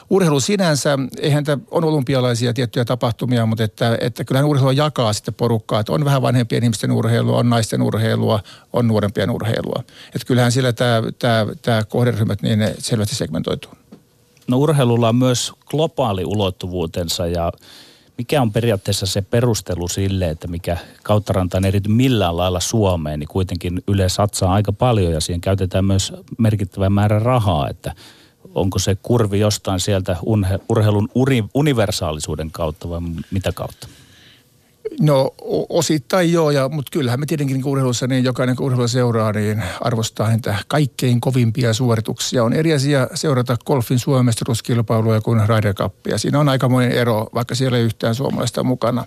Urheilu 0.09 0.39
sinänsä, 0.39 0.97
eihän 1.19 1.43
tämä 1.43 1.63
on 1.71 1.83
olympialaisia 1.83 2.53
tiettyjä 2.53 2.85
tapahtumia, 2.85 3.45
mutta 3.45 3.63
että, 3.63 3.97
että 4.01 4.23
kyllähän 4.23 4.49
urheilu 4.49 4.71
jakaa 4.71 5.13
sitten 5.13 5.33
porukkaa. 5.33 5.79
Että 5.79 5.91
on 5.91 6.05
vähän 6.05 6.21
vanhempien 6.21 6.63
ihmisten 6.63 6.91
urheilua, 6.91 7.37
on 7.37 7.49
naisten 7.49 7.81
urheilua, 7.81 8.39
on 8.73 8.87
nuorempien 8.87 9.29
urheilua. 9.29 9.83
Että 10.05 10.27
kyllähän 10.27 10.51
sillä 10.51 10.73
tämä, 10.73 11.03
tämä, 11.19 11.45
tämä 11.61 11.83
kohderyhmät 11.83 12.41
niin 12.41 12.59
selvästi 12.77 13.15
segmentoituu. 13.15 13.71
No 14.47 14.57
urheilulla 14.57 15.09
on 15.09 15.15
myös 15.15 15.53
globaali 15.65 16.25
ulottuvuutensa 16.25 17.27
ja 17.27 17.51
mikä 18.19 18.41
on 18.41 18.51
periaatteessa 18.51 19.05
se 19.05 19.21
perustelu 19.21 19.87
sille, 19.87 20.29
että 20.29 20.47
mikä 20.47 20.77
kauttarantaan 21.03 21.65
erity 21.65 21.89
millään 21.89 22.37
lailla 22.37 22.59
Suomeen, 22.59 23.19
niin 23.19 23.27
kuitenkin 23.27 23.83
Yle 23.87 24.09
satsaa 24.09 24.53
aika 24.53 24.73
paljon 24.73 25.13
ja 25.13 25.21
siihen 25.21 25.41
käytetään 25.41 25.85
myös 25.85 26.13
merkittävä 26.37 26.89
määrä 26.89 27.19
rahaa, 27.19 27.69
että 27.69 27.95
onko 28.55 28.79
se 28.79 28.97
kurvi 29.03 29.39
jostain 29.39 29.79
sieltä 29.79 30.17
urheilun 30.69 31.09
universaalisuuden 31.53 32.51
kautta 32.51 32.89
vai 32.89 32.99
mitä 33.31 33.51
kautta? 33.51 33.87
No 34.99 35.33
osittain 35.69 36.33
joo, 36.33 36.51
ja, 36.51 36.69
mutta 36.69 36.89
kyllähän 36.91 37.19
me 37.19 37.25
tietenkin 37.25 37.53
niin 37.53 37.65
urheilussa, 37.65 38.07
niin 38.07 38.23
jokainen 38.23 38.55
kun 38.55 38.65
urheilu 38.65 38.87
seuraa, 38.87 39.31
niin 39.31 39.63
arvostaa 39.81 40.29
niitä 40.29 40.55
kaikkein 40.67 41.21
kovimpia 41.21 41.73
suorituksia. 41.73 42.43
On 42.43 42.53
eri 42.53 42.73
asia 42.73 43.07
seurata 43.13 43.57
golfin 43.65 43.99
Suomen 43.99 44.33
kuin 45.23 45.49
Ryder 45.49 45.73
Cupia. 45.73 46.17
Siinä 46.17 46.39
on 46.39 46.49
aikamoinen 46.49 46.91
ero, 46.91 47.27
vaikka 47.33 47.55
siellä 47.55 47.77
ei 47.77 47.83
yhtään 47.83 48.15
suomalaista 48.15 48.63
mukana. 48.63 49.05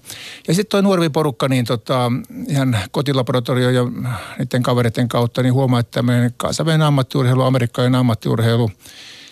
Ja 0.49 0.55
sitten 0.55 0.70
tuo 0.70 0.80
nuorvi 0.80 1.09
porukka, 1.09 1.49
niin 1.49 1.64
tota, 1.64 2.12
ihan 2.49 2.78
kotilaboratorio 2.91 3.70
ja 3.70 3.83
niiden 4.39 4.62
kavereiden 4.62 5.09
kautta, 5.09 5.43
niin 5.43 5.55
huomaa, 5.55 5.80
että 5.80 5.91
tämmöinen 5.91 6.35
kansainvälinen 6.37 6.87
ammattiurheilu, 6.87 7.43
amerikkalainen 7.43 8.01
ammattiurheilu, 8.01 8.70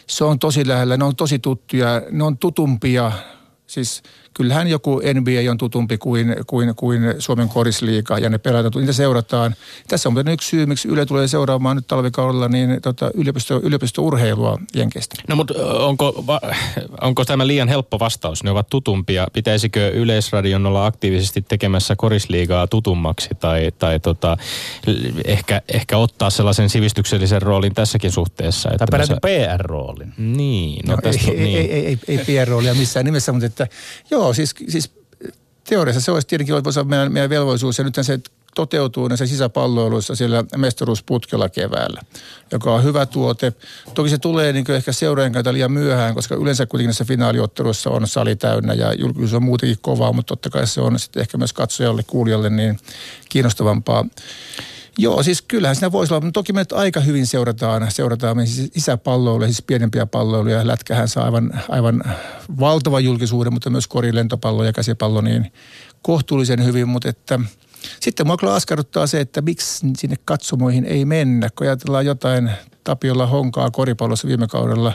se 0.07 0.25
on 0.25 0.39
tosi 0.39 0.69
lähellä, 0.69 0.97
ne 0.97 1.05
on 1.05 1.17
tosi 1.17 1.39
tuttuja, 1.39 2.03
ne 2.11 2.25
on 2.25 2.39
tutumpia, 2.39 3.13
siis– 3.67 4.03
kyllähän 4.35 4.69
joku 4.69 5.01
NBA 5.15 5.51
on 5.51 5.59
tutumpi 5.59 5.99
kuin, 5.99 6.37
kuin, 6.47 6.75
kuin 6.77 7.01
Suomen 7.19 7.49
korisliiga 7.49 8.19
ja 8.19 8.31
ne 8.31 8.39
pelataan, 8.39 8.73
niitä 8.77 8.93
seurataan. 8.93 9.55
Tässä 9.89 10.09
on 10.09 10.29
yksi 10.29 10.49
syy, 10.49 10.67
miksi 10.67 10.89
Yle 10.89 11.07
tulee 11.07 11.29
seuraamaan 11.29 11.77
nyt 11.77 11.87
talvikaudella 11.87 12.49
niin 12.49 12.83
tota, 12.83 13.11
yliopisto, 13.15 13.61
yliopistourheilua 13.63 14.59
Jenkeistä. 14.75 15.17
No 15.29 15.37
mutta 15.37 15.55
onko, 15.73 16.25
onko 17.01 17.25
tämä 17.25 17.47
liian 17.47 17.69
helppo 17.69 17.99
vastaus? 17.99 18.45
Ne 18.45 18.51
ovat 18.51 18.71
tutumpia. 18.71 19.27
Pitäisikö 19.33 19.89
Yleisradion 19.89 20.67
olla 20.67 20.87
aktiivisesti 20.87 21.43
tekemässä 21.43 21.97
korisliigaa 21.97 22.67
tutummaksi 22.67 23.29
tai, 23.41 23.73
tai 23.79 24.01
tota, 24.01 24.37
ehkä, 25.25 25.63
ehkä 25.69 25.99
ottaa 25.99 26.31
sellaisen 26.31 26.71
sivistyksellisen 26.71 27.43
roolin 27.43 27.75
tässäkin 27.75 28.13
suhteessa? 28.13 28.71
Että 28.71 28.87
tai 28.87 28.99
peräti 28.99 29.15
PR-roolin. 29.27 30.13
Niin. 30.19 30.87
No, 30.89 30.95
no 30.95 31.03
tästä, 31.03 31.31
ei, 31.31 31.37
niin. 31.37 31.59
Ei, 31.59 31.73
ei, 31.73 31.87
ei, 31.87 31.99
ei 32.09 32.19
PR-roolia 32.19 32.75
missään 32.75 33.07
nimessä, 33.07 33.33
mutta 33.33 33.47
että 33.47 33.67
joo, 34.11 34.20
siis, 34.33 34.55
siis 34.69 34.91
teoriassa 35.69 36.01
se 36.01 36.11
olisi 36.11 36.27
tietenkin 36.27 36.55
olisi 36.55 36.85
meidän, 36.85 37.13
meidän 37.13 37.31
velvollisuus 37.31 37.79
ja 37.79 37.85
nythän 37.85 38.05
se 38.05 38.21
toteutuu 38.55 39.09
näissä 39.09 39.27
sisäpalloiluissa 39.27 40.15
siellä 40.15 40.45
mestaruusputkella 40.57 41.49
keväällä, 41.49 42.01
joka 42.53 42.75
on 42.75 42.85
hyvä 42.85 43.07
tuote. 43.07 43.53
Toki 43.95 44.11
se 44.11 44.19
tulee 44.19 44.53
niin 44.53 44.71
ehkä 44.71 44.93
seuraajan 44.93 45.33
kautta 45.33 45.53
liian 45.53 45.73
myöhään, 45.73 46.15
koska 46.15 46.35
yleensä 46.35 46.67
kuitenkin 46.67 46.89
näissä 46.89 47.05
finaaliotteluissa 47.05 47.91
on 47.91 48.09
sali 48.09 48.37
täynnä 48.37 48.75
ja 48.75 48.93
julkisuus 48.93 49.35
on 49.35 49.43
muutenkin 49.43 49.79
kovaa, 49.81 50.13
mutta 50.13 50.29
totta 50.29 50.51
kai 50.51 50.67
se 50.67 50.81
on 50.81 50.99
sitten 50.99 51.21
ehkä 51.21 51.39
myös 51.39 51.53
katsojalle, 51.53 52.03
kuulijalle 52.03 52.51
niin 52.51 52.79
kiinnostavampaa. 53.29 54.07
Joo, 55.01 55.23
siis 55.23 55.43
kyllähän 55.43 55.77
siinä 55.77 55.93
voisi 55.93 56.15
olla, 56.15 56.25
mutta 56.25 56.39
toki 56.41 56.53
me 56.53 56.61
nyt 56.61 56.73
aika 56.73 57.01
hyvin 57.01 57.27
seurataan, 57.27 57.91
seurataan 57.91 58.37
me 58.37 58.47
siis 58.47 58.71
isäpalloiluja, 58.75 59.49
siis 59.49 59.63
pienempiä 59.63 60.07
palloiluja. 60.07 60.67
Lätkähän 60.67 61.09
saa 61.09 61.25
aivan, 61.25 61.63
aivan 61.69 62.03
valtava 62.61 63.01
julkisuuden, 63.01 63.53
mutta 63.53 63.71
myös 63.71 63.89
kori, 63.89 64.15
lentopallo 64.15 64.65
ja 64.65 64.73
käsipallo 64.73 65.21
niin 65.21 65.53
kohtuullisen 66.03 66.65
hyvin, 66.65 66.89
mutta 66.89 67.09
että 67.09 67.41
sitten 68.01 68.27
mua 68.27 68.37
kyllä 68.37 68.55
askarruttaa 68.55 69.07
se, 69.07 69.21
että 69.21 69.41
miksi 69.41 69.87
sinne 69.99 70.17
katsomoihin 70.25 70.85
ei 70.85 71.05
mennä, 71.05 71.49
kun 71.59 71.67
ajatellaan 71.67 72.07
jotain 72.07 72.51
Tapiolla 72.85 73.27
honkaa 73.27 73.71
koripallossa 73.71 74.29
viime 74.29 74.47
kaudella, 74.47 74.93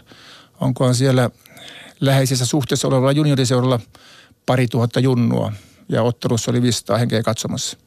onkohan 0.61 0.95
siellä 0.95 1.29
läheisessä 1.99 2.45
suhteessa 2.45 2.87
olevalla 2.87 3.11
junioriseuralla 3.11 3.79
pari 4.45 4.67
tuhatta 4.67 4.99
junnua 4.99 5.51
ja 5.89 6.03
ottelussa 6.03 6.51
oli 6.51 6.61
500 6.61 6.97
henkeä 6.97 7.23
katsomassa 7.23 7.77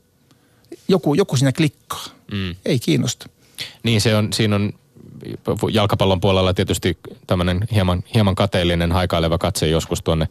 joku, 0.89 1.15
joku 1.15 1.37
siinä 1.37 1.53
klikkaa. 1.53 2.05
Mm. 2.33 2.55
Ei 2.65 2.79
kiinnosta. 2.79 3.29
Niin 3.83 4.01
se 4.01 4.17
on, 4.17 4.33
siinä 4.33 4.57
on 4.57 4.73
jalkapallon 5.73 6.21
puolella 6.21 6.55
tietysti 6.55 6.99
tämmöinen 7.27 7.61
hieman, 7.73 8.03
hieman 8.15 8.35
kateellinen 8.35 8.93
haikaileva 8.93 9.39
katse 9.39 9.69
joskus 9.69 10.03
tuonne 10.03 10.29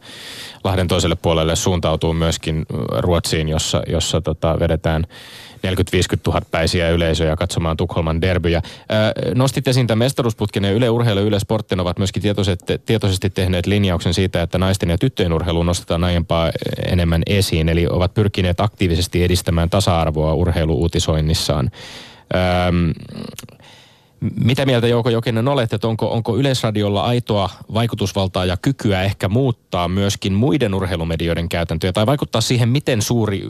Lahden 0.64 0.88
toiselle 0.88 1.16
puolelle 1.16 1.56
suuntautuu 1.56 2.12
myöskin 2.12 2.66
Ruotsiin, 2.98 3.48
jossa, 3.48 3.82
jossa 3.86 4.20
tota, 4.20 4.58
vedetään 4.60 5.06
40-50 5.58 5.60
000 6.26 6.40
päisiä 6.50 6.90
yleisöjä 6.90 7.36
katsomaan 7.36 7.76
Tukholman 7.76 8.20
derbyjä. 8.20 8.62
Nostit 9.34 9.68
esiin 9.68 9.86
tämän 9.86 9.98
mestaruusputken 9.98 10.64
ja 10.64 10.70
Yle 10.70 10.90
Urheilu 10.90 11.20
ja 11.20 11.26
Yle 11.26 11.40
Sportin 11.40 11.80
ovat 11.80 11.98
myöskin 11.98 12.22
tietoisesti, 12.22 12.78
tietoisesti 12.86 13.30
tehneet 13.30 13.66
linjauksen 13.66 14.14
siitä, 14.14 14.42
että 14.42 14.58
naisten 14.58 14.90
ja 14.90 14.98
tyttöjen 14.98 15.32
urheilu 15.32 15.62
nostetaan 15.62 16.04
aiempaa 16.04 16.50
enemmän 16.86 17.22
esiin. 17.26 17.68
Eli 17.68 17.86
ovat 17.90 18.14
pyrkineet 18.14 18.60
aktiivisesti 18.60 19.24
edistämään 19.24 19.70
tasa-arvoa 19.70 20.34
urheiluuutisoinnissaan. 20.34 21.70
Öm, 22.68 22.92
mitä 24.20 24.66
mieltä 24.66 24.86
Jouko 24.86 25.10
Jokinen 25.10 25.48
olet, 25.48 25.72
että 25.72 25.88
onko, 25.88 26.12
onko 26.12 26.36
Yleisradiolla 26.36 27.02
aitoa 27.02 27.50
vaikutusvaltaa 27.74 28.44
ja 28.44 28.56
kykyä 28.56 29.02
ehkä 29.02 29.28
muuttaa 29.28 29.88
myöskin 29.88 30.32
muiden 30.32 30.74
urheilumedioiden 30.74 31.48
käytäntöjä 31.48 31.92
tai 31.92 32.06
vaikuttaa 32.06 32.40
siihen, 32.40 32.68
miten 32.68 33.02
suuri, 33.02 33.44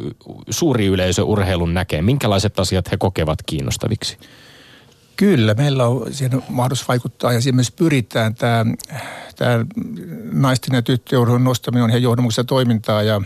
suuri 0.50 0.86
yleisö 0.86 1.24
urheilun 1.24 1.74
näkee? 1.74 2.02
Minkälaiset 2.02 2.58
asiat 2.58 2.90
he 2.90 2.96
kokevat 2.96 3.38
kiinnostaviksi? 3.46 4.18
Kyllä, 5.16 5.54
meillä 5.54 5.86
on 5.86 6.14
siihen 6.14 6.42
mahdollisuus 6.48 6.88
vaikuttaa 6.88 7.32
ja 7.32 7.40
siihen 7.40 7.54
myös 7.54 7.70
pyritään. 7.70 8.34
Tämä, 8.34 8.66
tämä 9.36 9.66
naisten 10.32 10.74
ja 10.74 10.82
tyttöjen 10.82 11.44
nostaminen 11.44 11.84
on 11.84 11.90
ihan 11.90 12.02
johdonmukaista 12.02 12.44
toimintaa 12.44 13.02
ja 13.02 13.22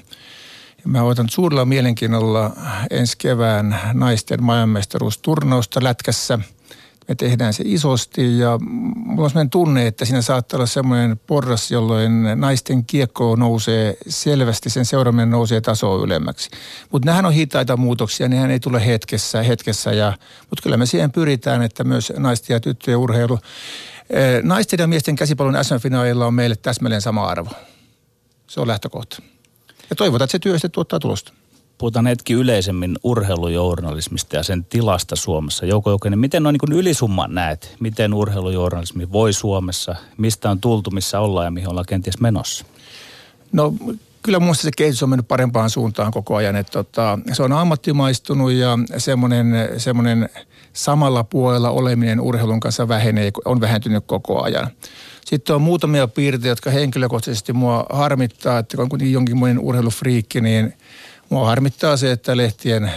Mä 0.84 1.02
otan 1.02 1.28
suurella 1.28 1.64
mielenkiinnolla 1.64 2.50
ensi 2.90 3.18
kevään 3.18 3.80
naisten 3.92 4.42
maailmanmestaruusturnausta 4.42 5.84
lätkässä– 5.84 6.38
me 7.12 7.16
tehdään 7.16 7.52
se 7.52 7.62
isosti 7.66 8.38
ja 8.38 8.58
mulla 8.94 9.24
on 9.24 9.30
sellainen 9.30 9.50
tunne, 9.50 9.86
että 9.86 10.04
siinä 10.04 10.22
saattaa 10.22 10.56
olla 10.56 10.66
semmoinen 10.66 11.20
porras, 11.26 11.70
jolloin 11.70 12.22
naisten 12.34 12.84
kiekko 12.84 13.36
nousee 13.36 13.96
selvästi, 14.08 14.70
sen 14.70 14.84
seuraaminen 14.84 15.30
nousee 15.30 15.60
tasoa 15.60 16.04
ylemmäksi. 16.04 16.50
Mutta 16.92 17.06
nämähän 17.06 17.26
on 17.26 17.32
hitaita 17.32 17.76
muutoksia, 17.76 18.28
nehän 18.28 18.50
ei 18.50 18.60
tule 18.60 18.86
hetkessä, 18.86 19.42
hetkessä 19.42 19.92
ja, 19.92 20.12
mutta 20.50 20.62
kyllä 20.62 20.76
me 20.76 20.86
siihen 20.86 21.12
pyritään, 21.12 21.62
että 21.62 21.84
myös 21.84 22.12
naisten 22.16 22.54
ja 22.54 22.60
tyttöjen 22.60 22.98
urheilu. 22.98 23.38
Eh, 24.10 24.42
naisten 24.42 24.78
ja 24.78 24.86
miesten 24.86 25.16
käsipallon 25.16 25.64
SM-finaalilla 25.64 26.26
on 26.26 26.34
meille 26.34 26.56
täsmälleen 26.56 27.02
sama 27.02 27.28
arvo. 27.28 27.50
Se 28.46 28.60
on 28.60 28.68
lähtökohta. 28.68 29.22
Ja 29.90 29.96
toivotaan, 29.96 30.24
että 30.24 30.32
se 30.32 30.38
työ 30.38 30.54
sitten 30.54 30.70
tuottaa 30.70 30.98
tulosta 31.00 31.32
puhutaan 31.82 32.06
hetki 32.06 32.32
yleisemmin 32.32 32.98
urheilujournalismista 33.02 34.36
ja 34.36 34.42
sen 34.42 34.64
tilasta 34.64 35.16
Suomessa. 35.16 35.66
Jouko 35.66 35.90
Jokinen, 35.90 36.18
miten 36.18 36.42
noin 36.42 36.56
niin 36.62 36.78
ylisumman 36.78 37.34
näet? 37.34 37.76
Miten 37.80 38.14
urheilujournalismi 38.14 39.12
voi 39.12 39.32
Suomessa? 39.32 39.96
Mistä 40.18 40.50
on 40.50 40.60
tultu, 40.60 40.90
missä 40.90 41.20
ollaan 41.20 41.44
ja 41.44 41.50
mihin 41.50 41.68
ollaan 41.68 41.86
kenties 41.88 42.20
menossa? 42.20 42.64
No 43.52 43.74
kyllä 44.22 44.40
mun 44.40 44.54
se 44.54 44.70
kehitys 44.76 45.02
on 45.02 45.08
mennyt 45.08 45.28
parempaan 45.28 45.70
suuntaan 45.70 46.12
koko 46.12 46.36
ajan. 46.36 46.56
Että 46.56 46.72
tota, 46.72 47.18
se 47.32 47.42
on 47.42 47.52
ammattimaistunut 47.52 48.52
ja 48.52 48.78
semmoinen, 48.98 49.46
semmoinen 49.76 50.28
samalla 50.72 51.24
puolella 51.24 51.70
oleminen 51.70 52.20
urheilun 52.20 52.60
kanssa 52.60 52.88
vähenee, 52.88 53.30
on 53.44 53.60
vähentynyt 53.60 54.04
koko 54.06 54.42
ajan. 54.42 54.70
Sitten 55.24 55.56
on 55.56 55.62
muutamia 55.62 56.08
piirteitä, 56.08 56.48
jotka 56.48 56.70
henkilökohtaisesti 56.70 57.52
mua 57.52 57.86
harmittaa, 57.90 58.58
että 58.58 58.76
kun 58.76 58.82
on 58.82 58.88
kuitenkin 58.88 59.14
jonkinmoinen 59.14 59.58
urheilufriikki, 59.58 60.40
niin– 60.40 60.72
Mua 61.32 61.46
harmittaa 61.46 61.96
se, 61.96 62.12
että 62.12 62.36
lehtien 62.36 62.92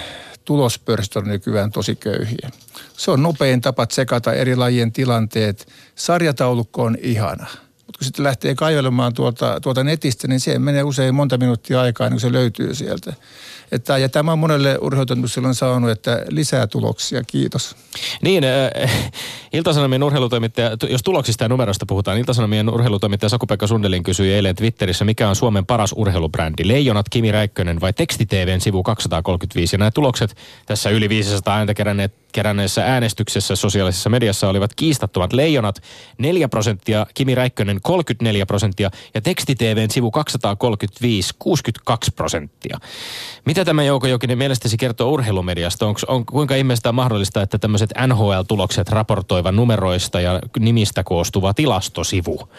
tulospörssit 0.45 1.15
on 1.15 1.27
nykyään 1.27 1.71
tosi 1.71 1.95
köyhiä. 1.95 2.49
Se 2.97 3.11
on 3.11 3.23
nopein 3.23 3.61
tapa 3.61 3.85
tsekata 3.85 4.33
eri 4.33 4.55
lajien 4.55 4.91
tilanteet. 4.91 5.67
Sarjataulukko 5.95 6.83
on 6.83 6.97
ihana. 7.01 7.45
Mutta 7.85 7.97
kun 7.97 8.05
sitten 8.05 8.23
lähtee 8.23 8.55
kaivelemaan 8.55 9.13
tuolta, 9.13 9.59
tuolta 9.61 9.83
netistä, 9.83 10.27
niin 10.27 10.39
siihen 10.39 10.61
menee 10.61 10.83
usein 10.83 11.15
monta 11.15 11.37
minuuttia 11.37 11.81
aikaa, 11.81 12.07
niin 12.07 12.13
kun 12.13 12.19
se 12.19 12.31
löytyy 12.31 12.75
sieltä. 12.75 13.13
Että, 13.75 13.97
ja 13.97 14.09
tämä 14.09 14.31
on 14.31 14.39
monelle 14.39 14.77
urheilutoimitukselle 14.81 15.47
on 15.47 15.55
saanut, 15.55 15.89
että 15.89 16.25
lisää 16.29 16.67
tuloksia, 16.67 17.23
kiitos. 17.23 17.75
Niin, 18.21 18.43
äh, 18.43 18.91
Iltasanomien 19.53 20.03
urheilutoimittaja, 20.03 20.71
jos 20.89 21.03
tuloksista 21.03 21.43
ja 21.43 21.49
numeroista 21.49 21.85
puhutaan, 21.85 22.17
Iltasanomien 22.17 22.69
urheilutoimittaja 22.69 23.29
Saku-Pekka 23.29 23.67
Sundelin 23.67 24.03
kysyi 24.03 24.33
eilen 24.33 24.55
Twitterissä, 24.55 25.05
mikä 25.05 25.29
on 25.29 25.35
Suomen 25.35 25.65
paras 25.65 25.93
urheilubrändi, 25.95 26.67
Leijonat, 26.67 27.09
Kimi 27.09 27.31
Räikkönen 27.31 27.81
vai 27.81 27.93
TVn 27.93 28.61
sivu 28.61 28.83
235. 28.83 29.75
Ja 29.75 29.77
nämä 29.77 29.91
tulokset 29.91 30.35
tässä 30.65 30.89
yli 30.89 31.09
500 31.09 31.57
ääntä 31.57 31.73
keränneet 31.73 32.24
keränneessä 32.35 32.85
äänestyksessä 32.85 33.55
sosiaalisessa 33.55 34.09
mediassa 34.09 34.49
olivat 34.49 34.71
kiistattomat 34.75 35.33
leijonat 35.33 35.81
4 36.17 36.47
prosenttia, 36.47 37.05
Kimi 37.13 37.35
Räikkönen 37.35 37.79
34 37.81 38.45
prosenttia 38.45 38.89
ja 39.13 39.21
TVn 39.21 39.89
sivu 39.91 40.11
235 40.11 41.33
62 41.39 42.11
prosenttia. 42.11 42.77
Mitä 43.45 43.65
tämä 43.65 43.83
Jouko 43.83 44.07
Jokinen 44.07 44.37
mielestäsi 44.37 44.77
kertoo 44.77 45.09
urheilumediasta? 45.11 45.85
Onko, 45.85 46.01
on, 46.07 46.25
kuinka 46.25 46.55
ihmeestä 46.55 46.89
on 46.89 46.95
mahdollista, 46.95 47.41
että 47.41 47.57
tämmöiset 47.57 47.89
NHL-tulokset 48.07 48.89
raportoiva 48.89 49.51
numeroista 49.51 50.21
ja 50.21 50.39
nimistä 50.59 51.03
koostuva 51.03 51.53
tilastosivu 51.53 52.49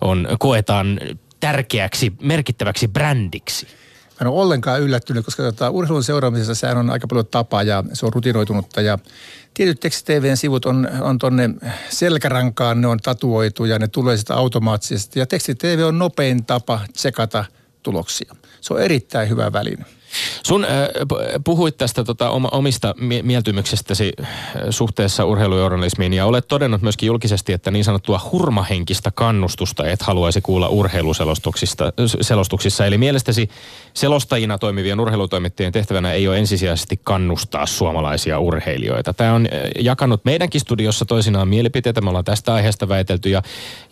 on, 0.00 0.28
koetaan 0.38 1.00
tärkeäksi, 1.40 2.12
merkittäväksi 2.22 2.88
brändiksi? 2.88 3.79
En 4.20 4.26
ole 4.26 4.42
ollenkaan 4.42 4.80
yllättynyt, 4.80 5.24
koska 5.24 5.42
tota, 5.42 5.70
urheilun 5.70 6.04
seuraamisessa 6.04 6.54
sehän 6.54 6.78
on 6.78 6.90
aika 6.90 7.08
paljon 7.08 7.26
tapa 7.26 7.62
ja 7.62 7.84
se 7.92 8.06
on 8.06 8.12
rutinoitunutta. 8.12 8.80
Ja 8.80 8.98
tietyt 9.54 9.80
teksti 9.80 10.12
sivut 10.34 10.64
on, 10.64 10.88
on 11.00 11.18
tonne 11.18 11.50
selkärankaan, 11.90 12.80
ne 12.80 12.86
on 12.86 12.98
tatuoitu 12.98 13.64
ja 13.64 13.78
ne 13.78 13.88
tulee 13.88 14.16
sitä 14.16 14.34
automaattisesti. 14.34 15.18
Ja 15.18 15.26
teksti 15.26 15.54
TV 15.54 15.84
on 15.86 15.98
nopein 15.98 16.44
tapa 16.44 16.80
tsekata 16.92 17.44
tuloksia. 17.82 18.36
Se 18.60 18.74
on 18.74 18.82
erittäin 18.82 19.28
hyvä 19.28 19.52
väline. 19.52 19.84
Sun 20.46 20.64
äh, 20.64 20.70
puhuit 21.44 21.76
tästä 21.76 22.04
tota, 22.04 22.30
omista 22.30 22.94
mieltymyksestäsi 23.22 24.12
äh, 24.20 24.28
suhteessa 24.70 25.24
urheilujournalismiin 25.24 26.12
ja 26.12 26.26
olet 26.26 26.48
todennut 26.48 26.82
myöskin 26.82 27.06
julkisesti, 27.06 27.52
että 27.52 27.70
niin 27.70 27.84
sanottua 27.84 28.20
hurmahenkistä 28.32 29.10
kannustusta 29.10 29.88
et 29.88 30.02
haluaisi 30.02 30.40
kuulla 30.40 30.68
urheiluselostuksissa. 30.68 32.86
Eli 32.86 32.98
mielestäsi 32.98 33.48
selostajina 33.94 34.58
toimivien 34.58 35.00
urheilutoimittajien 35.00 35.72
tehtävänä 35.72 36.12
ei 36.12 36.28
ole 36.28 36.38
ensisijaisesti 36.38 37.00
kannustaa 37.04 37.66
suomalaisia 37.66 38.38
urheilijoita. 38.38 39.14
Tämä 39.14 39.34
on 39.34 39.48
äh, 39.52 39.60
jakanut 39.80 40.24
meidänkin 40.24 40.60
studiossa 40.60 41.04
toisinaan 41.04 41.48
mielipiteitä, 41.48 42.00
me 42.00 42.08
ollaan 42.08 42.24
tästä 42.24 42.54
aiheesta 42.54 42.88
väitelty 42.88 43.28
ja, 43.28 43.42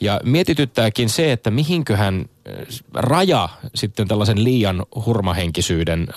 ja 0.01 0.21
mietityttääkin 0.25 1.09
se, 1.09 1.33
että 1.33 1.51
mihinköhän 1.51 2.25
raja 2.95 3.49
sitten 3.75 4.09
tällaisen 4.09 4.45
liian 4.45 4.87
hurmahenkisyyden 5.07 6.09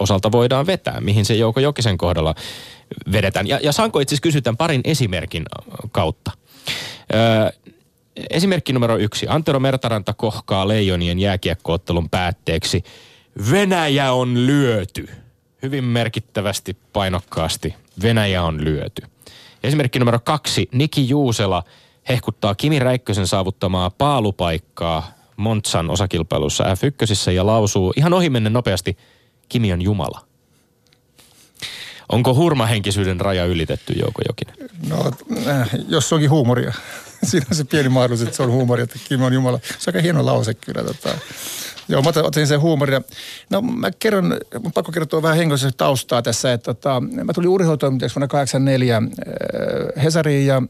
osalta 0.00 0.32
voidaan 0.32 0.66
vetää, 0.66 1.00
mihin 1.00 1.24
se 1.24 1.34
Jouko 1.34 1.60
Jokisen 1.60 1.98
kohdalla 1.98 2.34
vedetään. 3.12 3.46
Ja, 3.46 3.60
ja 3.62 3.72
saanko 3.72 4.00
itse 4.00 4.16
kysytään 4.22 4.56
parin 4.56 4.80
esimerkin 4.84 5.44
kautta. 5.92 6.30
Ö, 7.14 7.52
esimerkki 8.30 8.72
numero 8.72 8.96
yksi. 8.96 9.26
Antero 9.28 9.60
Mertaranta 9.60 10.14
kohkaa 10.14 10.68
Leijonien 10.68 11.18
jääkiekkoottelun 11.18 12.10
päätteeksi. 12.10 12.84
Venäjä 13.50 14.12
on 14.12 14.46
lyöty. 14.46 15.08
Hyvin 15.62 15.84
merkittävästi, 15.84 16.76
painokkaasti. 16.92 17.74
Venäjä 18.02 18.42
on 18.42 18.64
lyöty. 18.64 19.02
Esimerkki 19.62 19.98
numero 19.98 20.18
kaksi. 20.24 20.68
Niki 20.72 21.08
Juusela 21.08 21.62
hehkuttaa 22.08 22.54
Kimi 22.54 22.78
Räikkösen 22.78 23.26
saavuttamaa 23.26 23.90
paalupaikkaa 23.90 25.17
Montsan 25.38 25.90
osakilpailussa 25.90 26.64
F1 26.64 27.30
ja 27.30 27.46
lausuu 27.46 27.92
ihan 27.96 28.12
ohimennen 28.12 28.52
nopeasti, 28.52 28.98
Kimi 29.48 29.72
on 29.72 29.82
Jumala. 29.82 30.28
Onko 32.08 32.34
hurmahenkisyyden 32.34 33.20
raja 33.20 33.44
ylitetty, 33.44 33.92
Jouko 33.92 34.22
Jokinen? 34.28 34.54
No, 34.88 35.12
äh, 35.46 35.70
jos 35.88 36.08
se 36.08 36.14
onkin 36.14 36.30
huumoria. 36.30 36.72
Siinä 37.30 37.46
on 37.50 37.56
se 37.56 37.64
pieni 37.64 37.88
mahdollisuus, 37.88 38.28
että 38.28 38.36
se 38.36 38.42
on 38.42 38.50
huumoria, 38.50 38.84
että 38.84 38.98
Kimi 39.08 39.24
on 39.24 39.32
Jumala. 39.32 39.58
Se 39.62 39.90
on 39.90 39.96
aika 39.96 40.02
hieno 40.02 40.26
lause 40.26 40.54
kyllä. 40.54 40.84
Tota. 40.84 41.18
Joo, 41.88 42.02
mä 42.02 42.12
otin 42.22 42.46
sen 42.46 42.60
huumoria. 42.60 43.02
No 43.50 43.62
mä 43.62 43.90
kerron, 43.98 44.36
mun 44.62 44.72
pakko 44.72 44.92
kertoa 44.92 45.22
vähän 45.22 45.36
henkilöisesti 45.36 45.78
taustaa 45.78 46.22
tässä. 46.22 46.52
Että, 46.52 46.74
tota, 46.74 47.00
mä 47.00 47.32
tulin 47.32 47.48
urheilutoimittajaksi 47.48 48.14
vuonna 48.14 48.28
1984 48.28 48.96
äh, 48.96 50.04
Hesariin 50.04 50.46
ja 50.46 50.62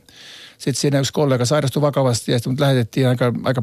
sitten 0.58 0.80
siinä 0.80 0.98
yksi 0.98 1.12
kollega 1.12 1.44
sairastui 1.44 1.82
vakavasti 1.82 2.32
ja 2.32 2.38
sitten 2.38 2.56
lähetettiin 2.58 3.08
aika, 3.08 3.32
aika 3.44 3.62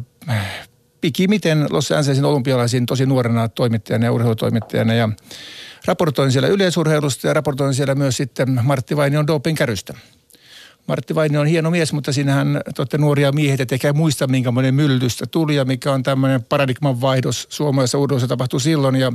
pikimiten 1.01 1.67
Los 1.69 1.91
Angelesin 1.91 2.25
olympialaisiin 2.25 2.85
tosi 2.85 3.05
nuorena 3.05 3.49
toimittajana 3.49 4.05
ja 4.05 4.11
urheilutoimittajana 4.11 4.93
ja 4.93 5.09
raportoin 5.85 6.31
siellä 6.31 6.47
yleisurheilusta 6.47 7.27
ja 7.27 7.33
raportoin 7.33 7.73
siellä 7.73 7.95
myös 7.95 8.17
sitten 8.17 8.59
Martti 8.63 8.97
Vainion 8.97 9.27
dopingkärystä. 9.27 9.93
Martti 10.87 11.15
Vainio 11.15 11.41
on 11.41 11.47
hieno 11.47 11.71
mies, 11.71 11.93
mutta 11.93 12.13
siinähän 12.13 12.61
totte 12.75 12.97
nuoria 12.97 13.31
miehiä, 13.31 13.57
et 13.59 13.71
ehkä 13.71 13.93
muista, 13.93 14.27
minkä 14.27 14.51
monen 14.51 14.75
myllystä 14.75 15.25
tuli 15.25 15.55
ja 15.55 15.65
mikä 15.65 15.91
on 15.91 16.03
tämmöinen 16.03 16.43
paradigman 16.43 17.01
vaihdos 17.01 17.47
suomalaisessa 17.49 17.97
urheilussa 17.97 18.27
tapahtui 18.27 18.61
silloin. 18.61 18.95
Ja 18.95 19.11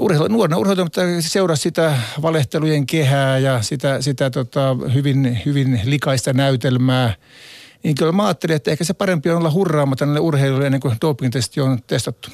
urheilu, 0.00 0.28
nuorena 0.28 0.56
urheilutoimittaja 0.56 1.22
seurasi 1.22 1.62
sitä 1.62 1.98
valehtelujen 2.22 2.86
kehää 2.86 3.38
ja 3.38 3.62
sitä, 3.62 4.02
sitä 4.02 4.30
tota, 4.30 4.76
hyvin, 4.94 5.40
hyvin 5.46 5.80
likaista 5.84 6.32
näytelmää. 6.32 7.14
Niin 7.82 7.94
kyllä 7.94 8.12
mä 8.12 8.26
ajattelin, 8.26 8.56
että 8.56 8.70
ehkä 8.70 8.84
se 8.84 8.94
parempi 8.94 9.30
on 9.30 9.36
olla 9.36 9.50
hurraamatta 9.50 10.06
näille 10.06 10.20
urheilijoille 10.20 10.66
ennen 10.66 10.80
kuin 10.80 10.96
doping-testi 11.00 11.60
on 11.60 11.78
testattu. 11.86 12.28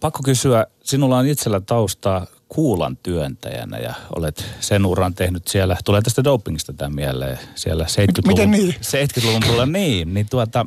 Pakko 0.00 0.20
kysyä, 0.24 0.66
sinulla 0.84 1.18
on 1.18 1.26
itsellä 1.26 1.60
taustaa 1.60 2.26
kuulan 2.48 2.98
työntäjänä 3.02 3.78
ja 3.78 3.94
olet 4.16 4.44
sen 4.60 4.86
uran 4.86 5.14
tehnyt 5.14 5.48
siellä, 5.48 5.76
tulee 5.84 6.02
tästä 6.02 6.24
dopingista 6.24 6.72
tämän 6.72 6.94
mieleen, 6.94 7.38
siellä 7.54 7.84
70-luvun, 7.84 8.26
Miten 8.26 8.50
niin? 8.50 8.74
70-luvun 8.74 9.42
puolella 9.42 9.66
niin, 9.66 10.14
niin 10.14 10.26
tuota, 10.30 10.66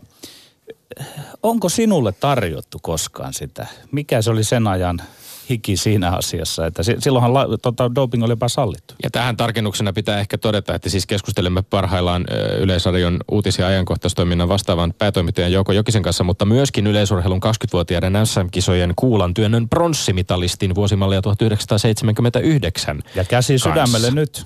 onko 1.43 1.69
sinulle 1.69 2.11
tarjottu 2.11 2.79
koskaan 2.81 3.33
sitä? 3.33 3.67
Mikä 3.91 4.21
se 4.21 4.29
oli 4.29 4.43
sen 4.43 4.67
ajan 4.67 5.01
hiki 5.49 5.77
siinä 5.77 6.11
asiassa, 6.11 6.65
että 6.65 6.83
silloinhan 6.83 7.33
la, 7.33 7.47
tota, 7.61 7.95
doping 7.95 8.23
oli 8.23 8.31
jopa 8.31 8.49
sallittu. 8.49 8.93
Ja 9.03 9.09
tähän 9.09 9.37
tarkennuksena 9.37 9.93
pitää 9.93 10.19
ehkä 10.19 10.37
todeta, 10.37 10.75
että 10.75 10.89
siis 10.89 11.05
keskustelemme 11.05 11.61
parhaillaan 11.61 12.25
Yleisradion 12.59 13.19
uutis- 13.31 13.59
ja 13.59 13.67
ajankohtaistoiminnan 13.67 14.49
vastaavan 14.49 14.93
päätoimittajan 14.97 15.51
Jouko 15.51 15.71
Jokisen 15.71 16.03
kanssa, 16.03 16.23
mutta 16.23 16.45
myöskin 16.45 16.87
yleisurheilun 16.87 17.41
20-vuotiaiden 17.45 18.13
SM-kisojen 18.25 18.93
kuulan 18.95 19.33
työnnön 19.33 19.69
pronssimitalistin 19.69 20.75
vuosimallia 20.75 21.21
1979. 21.21 23.03
Ja 23.15 23.23
käsi 23.23 23.59
sydämelle 23.59 24.11
nyt. 24.11 24.45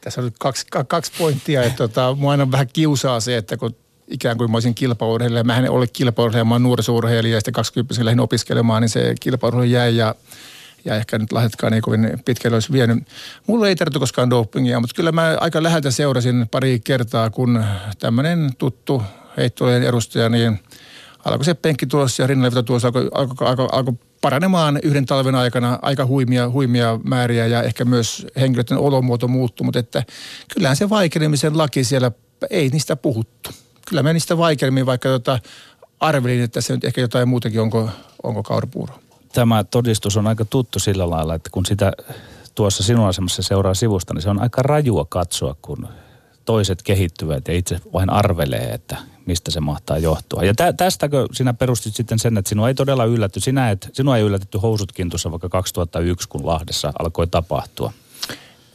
Tässä 0.00 0.20
on 0.20 0.24
nyt 0.24 0.34
kaksi, 0.38 0.66
kaksi 0.88 1.12
pointtia, 1.18 1.62
että 1.62 1.76
tota, 1.76 2.14
mua 2.14 2.30
aina 2.30 2.50
vähän 2.50 2.68
kiusaa 2.72 3.20
se, 3.20 3.36
että 3.36 3.56
kun 3.56 3.76
ikään 4.08 4.38
kuin 4.38 4.50
mä 4.50 4.56
olisin 4.56 4.74
kilpaurheilija. 4.74 5.44
Mä 5.44 5.58
en 5.58 5.70
ole 5.70 5.86
kilpaurheilija, 5.86 6.44
mä 6.44 6.54
oon 6.54 6.62
nuorisourheilija 6.62 7.34
ja 7.34 7.40
sitten 7.40 7.54
20 7.54 8.04
lähdin 8.04 8.20
opiskelemaan, 8.20 8.82
niin 8.82 8.88
se 8.88 9.14
kilpaurheilu 9.20 9.70
jäi 9.70 9.96
ja, 9.96 10.14
ja 10.84 10.94
ehkä 10.94 11.18
nyt 11.18 11.32
lahjatkaan 11.32 11.72
niin 11.72 11.82
kovin 11.82 12.22
pitkälle 12.24 12.56
olisi 12.56 12.72
vienyt. 12.72 12.98
Mulla 13.46 13.68
ei 13.68 13.76
tarvitse 13.76 13.98
koskaan 13.98 14.30
dopingia, 14.30 14.80
mutta 14.80 14.96
kyllä 14.96 15.12
mä 15.12 15.36
aika 15.40 15.62
läheltä 15.62 15.90
seurasin 15.90 16.48
pari 16.50 16.80
kertaa, 16.84 17.30
kun 17.30 17.64
tämmöinen 17.98 18.50
tuttu 18.58 19.02
heittojen 19.36 19.82
edustaja, 19.82 20.28
niin 20.28 20.60
alkoi 21.24 21.44
se 21.44 21.54
penkki 21.54 21.86
tulossa 21.86 22.22
ja 22.22 22.26
rinnanlevytä 22.26 22.62
tulossa 22.62 22.88
alkoi, 22.88 23.08
alkoi, 23.14 23.48
alkoi, 23.48 23.68
alkoi 23.72 23.94
paranemaan 24.20 24.78
yhden 24.82 25.06
talven 25.06 25.34
aikana 25.34 25.78
aika 25.82 26.06
huimia, 26.06 26.50
huimia 26.50 27.00
määriä 27.04 27.46
ja 27.46 27.62
ehkä 27.62 27.84
myös 27.84 28.26
henkilöiden 28.40 28.78
olomuoto 28.78 29.28
muuttui, 29.28 29.64
mutta 29.64 29.78
että 29.78 30.02
kyllähän 30.54 30.76
se 30.76 30.90
vaikenemisen 30.90 31.58
laki 31.58 31.84
siellä, 31.84 32.12
ei 32.50 32.68
niistä 32.68 32.96
puhuttu 32.96 33.50
kyllä 33.88 34.02
mä 34.02 34.12
niistä 34.12 34.38
vaikeammin, 34.38 34.86
vaikka 34.86 35.08
tota 35.08 35.38
arvelin, 36.00 36.42
että 36.42 36.60
se 36.60 36.74
nyt 36.74 36.84
ehkä 36.84 37.00
jotain 37.00 37.28
muutakin, 37.28 37.60
onko, 37.60 37.90
onko 38.22 38.42
kaurapuuro. 38.42 38.94
Tämä 39.32 39.64
todistus 39.64 40.16
on 40.16 40.26
aika 40.26 40.44
tuttu 40.44 40.78
sillä 40.78 41.10
lailla, 41.10 41.34
että 41.34 41.50
kun 41.50 41.66
sitä 41.66 41.92
tuossa 42.54 42.82
sinun 42.82 43.08
asemassa 43.08 43.42
seuraa 43.42 43.74
sivusta, 43.74 44.14
niin 44.14 44.22
se 44.22 44.30
on 44.30 44.42
aika 44.42 44.62
rajua 44.62 45.06
katsoa, 45.08 45.56
kun 45.62 45.88
toiset 46.44 46.82
kehittyvät 46.82 47.48
ja 47.48 47.54
itse 47.54 47.80
vain 47.92 48.10
arvelee, 48.10 48.70
että 48.74 48.96
mistä 49.26 49.50
se 49.50 49.60
mahtaa 49.60 49.98
johtua. 49.98 50.44
Ja 50.44 50.54
tä, 50.54 50.72
tästäkö 50.72 51.26
sinä 51.32 51.54
perustit 51.54 51.94
sitten 51.94 52.18
sen, 52.18 52.38
että 52.38 52.48
sinua 52.48 52.68
ei 52.68 52.74
todella 52.74 53.04
yllätty, 53.04 53.40
sinä 53.40 53.70
et, 53.70 53.90
sinua 53.92 54.16
ei 54.16 54.22
yllätetty 54.22 54.58
housutkin 54.58 55.10
tuossa 55.10 55.30
vaikka 55.30 55.48
2001, 55.48 56.28
kun 56.28 56.46
Lahdessa 56.46 56.92
alkoi 56.98 57.26
tapahtua? 57.26 57.92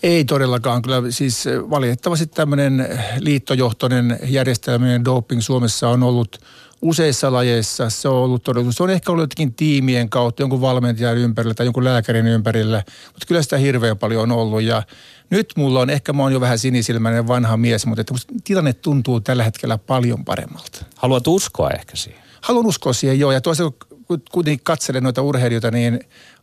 Ei 0.03 0.25
todellakaan. 0.25 0.81
Kyllä 0.81 1.01
siis 1.09 1.45
valitettavasti 1.69 2.27
tämmöinen 2.27 2.99
liittojohtoinen 3.19 4.19
järjestelmien 4.25 5.05
doping 5.05 5.41
Suomessa 5.41 5.89
on 5.89 6.03
ollut 6.03 6.37
useissa 6.81 7.33
lajeissa. 7.33 7.89
Se 7.89 8.07
on 8.07 8.15
ollut 8.15 8.43
todellisuus. 8.43 8.75
Se 8.75 8.83
on 8.83 8.89
ehkä 8.89 9.11
ollut 9.11 9.23
jotenkin 9.23 9.53
tiimien 9.53 10.09
kautta, 10.09 10.41
jonkun 10.41 10.61
valmentajan 10.61 11.17
ympärillä 11.17 11.53
tai 11.53 11.65
jonkun 11.65 11.83
lääkärin 11.83 12.27
ympärillä. 12.27 12.83
Mutta 13.05 13.25
kyllä 13.27 13.41
sitä 13.41 13.57
hirveän 13.57 13.97
paljon 13.97 14.23
on 14.23 14.31
ollut. 14.31 14.61
Ja 14.61 14.83
nyt 15.29 15.53
mulla 15.55 15.79
on, 15.79 15.89
ehkä 15.89 16.13
mä 16.13 16.23
oon 16.23 16.33
jo 16.33 16.41
vähän 16.41 16.59
sinisilmäinen 16.59 17.27
vanha 17.27 17.57
mies, 17.57 17.85
mutta 17.85 18.01
että 18.01 18.13
tilanne 18.43 18.73
tuntuu 18.73 19.21
tällä 19.21 19.43
hetkellä 19.43 19.77
paljon 19.77 20.25
paremmalta. 20.25 20.85
Haluat 20.95 21.27
uskoa 21.27 21.69
ehkä 21.69 21.95
siihen? 21.95 22.21
Haluan 22.41 22.65
uskoa 22.65 22.93
siihen, 22.93 23.19
joo. 23.19 23.31
Ja 23.31 23.41
toisaalta 23.41 23.85
kun 24.07 24.21
kuitenkin 24.31 24.63
katselen 24.63 25.03
noita 25.03 25.21
urheilijoita, 25.21 25.71
niin 25.71 25.99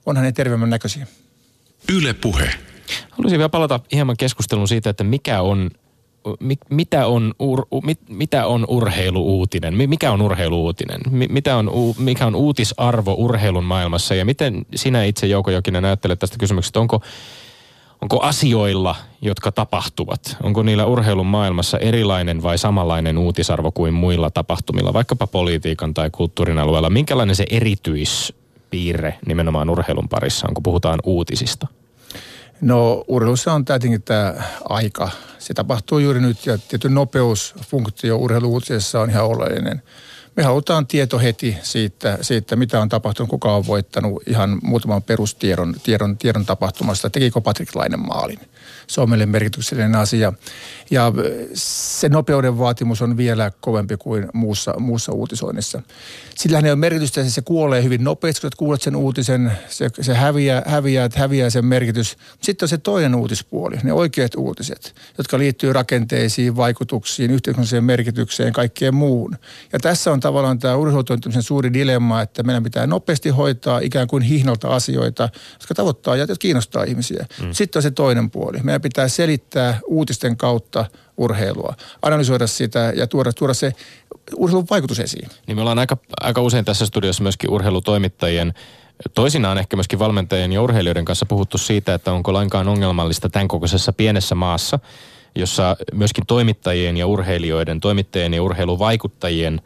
onhan 0.07 0.25
ne 0.25 0.33
terveemmän 0.33 0.71
näköisiä. 0.71 1.07
Yle 1.93 2.13
Puhe. 2.13 2.55
Haluaisin 3.11 3.39
vielä 3.39 3.49
palata 3.49 3.81
hieman 3.93 4.17
keskusteluun 4.17 4.69
siitä, 4.69 4.91
että 4.91 5.05
mikä 5.05 5.43
on 5.43 5.71
mitä 6.71 7.07
on, 7.07 7.35
ur, 7.39 7.67
mit, 7.85 8.01
mitä 8.09 8.47
on 8.47 8.65
urheiluuutinen? 8.69 9.75
Mikä 9.75 10.13
on 10.13 10.23
urheiluuutinen? 10.23 11.01
Mitä 11.11 11.57
on, 11.57 11.71
mikä 11.99 12.27
on 12.27 12.35
uutisarvo 12.35 13.15
urheilun 13.19 13.65
maailmassa? 13.65 14.15
Ja 14.15 14.25
miten 14.25 14.67
sinä 14.75 15.05
itse 15.05 15.27
Jouko 15.27 15.51
Jokinen 15.51 15.85
ajattelet 15.85 16.19
tästä 16.19 16.39
kysymyksestä? 16.39 16.81
Onko, 16.81 17.01
onko 18.03 18.21
asioilla, 18.21 18.97
jotka 19.23 19.53
tapahtuvat, 19.53 20.37
onko 20.43 20.63
niillä 20.63 20.87
urheilun 20.87 21.27
maailmassa 21.27 21.79
erilainen 21.79 22.43
vai 22.43 22.59
samanlainen 22.59 23.19
uutisarvo 23.19 23.73
kuin 23.73 23.95
muilla 23.95 24.31
tapahtumilla, 24.31 24.93
vaikkapa 24.93 25.27
politiikan 25.27 25.95
tai 25.95 26.11
kulttuurin 26.11 26.59
alueella? 26.59 26.91
Minkälainen 26.91 27.37
se 27.37 27.47
erityispiirre 27.51 29.19
nimenomaan 29.27 29.71
urheilun 29.71 30.09
parissa 30.09 30.47
on, 30.49 30.55
kun 30.55 30.63
puhutaan 30.63 30.99
uutisista? 31.05 31.67
No 32.61 33.05
urheilussa 33.09 33.53
on 33.53 33.65
tietenkin 33.65 34.03
tämä 34.03 34.35
aika. 34.69 35.11
Se 35.39 35.55
tapahtuu 35.55 35.99
juuri 35.99 36.21
nyt 36.21 36.47
ja 36.47 36.59
tietty 36.59 36.89
nopeusfunktio 36.89 38.17
urheiluutisessa 38.17 39.01
on 39.01 39.11
ihan 39.11 39.25
oleellinen. 39.25 39.83
Me 40.37 40.43
halutaan 40.43 40.87
tieto 40.87 41.19
heti 41.19 41.57
siitä, 41.63 42.19
siitä, 42.21 42.57
mitä 42.57 42.81
on 42.81 42.89
tapahtunut, 42.89 43.31
kuka 43.31 43.57
on 43.57 43.67
voittanut 43.67 44.23
ihan 44.27 44.59
muutaman 44.63 45.03
perustiedon 45.03 45.75
tiedon, 45.83 46.19
tiedon 46.19 46.47
tapahtumasta, 46.47 47.11
tekikö 47.11 47.41
Patrick 47.41 47.75
Lainen 47.75 48.01
maalin. 48.01 48.41
Se 48.87 49.01
on 49.01 49.11
meille 49.11 49.27
merkityksellinen 49.27 49.95
asia. 49.95 50.33
Ja 50.91 51.13
se 51.55 52.09
nopeuden 52.09 52.59
vaatimus 52.59 53.03
on 53.03 53.17
vielä 53.17 53.51
kovempi 53.61 53.97
kuin 53.97 54.29
muussa, 54.33 54.75
muussa 54.79 55.13
uutisoinnissa. 55.13 55.83
Sillä 56.35 56.59
ei 56.59 56.71
ole 56.71 56.77
merkitystä, 56.77 57.21
että 57.21 57.33
se 57.33 57.43
kuolee 57.43 57.83
hyvin 57.83 58.05
nopeasti, 58.05 58.41
kun 58.41 58.51
kuulet 58.57 58.83
sen 58.83 58.97
uutisen, 58.97 59.53
se, 59.69 59.91
se 60.01 60.15
häviää, 60.15 60.63
häviää, 60.67 61.09
häviää 61.15 61.51
sen 61.51 61.65
merkitys. 61.65 62.17
Sitten 62.43 62.65
on 62.65 62.69
se 62.69 62.79
toinen 62.79 63.15
uutispuoli, 63.15 63.77
ne 63.83 63.93
oikeat 63.93 64.35
uutiset, 64.35 64.95
jotka 65.19 65.39
liittyy 65.39 65.73
rakenteisiin, 65.73 66.57
vaikutuksiin, 66.57 67.31
yhteiskunnalliseen 67.31 67.85
merkitykseen, 67.85 68.53
kaikkeen 68.53 68.95
muuhun. 68.95 69.37
Ja 69.73 69.79
tässä 69.79 70.13
on 70.13 70.21
tavallaan 70.21 70.59
tämä 70.59 70.77
urheilutoimituksen 70.77 71.43
suuri 71.43 71.73
dilemma, 71.73 72.23
että 72.23 72.43
meidän 72.43 72.63
pitää 72.63 72.87
nopeasti 72.87 73.29
hoitaa 73.29 73.79
ikään 73.79 74.09
kuin 74.09 74.23
hihnalta 74.23 74.69
asioita, 74.69 75.29
jotka 75.53 75.75
tavoittaa 75.75 76.17
ja 76.17 76.27
kiinnostaa 76.39 76.85
ihmisiä. 76.85 77.27
Mm. 77.43 77.53
Sitten 77.53 77.79
on 77.79 77.83
se 77.83 77.91
toinen 77.91 78.31
puoli. 78.31 78.56
Meidän 78.63 78.83
pitää 78.83 79.09
selittää 79.09 79.81
uutisten 79.87 80.37
kautta 80.37 80.85
urheilua, 81.17 81.75
analysoida 82.03 82.47
sitä 82.47 82.93
ja 82.97 83.07
tuoda, 83.07 83.33
tuoda 83.33 83.55
se 83.55 83.73
urheilun 84.37 84.67
vaikutus 84.71 85.01
esiin. 85.01 85.29
Niin 85.47 85.57
me 85.57 85.61
ollaan 85.61 85.79
aika, 85.79 85.97
aika 86.21 86.41
usein 86.41 86.65
tässä 86.65 86.87
studiossa 86.87 87.23
myöskin 87.23 87.51
urheilutoimittajien 87.51 88.55
Toisinaan 89.15 89.59
ehkä 89.59 89.77
myöskin 89.77 89.99
valmentajien 89.99 90.53
ja 90.53 90.63
urheilijoiden 90.63 91.05
kanssa 91.05 91.27
puhuttu 91.27 91.59
siitä, 91.59 91.95
että 91.95 92.13
onko 92.13 92.33
lainkaan 92.33 92.69
ongelmallista 92.69 93.29
tämän 93.29 93.49
kokoisessa 93.49 93.93
pienessä 93.93 94.35
maassa, 94.35 94.79
jossa 95.35 95.77
myöskin 95.93 96.27
toimittajien 96.27 96.97
ja 96.97 97.07
urheilijoiden, 97.07 97.81
toimittajien 97.81 98.35
ja 98.35 98.43
urheiluvaikuttajien 98.43 99.61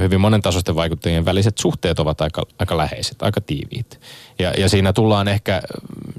hyvin 0.00 0.20
monentasoisten 0.20 0.76
vaikuttajien 0.76 1.24
väliset 1.24 1.58
suhteet 1.58 1.98
ovat 1.98 2.20
aika, 2.20 2.42
aika 2.58 2.76
läheiset, 2.76 3.22
aika 3.22 3.40
tiiviit. 3.40 4.00
Ja, 4.38 4.52
ja 4.58 4.68
siinä 4.68 4.92
tullaan 4.92 5.28
ehkä 5.28 5.62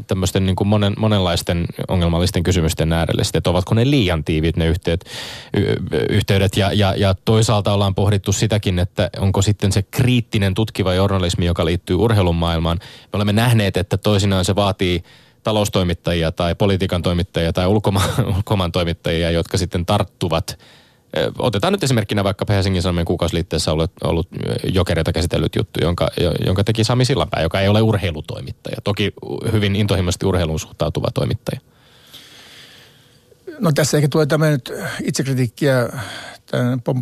tämmöisten 0.08 0.46
niin 0.46 0.56
kuin 0.56 0.68
monen, 0.68 0.94
monenlaisten 0.98 1.66
ongelmallisten 1.88 2.44
kysymysten 2.44 2.94
äärelle 2.94 3.24
että 3.34 3.50
ovatko 3.50 3.76
ne 3.76 3.90
liian 3.90 4.24
tiiviit 4.24 4.58
ne 4.58 4.68
yhteydet, 4.68 5.06
yhteydet 6.10 6.58
ja, 6.58 6.74
ja, 6.74 6.94
ja 6.98 7.16
toisaalta 7.26 7.74
ollaan 7.74 7.96
pohdittu 7.96 8.32
sitäkin, 8.32 8.80
että 8.80 9.10
onko 9.20 9.42
sitten 9.42 9.72
se 9.72 9.84
kriittinen 9.84 10.54
tutkiva 10.54 10.94
journalismi, 10.94 11.46
joka 11.46 11.66
liittyy 11.66 11.96
urheilun 11.96 12.36
maailmaan. 12.36 12.80
Me 12.82 13.18
olemme 13.18 13.34
nähneet, 13.34 13.78
että 13.78 13.98
toisinaan 13.98 14.46
se 14.46 14.56
vaatii 14.56 15.04
taloustoimittajia 15.44 16.32
tai 16.32 16.56
politiikan 16.56 17.02
toimittajia 17.02 17.54
tai 17.54 17.68
ulkomaan, 17.68 18.10
ulkomaan 18.38 18.72
toimittajia, 18.72 19.32
jotka 19.32 19.58
sitten 19.58 19.86
tarttuvat– 19.86 20.58
Otetaan 21.40 21.74
nyt 21.74 21.84
esimerkkinä 21.84 22.24
vaikka 22.24 22.46
Helsingin 22.50 22.82
Sanomien 22.82 23.06
kuukausiliitteessä 23.06 23.72
ollut, 23.72 23.92
ollut 24.04 24.28
jokereita 24.74 25.14
käsitellyt 25.14 25.56
juttu, 25.56 25.80
jonka, 25.82 26.08
jonka 26.46 26.64
teki 26.64 26.84
Sami 26.84 27.06
Sillanpää, 27.06 27.42
joka 27.42 27.62
ei 27.62 27.68
ole 27.68 27.82
urheilutoimittaja. 27.82 28.78
Toki 28.84 29.14
hyvin 29.52 29.76
intohimoisesti 29.76 30.26
urheiluun 30.26 30.60
suhtautuva 30.60 31.08
toimittaja. 31.14 31.60
No 33.60 33.72
tässä 33.72 33.98
ehkä 33.98 34.08
tulee 34.08 34.26
tämmöinen 34.26 34.54
nyt 34.54 34.74
itsekritiikkiä 35.04 35.90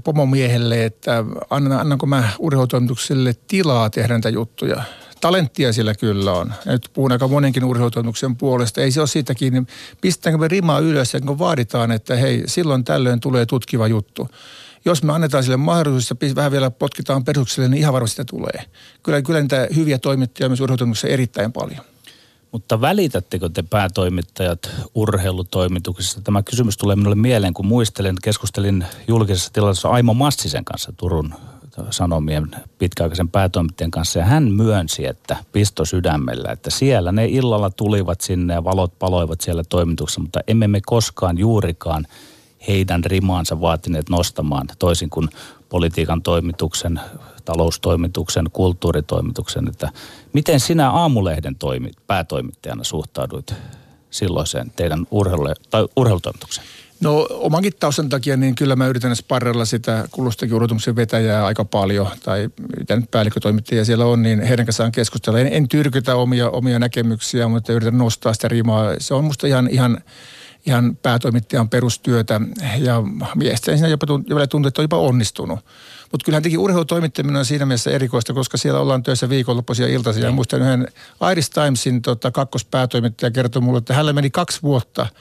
pomomiehelle, 0.04 0.86
että 0.86 1.24
annanko 1.50 2.06
mä 2.06 2.30
urheilutoimitukselle 2.40 3.34
tilaa 3.48 3.90
tehdä 3.90 4.14
näitä 4.14 4.30
juttuja 4.30 4.84
talenttia 5.24 5.74
sillä 5.74 5.96
kyllä 5.96 6.34
on. 6.34 6.54
Nyt 6.66 6.90
puhun 6.94 7.12
aika 7.12 7.28
monenkin 7.28 7.64
urheilutoimituksen 7.64 8.36
puolesta. 8.36 8.82
Ei 8.82 8.92
se 8.92 9.00
ole 9.00 9.08
siitä 9.08 9.36
kiinni. 9.36 9.64
Pistetäänkö 10.02 10.38
me 10.38 10.48
rimaa 10.48 10.80
ylös, 10.80 11.14
kun 11.26 11.40
vaaditaan, 11.40 11.92
että 11.92 12.16
hei, 12.16 12.44
silloin 12.46 12.84
tällöin 12.84 13.20
tulee 13.20 13.46
tutkiva 13.46 13.88
juttu. 13.88 14.30
Jos 14.86 15.04
me 15.04 15.14
annetaan 15.14 15.44
sille 15.44 15.58
mahdollisuus 15.58 16.10
ja 16.10 16.36
vähän 16.36 16.52
vielä 16.52 16.72
potkitaan 16.72 17.24
perukselle, 17.24 17.70
niin 17.70 17.80
ihan 17.80 17.94
varmasti 17.94 18.14
sitä 18.14 18.26
tulee. 18.26 18.66
Kyllä, 19.04 19.22
kyllä 19.22 19.42
niitä 19.42 19.68
hyviä 19.76 19.98
toimittajia 19.98 20.50
myös 20.50 20.62
urheilutoimituksessa 20.62 21.14
erittäin 21.14 21.52
paljon. 21.52 21.86
Mutta 22.52 22.82
välitättekö 22.82 23.50
te 23.50 23.64
päätoimittajat 23.70 24.72
urheilutoimituksessa? 24.96 26.22
Tämä 26.22 26.44
kysymys 26.44 26.78
tulee 26.78 26.96
minulle 26.96 27.16
mieleen, 27.16 27.54
kun 27.54 27.66
muistelen, 27.66 28.16
keskustelin 28.24 28.86
julkisessa 29.08 29.54
tilanteessa 29.54 29.90
Aimo 29.90 30.14
Massisen 30.14 30.66
kanssa 30.66 30.94
Turun 30.98 31.34
Sanomien 31.90 32.52
pitkäaikaisen 32.78 33.30
päätoimittajan 33.30 33.92
kanssa. 33.92 34.20
Ja 34.20 34.26
hän 34.26 34.52
myönsi, 34.52 35.06
että 35.06 35.38
pisto 35.52 35.86
sydämellä, 35.86 36.52
että 36.52 36.70
siellä 36.70 37.12
ne 37.12 37.26
illalla 37.26 37.70
tulivat 37.70 38.22
sinne 38.22 38.54
ja 38.54 38.64
valot 38.64 39.00
paloivat 39.00 39.42
siellä 39.42 39.64
toimituksessa, 39.70 40.22
mutta 40.22 40.40
emme 40.48 40.68
me 40.68 40.82
koskaan 40.86 41.38
juurikaan 41.38 42.08
heidän 42.68 43.04
rimaansa 43.06 43.62
vaatineet 43.62 44.10
nostamaan, 44.10 44.68
toisin 44.80 45.10
kuin 45.10 45.30
politiikan 45.70 46.22
toimituksen, 46.22 47.00
taloustoimituksen, 47.46 48.46
kulttuuritoimituksen. 48.54 49.68
Että 49.68 49.90
miten 50.34 50.60
sinä 50.60 50.92
aamulehden 50.92 51.56
toimi, 51.56 51.92
päätoimittajana 52.08 52.84
suhtauduit 52.84 53.54
silloiseen 54.10 54.72
teidän 54.76 55.08
urheilu, 55.12 55.44
tai 55.70 55.88
urheilutoimitukseen? 55.96 56.68
No 57.04 57.28
omankin 57.30 57.74
taustan 57.80 58.10
takia, 58.10 58.38
niin 58.38 58.56
kyllä 58.56 58.76
mä 58.76 58.88
yritän 58.88 59.16
sparrella 59.16 59.66
sitä 59.66 60.08
kulustakin 60.12 60.56
urotumuksen 60.56 60.96
vetäjää 60.96 61.46
aika 61.46 61.66
paljon, 61.66 62.08
tai 62.24 62.50
mitä 62.80 62.96
nyt 62.96 63.12
päällikkötoimittajia 63.12 63.86
siellä 63.86 64.06
on, 64.06 64.22
niin 64.22 64.42
heidän 64.42 64.66
kanssaan 64.66 64.92
keskustella. 64.92 65.40
En, 65.40 65.54
en 65.54 65.68
tyrkytä 65.68 66.16
omia, 66.16 66.50
omia 66.50 66.80
näkemyksiä, 66.80 67.48
mutta 67.48 67.74
yritän 67.74 67.98
nostaa 67.98 68.34
sitä 68.34 68.48
rimaa. 68.48 68.96
Se 69.00 69.14
on 69.14 69.24
musta 69.24 69.48
ihan, 69.48 69.68
ihan, 69.72 69.98
ihan 70.66 70.98
päätoimittajan 71.02 71.70
perustyötä, 71.70 72.42
ja 72.78 73.04
mielestäni 73.36 73.78
siinä 73.78 73.90
jopa 73.90 74.48
tuntuu, 74.48 74.68
että 74.68 74.82
on 74.82 74.84
jopa 74.84 74.98
onnistunut. 74.98 75.60
Mutta 76.12 76.26
kyllähän 76.26 76.44
teki 76.44 76.58
urheilutoimittaminen 76.58 77.40
on 77.40 77.46
siinä 77.46 77.66
mielessä 77.66 77.92
erikoista, 77.92 78.34
koska 78.34 78.58
siellä 78.58 78.80
ollaan 78.80 79.04
töissä 79.04 79.30
viikonloppuisia 79.30 79.88
iltaisia. 79.88 80.24
Niin. 80.24 80.36
Muistan 80.36 80.62
yhden 80.62 80.88
Irish 81.32 81.52
Timesin 81.52 82.02
tota, 82.02 82.32
kakkospäätoimittaja 82.32 83.32
kertoi 83.32 83.62
mulle, 83.62 83.78
että 83.78 83.94
hänellä 83.94 84.14
meni 84.14 84.30
kaksi 84.30 84.62
vuotta– 84.62 85.08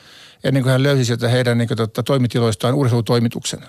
ennen 0.45 0.63
kuin 0.63 0.71
hän 0.73 0.83
löysi 0.83 1.05
sieltä 1.05 1.29
heidän 1.29 1.59
niin 1.59 1.69
kuin, 1.69 1.79
tota, 1.79 2.03
toimitiloistaan 2.03 2.75
urheilutoimituksen. 2.75 3.61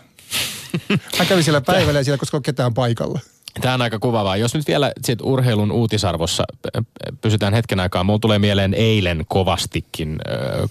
Hän 1.18 1.28
kävi 1.28 1.44
siellä 1.44 1.62
päivällä 1.62 2.00
ja 2.00 2.04
siellä 2.04 2.18
koska 2.18 2.42
ketään 2.42 2.74
paikalla. 2.74 3.20
Tämä 3.62 3.74
on 3.74 3.82
aika 3.82 3.99
kuvaavaa. 3.99 4.38
Jos 4.38 4.54
nyt 4.54 4.68
vielä 4.68 4.91
sit 5.04 5.20
urheilun 5.22 5.72
uutisarvossa 5.72 6.43
pysytään 7.22 7.54
hetken 7.54 7.80
aikaa. 7.80 8.04
Mulla 8.04 8.20
tulee 8.20 8.39
mieleen 8.39 8.74
eilen 8.74 9.26
kovastikin 9.28 10.20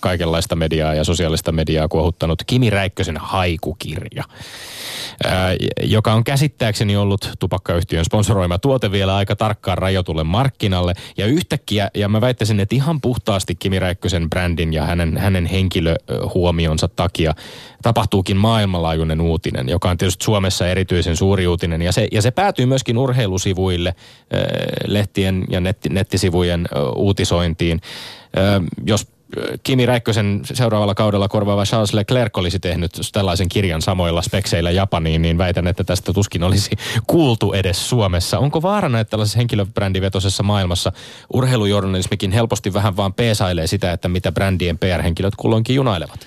kaikenlaista 0.01 0.57
mediaa 0.57 0.95
ja 0.95 1.05
sosiaalista 1.05 1.53
mediaa 1.53 1.89
kuohuttanut 1.89 2.43
Kimi 2.47 2.71
Räikkösen 2.71 3.17
haikukirja, 3.17 4.25
joka 5.83 6.13
on 6.13 6.25
käsittääkseni 6.25 6.97
ollut 6.97 7.31
tupakkayhtiön 7.39 8.05
sponsoroima 8.05 8.59
tuote 8.59 8.93
vielä 8.93 9.17
aika 9.17 9.37
tarkkaan 9.37 9.79
rajoitulle 9.79 10.25
markkinalle. 10.25 10.95
Ja 11.17 11.27
yhtäkkiä, 11.27 11.91
ja 11.95 12.09
mä 12.09 12.21
väittäisin, 12.21 12.61
että 12.61 12.75
ihan 12.75 13.01
puhtaasti 13.01 13.55
Kimi 13.55 13.79
Räikkösen 13.79 14.31
brändin 14.31 14.73
ja 14.73 14.85
hänen, 14.85 15.17
hänen 15.17 15.47
henkilöhuomionsa 15.47 16.89
takia 16.89 17.35
tapahtuukin 17.83 18.37
maailmanlaajuinen 18.37 19.21
uutinen, 19.21 19.69
joka 19.69 19.91
on 19.91 19.99
tietysti 19.99 20.25
Suomessa 20.25 20.69
erityisen 20.69 21.17
suuri 21.17 21.47
uutinen. 21.47 21.83
Ja 21.83 21.93
se, 21.93 22.09
ja 22.13 22.23
se 22.23 22.31
päätyy 22.31 22.67
myöskin 22.73 22.99
urheilusivuille, 22.99 23.95
lehtien 24.87 25.45
ja 25.51 25.61
netti, 25.61 25.89
nettisivujen 25.89 26.69
uutisointiin. 26.97 27.81
Jos 28.87 29.07
Kimi 29.63 29.87
Räikkösen 29.87 30.41
seuraavalla 30.45 30.95
kaudella 30.95 31.29
korvaava 31.29 31.65
Charles 31.65 31.95
Leclerc 31.95 32.39
olisi 32.39 32.59
tehnyt 32.59 32.93
tällaisen 33.13 33.49
kirjan 33.49 33.83
samoilla 33.83 34.23
spekseillä 34.23 34.71
Japaniin, 34.71 35.23
niin 35.23 35.39
väitän, 35.39 35.67
että 35.67 35.85
tästä 35.85 36.13
tuskin 36.13 36.43
olisi 36.43 36.71
kuultu 37.07 37.53
edes 37.53 37.89
Suomessa. 37.89 38.39
Onko 38.39 38.63
vaarana, 38.63 39.01
että 39.01 39.11
tällaisessa 39.11 39.39
henkilöbrändivetoisessa 39.39 40.43
maailmassa 40.43 40.93
urheilujournalismikin 41.33 42.33
helposti 42.33 42.75
vähän 42.75 42.97
vaan 42.97 43.15
peesailee 43.15 43.67
sitä, 43.67 43.93
että 43.93 44.09
mitä 44.09 44.33
brändien 44.33 44.79
PR-henkilöt 44.79 45.35
kulloinkin 45.37 45.77
junailevat? 45.77 46.27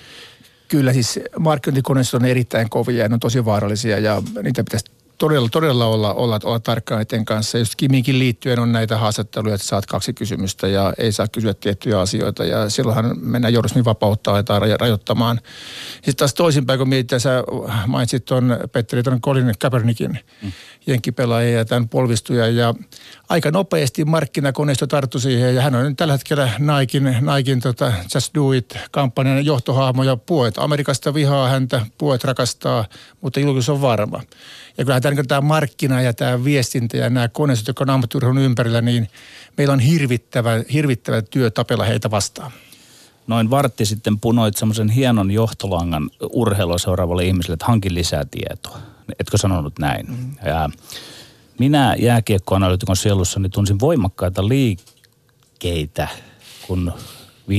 Kyllä 0.68 0.92
siis 0.92 1.20
markkinointikoneistot 1.38 2.22
on 2.22 2.28
erittäin 2.28 2.70
kovia 2.70 3.02
ja 3.02 3.08
ne 3.08 3.14
on 3.14 3.20
tosi 3.20 3.44
vaarallisia 3.44 3.98
ja 3.98 4.22
niitä 4.42 4.64
pitäisi 4.64 4.86
todella, 5.18 5.48
todella 5.48 5.86
olla, 5.86 6.14
olla, 6.14 6.40
olla 6.44 6.60
tarkkaan 6.60 7.02
eteen 7.02 7.24
kanssa. 7.24 7.58
Just 7.58 7.74
Kiminkin 7.76 8.18
liittyen 8.18 8.58
on 8.58 8.72
näitä 8.72 8.98
haastatteluja, 8.98 9.54
että 9.54 9.66
saat 9.66 9.86
kaksi 9.86 10.12
kysymystä 10.12 10.68
ja 10.68 10.92
ei 10.98 11.12
saa 11.12 11.28
kysyä 11.28 11.54
tiettyjä 11.54 12.00
asioita. 12.00 12.44
Ja 12.44 12.70
silloinhan 12.70 13.18
mennään 13.20 13.54
journalismin 13.54 13.84
vapautta 13.84 14.30
aletaan 14.30 14.62
rajoittamaan. 14.80 15.40
Sitten 15.94 16.16
taas 16.16 16.34
toisinpäin, 16.34 16.78
kun 16.78 16.88
mietitään, 16.88 17.20
sä 17.20 17.44
mainitsit 17.86 18.24
tuon 18.24 18.56
Petteri, 18.72 19.02
tuon 19.02 19.20
Colin 19.20 19.54
Kaepernickin 19.58 20.18
mm. 20.42 20.52
jenkkipelaajia 20.86 21.58
ja 21.58 21.64
tämän 21.64 21.88
polvistuja. 21.88 22.48
Ja 22.48 22.74
aika 23.28 23.50
nopeasti 23.50 24.04
markkinakoneisto 24.04 24.86
tarttui 24.86 25.20
siihen 25.20 25.54
ja 25.54 25.62
hän 25.62 25.74
on 25.74 25.84
nyt 25.84 25.96
tällä 25.96 26.12
hetkellä 26.12 26.50
Naikin, 26.58 27.16
Naikin 27.20 27.60
tota 27.60 27.92
Just 28.14 28.34
Do 28.34 28.52
It-kampanjan 28.52 29.46
johtohahmo 29.46 30.02
ja 30.02 30.16
puolet 30.16 30.58
Amerikasta 30.58 31.14
vihaa 31.14 31.48
häntä, 31.48 31.86
puolet 31.98 32.24
rakastaa, 32.24 32.84
mutta 33.20 33.40
julkisuus 33.40 33.76
on 33.76 33.82
varma. 33.82 34.22
Ja 34.78 34.84
kyllähän 34.84 35.02
tämä, 35.02 35.14
niin 35.14 35.28
tämä 35.28 35.40
markkina 35.40 36.02
ja 36.02 36.12
tämä 36.12 36.44
viestintä 36.44 36.96
ja 36.96 37.10
nämä 37.10 37.28
koneistot, 37.28 37.68
jotka 37.68 37.84
on 37.84 37.90
ammattiurheilun 37.90 38.42
ympärillä, 38.42 38.80
niin 38.80 39.08
meillä 39.56 39.72
on 39.72 39.80
hirvittävä, 39.80 40.50
hirvittävä 40.72 41.22
työ 41.22 41.50
tapella 41.50 41.84
heitä 41.84 42.10
vastaan. 42.10 42.52
Noin 43.26 43.50
vartti 43.50 43.86
sitten 43.86 44.20
punoit 44.20 44.56
semmoisen 44.56 44.88
hienon 44.88 45.30
johtolangan 45.30 46.10
urheilua 46.30 46.78
seuraavalle 46.78 47.24
ihmiselle, 47.24 47.54
että 47.54 47.66
hankin 47.66 47.94
lisää 47.94 48.24
tietoa. 48.30 48.78
Etkö 49.18 49.38
sanonut 49.38 49.78
näin? 49.78 50.06
Mm. 50.06 50.30
Ja 50.46 50.70
minä 51.58 51.96
jääkiekkoanalyytikon 51.98 52.96
sielussani 52.96 53.48
tunsin 53.48 53.80
voimakkaita 53.80 54.48
liikkeitä, 54.48 56.08
kun 56.66 56.92
5.10.2017 56.96 57.52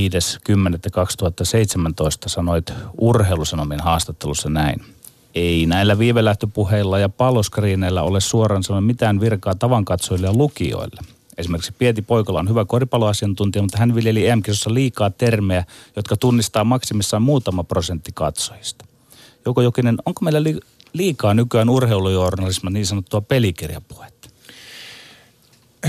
sanoit 2.27 2.73
urheilusanomien 2.97 3.81
haastattelussa 3.81 4.49
näin– 4.49 4.81
ei 5.35 5.65
näillä 5.65 5.99
viivelähtöpuheilla 5.99 6.99
ja 6.99 7.09
palloskriineillä 7.09 8.03
ole 8.03 8.21
suoraan 8.21 8.63
sanoen 8.63 8.83
mitään 8.83 9.19
virkaa 9.19 9.55
tavankatsojille 9.55 10.27
ja 10.27 10.33
lukijoille. 10.33 11.01
Esimerkiksi 11.37 11.73
Pieti 11.77 12.01
Poikola 12.01 12.39
on 12.39 12.49
hyvä 12.49 12.65
koripalloasiantuntija, 12.65 13.61
mutta 13.61 13.77
hän 13.77 13.95
viljeli 13.95 14.27
em 14.27 14.41
liikaa 14.67 15.09
termejä, 15.09 15.63
jotka 15.95 16.17
tunnistaa 16.17 16.63
maksimissaan 16.63 17.21
muutama 17.21 17.63
prosentti 17.63 18.11
katsojista. 18.13 18.85
Joko 19.45 19.61
Jokinen, 19.61 19.97
onko 20.05 20.21
meillä 20.21 20.39
liikaa 20.93 21.33
nykyään 21.33 21.69
urheilujournalismin 21.69 22.73
niin 22.73 22.85
sanottua 22.85 23.21
pelikirjapuhetta? 23.21 24.16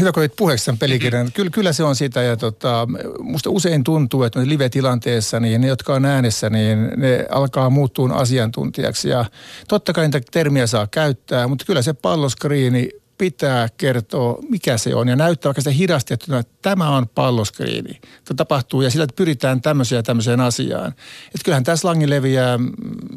Hyvä, 0.01 0.13
kun 0.13 0.21
olit 0.21 0.37
puheeksi 0.37 0.65
tämän 0.65 0.79
pelikirjan. 0.79 1.27
Mm-hmm. 1.27 1.33
Kyllä, 1.33 1.51
kyllä 1.51 1.73
se 1.73 1.85
on 1.85 1.97
sitä 1.97 2.23
ja 2.23 2.37
tota, 2.37 2.89
musta 3.21 3.51
usein 3.51 3.85
tuntuu, 3.85 4.23
että 4.23 4.41
live-tilanteessa 4.45 5.41
niin 5.41 5.61
ne, 5.61 5.67
jotka 5.67 5.95
on 5.95 6.05
äänessä, 6.05 6.51
niin 6.51 6.91
ne 6.97 7.27
alkaa 7.31 7.71
muuttua 7.71 8.09
asiantuntijaksi. 8.13 9.09
Ja 9.09 9.25
totta 9.69 9.93
kai 9.93 10.05
niitä 10.05 10.21
termiä 10.31 10.67
saa 10.67 10.87
käyttää, 10.87 11.49
mutta 11.49 11.65
kyllä 11.65 11.83
se 11.83 11.93
palloskriini 11.93 12.89
pitää 13.19 13.69
kertoa, 13.77 14.39
mikä 14.49 14.79
se 14.79 14.95
on 14.95 15.09
ja 15.09 15.17
näyttää 15.17 15.49
vaikka 15.49 15.61
sitä 15.61 15.71
hidasti, 15.71 16.15
että 16.15 16.45
tämä 16.63 16.97
on 16.97 17.09
palloskriini. 17.09 18.01
Tämä 18.25 18.37
tapahtuu 18.37 18.83
ja 18.83 18.91
sillä 18.91 19.07
pyritään 19.17 19.63
tämmöiseen 19.63 19.99
ja 19.99 20.03
tämmöiseen 20.03 20.41
asiaan. 20.41 20.89
Että 21.27 21.45
kyllähän 21.45 21.65
tämä 21.65 21.77
slangi 21.77 22.11
leviää 22.11 22.59
mm, 22.59 22.71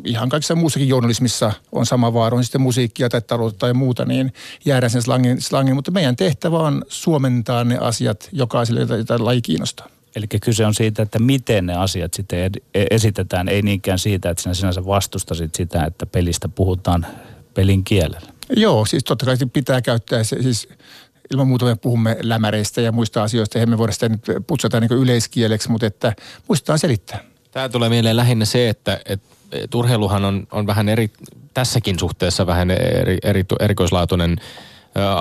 ihan 0.06 0.30
kaikissa 0.30 0.56
muussakin 0.56 0.88
journalismissa 0.88 1.52
on 1.72 1.86
sama 1.86 2.14
vaara, 2.14 2.38
on 2.38 2.44
sitten 2.44 2.62
musiikkia 2.62 3.10
tai 3.10 3.22
taloutta 3.22 3.60
tai 3.60 3.74
muuta, 3.74 4.06
niin 4.06 4.34
jäädään 4.66 4.90
sen 4.90 5.02
slangin, 5.02 5.42
slangin. 5.42 5.76
Mutta 5.76 5.92
meidän 5.92 6.16
tehtävä 6.16 6.58
on 6.58 6.86
suomentaa 6.88 7.64
ne 7.64 7.78
asiat 7.78 8.30
jokaiselle, 8.32 8.80
jota, 8.80 8.98
jota 8.98 9.26
laji 9.26 9.42
kiinnostaa. 9.42 9.88
Eli 10.16 10.28
kyse 10.28 10.66
on 10.66 10.74
siitä, 10.74 11.04
että 11.04 11.20
miten 11.20 11.66
ne 11.66 11.74
asiat 11.74 12.14
sitten 12.14 12.52
e-, 12.74 12.86
esitetään, 12.92 13.50
ei 13.50 13.62
niinkään 13.62 14.00
siitä, 14.00 14.30
että 14.30 14.44
sinä 14.44 14.54
sinänsä 14.54 14.86
vastustasit 14.86 15.56
sitä, 15.56 15.86
että 15.86 16.06
pelistä 16.06 16.50
puhutaan 16.50 17.06
pelin 17.54 17.84
kielellä. 17.84 18.32
Joo, 18.56 18.86
siis 18.86 19.04
totta 19.04 19.26
kai 19.26 19.36
pitää 19.54 19.82
käyttää. 19.82 20.24
Se, 20.24 20.42
siis 20.42 20.70
ilman 21.32 21.48
muuta 21.48 21.66
me 21.66 21.76
puhumme 21.76 22.18
lämäreistä 22.22 22.82
ja 22.82 22.92
muista 22.92 23.24
asioista, 23.24 23.60
eihän 23.60 23.70
me 23.70 23.78
voida 23.78 23.94
sitä 23.94 24.10
nyt 24.10 24.22
putsata 24.48 24.80
niin 24.80 24.92
yleiskieleksi, 24.92 25.72
mutta 25.72 25.88
että 25.88 26.14
muistetaan 26.48 26.80
selittää. 26.80 27.20
Tämä 27.52 27.70
tulee 27.70 27.90
mieleen 27.90 28.18
lähinnä 28.18 28.46
se, 28.46 28.70
että, 28.70 29.00
että, 29.06 29.28
että 29.52 29.78
urheiluhan 29.78 30.26
on, 30.26 30.48
on 30.52 30.68
vähän 30.68 30.90
eri, 30.90 31.12
tässäkin 31.54 32.00
suhteessa 32.00 32.48
vähän 32.48 32.72
eri, 32.72 33.18
eri, 33.24 33.46
erikoislaatuinen 33.60 34.38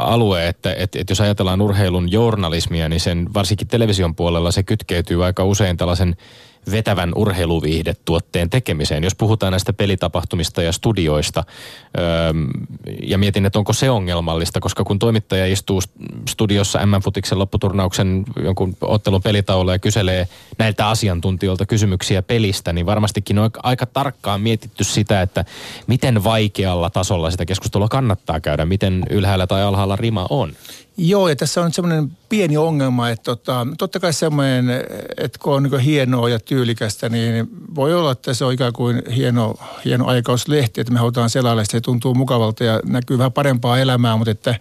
alue, 0.05 0.49
että, 0.49 0.73
että, 0.73 0.99
että 0.99 1.11
jos 1.11 1.21
ajatellaan 1.21 1.61
urheilun 1.61 2.13
journalismia, 2.13 2.89
niin 2.89 3.01
sen 3.01 3.35
varsinkin 3.35 3.69
television 3.69 4.15
puolella 4.15 4.51
se 4.51 4.63
kytkeytyy 4.63 5.25
aika 5.25 5.45
usein 5.45 5.77
tällaisen 5.77 6.17
vetävän 6.71 7.13
urheiluviihdetuotteen 7.17 8.51
tekemiseen. 8.51 9.05
Jos 9.05 9.15
puhutaan 9.15 9.53
näistä 9.53 9.73
pelitapahtumista 9.73 10.63
ja 10.63 10.73
studioista, 10.73 11.45
öö, 11.99 12.05
ja 13.03 13.19
mietin, 13.19 13.47
että 13.47 13.59
onko 13.59 13.73
se 13.73 13.91
ongelmallista, 13.91 14.61
koska 14.61 14.85
kun 14.85 14.99
toimittaja 14.99 15.47
istuu 15.47 15.81
studiossa 16.29 16.87
M-futiksen 16.87 17.39
lopputurnauksen 17.39 18.25
jonkun 18.45 18.77
ottelun 18.81 19.23
pelitaululla 19.23 19.73
ja 19.73 19.79
kyselee 19.79 20.29
näiltä 20.59 20.89
asiantuntijoilta 20.89 21.67
kysymyksiä 21.67 22.23
pelistä, 22.23 22.73
niin 22.73 22.87
varmastikin 22.87 23.39
on 23.39 23.51
aika 23.63 23.87
tarkkaan 23.87 24.41
mietitty 24.41 24.85
sitä, 24.85 25.23
että 25.23 25.45
miten 25.87 26.25
vaikealla 26.25 26.91
tasolla 26.91 27.31
sitä 27.31 27.47
keskustelua 27.47 27.89
kannattaa 27.89 28.41
käydä, 28.41 28.65
miten 28.65 29.03
ylhäällä 29.11 29.47
tai 29.47 29.63
alhaalla 29.63 29.97
rima 29.97 30.27
on. 30.31 30.53
Joo, 31.03 31.29
ja 31.29 31.37
tässä 31.37 31.61
on 31.61 31.73
semmoinen 31.73 32.11
pieni 32.29 32.57
ongelma, 32.57 33.11
että 33.11 33.23
tota, 33.23 33.67
totta 33.79 34.01
kai 34.01 34.13
semmoinen, 34.13 34.71
että 35.17 35.39
kun 35.43 35.55
on 35.55 35.63
niin 35.63 35.79
hienoa 35.79 36.29
ja 36.29 36.39
tyylikästä, 36.39 37.09
niin 37.09 37.49
voi 37.75 37.95
olla, 37.95 38.13
että 38.13 38.35
se 38.35 38.45
on 38.45 38.53
ikään 38.53 38.73
kuin 38.73 39.03
hieno, 39.17 39.55
hieno 39.85 40.07
aikauslehti, 40.07 40.81
että 40.81 40.93
me 40.93 40.99
halutaan 40.99 41.31
selailla, 41.31 41.65
se 41.65 41.81
tuntuu 41.81 42.15
mukavalta 42.15 42.65
ja 42.65 42.81
näkyy 42.85 43.19
vähän 43.19 43.33
parempaa 43.33 43.79
elämää, 43.79 44.17
mutta 44.17 44.31
että 44.31 44.55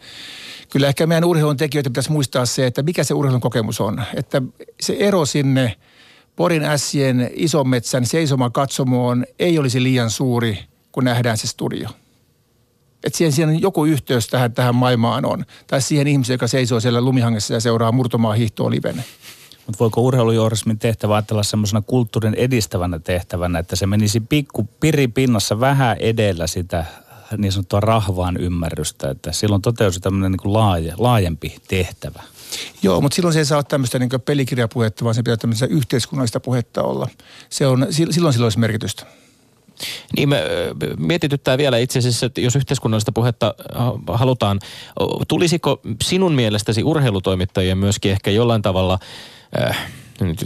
kyllä 0.69 0.87
ehkä 0.87 1.07
meidän 1.07 1.23
urheilun 1.23 1.57
tekijöitä 1.57 1.89
pitäisi 1.89 2.11
muistaa 2.11 2.45
se, 2.45 2.65
että 2.65 2.83
mikä 2.83 3.03
se 3.03 3.13
urheilun 3.13 3.41
kokemus 3.41 3.81
on. 3.81 4.03
Että 4.15 4.41
se 4.81 4.95
ero 4.99 5.25
sinne 5.25 5.75
Porin 6.35 6.63
ässien 6.63 7.31
isometsän 7.33 8.05
seisomaan 8.05 8.51
katsomoon 8.51 9.25
ei 9.39 9.59
olisi 9.59 9.83
liian 9.83 10.09
suuri, 10.09 10.59
kun 10.91 11.03
nähdään 11.03 11.37
se 11.37 11.47
studio. 11.47 11.89
Että 13.03 13.17
siihen, 13.17 13.31
siihen 13.31 13.61
joku 13.61 13.85
yhteys 13.85 14.27
tähän, 14.27 14.53
tähän 14.53 14.75
maailmaan 14.75 15.25
on. 15.25 15.45
Tai 15.67 15.81
siihen 15.81 16.07
ihmiseen, 16.07 16.33
joka 16.33 16.47
seisoo 16.47 16.79
siellä 16.79 17.01
lumihangessa 17.01 17.53
ja 17.53 17.59
seuraa 17.59 17.91
murtomaa 17.91 18.33
hiihtoa 18.33 18.69
livenä. 18.69 19.03
Mutta 19.65 19.79
voiko 19.79 20.01
urheilujournalismin 20.01 20.79
tehtävä 20.79 21.15
ajatella 21.15 21.43
semmoisena 21.43 21.81
kulttuurin 21.81 22.33
edistävänä 22.33 22.99
tehtävänä, 22.99 23.59
että 23.59 23.75
se 23.75 23.87
menisi 23.87 24.19
pikku 24.19 24.69
piripinnassa 24.79 25.59
vähän 25.59 25.97
edellä 25.97 26.47
sitä 26.47 26.85
niin 27.37 27.51
sanottua 27.51 27.79
rahvaan 27.79 28.37
ymmärrystä, 28.37 29.09
että 29.09 29.31
silloin 29.31 29.61
toteutuisi 29.61 29.99
tämmöinen 29.99 30.31
niin 30.31 30.53
laaje, 30.53 30.93
laajempi 30.97 31.55
tehtävä. 31.67 32.23
Joo, 32.81 33.01
mutta 33.01 33.15
silloin 33.15 33.33
se 33.33 33.39
ei 33.39 33.45
saa 33.45 33.63
tämmöistä 33.63 33.99
niin 33.99 34.09
pelikirjapuhetta, 34.25 35.05
vaan 35.05 35.15
se 35.15 35.23
pitää 35.23 35.37
tämmöistä 35.37 35.65
yhteiskunnallista 35.65 36.39
puhetta 36.39 36.83
olla. 36.83 37.07
Se 37.49 37.67
on, 37.67 37.87
silloin 37.89 38.33
sillä 38.33 38.45
olisi 38.45 38.59
merkitystä. 38.59 39.05
Niin 40.17 40.29
me 40.29 40.43
mietityttää 40.97 41.57
vielä 41.57 41.77
itse 41.77 41.99
asiassa, 41.99 42.25
että 42.25 42.41
jos 42.41 42.55
yhteiskunnallista 42.55 43.11
puhetta 43.11 43.55
halutaan, 44.07 44.59
tulisiko 45.27 45.81
sinun 46.03 46.33
mielestäsi 46.33 46.83
urheilutoimittajien 46.83 47.77
myöskin 47.77 48.11
ehkä 48.11 48.31
jollain 48.31 48.61
tavalla 48.61 48.99
äh, 49.61 49.91
nyt 50.27 50.45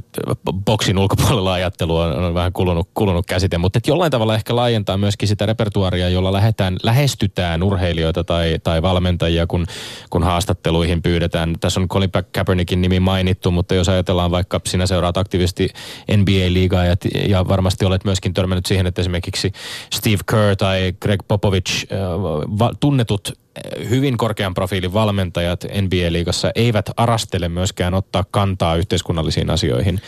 boksin 0.65 0.97
ulkopuolella 0.97 1.53
ajattelu 1.53 1.97
on, 1.97 2.23
on 2.23 2.33
vähän 2.33 2.53
kulunut, 2.53 2.89
kulunut 2.93 3.25
käsite, 3.25 3.57
mutta 3.57 3.77
että 3.77 3.91
jollain 3.91 4.11
tavalla 4.11 4.35
ehkä 4.35 4.55
laajentaa 4.55 4.97
myöskin 4.97 5.27
sitä 5.27 5.45
repertuaria, 5.45 6.09
jolla 6.09 6.33
lähetään, 6.33 6.77
lähestytään 6.83 7.63
urheilijoita 7.63 8.23
tai, 8.23 8.59
tai 8.63 8.81
valmentajia, 8.81 9.47
kun, 9.47 9.65
kun 10.09 10.23
haastatteluihin 10.23 11.01
pyydetään. 11.01 11.55
Tässä 11.59 11.79
on 11.79 11.87
Colin 11.87 12.11
Kaepernickin 12.11 12.81
nimi 12.81 12.99
mainittu, 12.99 13.51
mutta 13.51 13.75
jos 13.75 13.89
ajatellaan 13.89 14.31
vaikka 14.31 14.61
sinä 14.65 14.87
seuraat 14.87 15.17
aktiivisesti 15.17 15.69
NBA-liigaa 16.17 16.85
ja, 16.85 16.95
ja 17.27 17.47
varmasti 17.47 17.85
olet 17.85 18.05
myöskin 18.05 18.33
törmännyt 18.33 18.65
siihen, 18.65 18.87
että 18.87 19.01
esimerkiksi 19.01 19.51
Steve 19.93 20.23
Kerr 20.31 20.55
tai 20.55 20.93
Greg 21.01 21.19
Popovich, 21.27 21.85
äh, 21.91 22.69
tunnetut 22.79 23.42
hyvin 23.89 24.17
korkean 24.17 24.53
profiilin 24.53 24.93
valmentajat 24.93 25.63
NBA-liigassa 25.63 26.51
eivät 26.55 26.89
arastele 26.97 27.49
myöskään 27.49 27.93
ottaa 27.93 28.25
kantaa 28.31 28.75
yhteiskunnallisiin 28.75 29.49
asioihin 29.49 30.01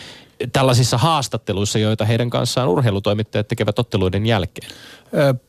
tällaisissa 0.54 0.98
haastatteluissa, 0.98 1.80
joita 1.80 2.06
heidän 2.06 2.30
kanssaan 2.30 2.70
urheilutoimittajat 2.70 3.48
tekevät 3.48 3.80
otteluiden 3.80 4.26
jälkeen. 4.26 4.72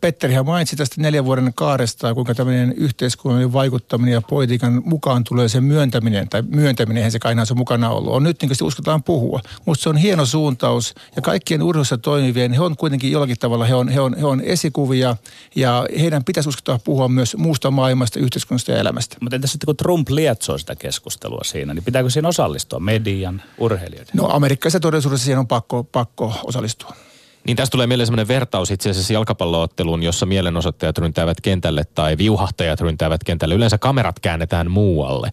Petteri 0.01 0.43
mainitsi 0.43 0.77
tästä 0.77 1.01
neljän 1.01 1.25
vuoden 1.25 1.53
kaaresta, 1.55 2.15
kuinka 2.15 2.35
tämmöinen 2.35 2.75
yhteiskunnallinen 2.77 3.53
vaikuttaminen 3.53 4.13
ja 4.13 4.23
politiikan 4.23 4.83
mukaan 4.85 5.25
tulee 5.25 5.49
se 5.49 5.61
myöntäminen, 5.61 6.29
tai 6.29 6.43
myöntäminen, 6.43 6.97
eihän 6.97 7.13
se 7.13 7.19
kai 7.19 7.47
se 7.47 7.55
mukana 7.55 7.91
ollut. 7.91 8.13
On 8.13 8.23
nyt 8.23 8.43
niin 8.43 8.51
kuin 8.59 8.67
uskotaan 8.67 9.03
puhua. 9.03 9.41
Mutta 9.65 9.83
se 9.83 9.89
on 9.89 9.97
hieno 9.97 10.27
suuntaus, 10.27 10.95
ja 11.17 11.23
kaikkien 11.23 11.63
urheilussa 11.63 11.99
toimivien, 11.99 12.53
he 12.53 12.61
on 12.61 12.77
kuitenkin 12.77 13.13
jollakin 13.13 13.37
tavalla, 13.41 13.65
he 13.65 13.75
on, 13.75 13.89
he 13.89 14.01
on, 14.01 14.17
he 14.17 14.27
on 14.27 14.41
esikuvia, 14.41 15.17
ja 15.55 15.87
heidän 16.01 16.25
pitäisi 16.25 16.49
uskottaa 16.49 16.79
puhua 16.79 17.09
myös 17.09 17.37
muusta 17.37 17.71
maailmasta, 17.71 18.21
yhteiskunnasta 18.21 18.73
ja 18.73 18.79
elämästä. 18.79 19.17
Mutta 19.21 19.37
entä 19.37 19.47
sitten 19.47 19.67
kun 19.67 19.77
Trump 19.77 20.09
lietsoo 20.09 20.59
sitä 20.59 20.77
keskustelua 20.77 21.45
siinä, 21.45 21.75
niin 21.75 21.85
pitääkö 21.85 22.11
siinä 22.11 22.29
osallistua 22.29 22.81
median, 22.81 23.43
urheilijoiden? 23.59 24.13
No 24.15 24.27
amerikkalaisessa 24.77 24.81
todellisuudessa 24.81 25.25
siihen 25.25 25.39
on 25.39 25.47
pakko, 25.47 25.85
pakko 25.85 26.33
osallistua. 26.45 26.93
Niin 27.47 27.57
tästä 27.57 27.73
tulee 27.73 27.87
mieleen 27.87 28.07
sellainen 28.07 28.29
vertaus 28.29 28.71
itse 28.71 28.91
asiassa 28.91 29.13
jalkapallootteluun, 29.13 30.03
jossa 30.03 30.27
mielenosoittajat 30.27 30.99
ryntäävät 30.99 31.41
kentälle 31.41 31.85
tai 31.95 32.19
viuhahtajat 32.19 32.81
ryntäävät 32.81 33.25
kentälle. 33.25 33.55
Yleensä 33.55 33.79
kamerat 33.79 34.21
käännetään 34.21 34.71
muualle. 34.71 35.31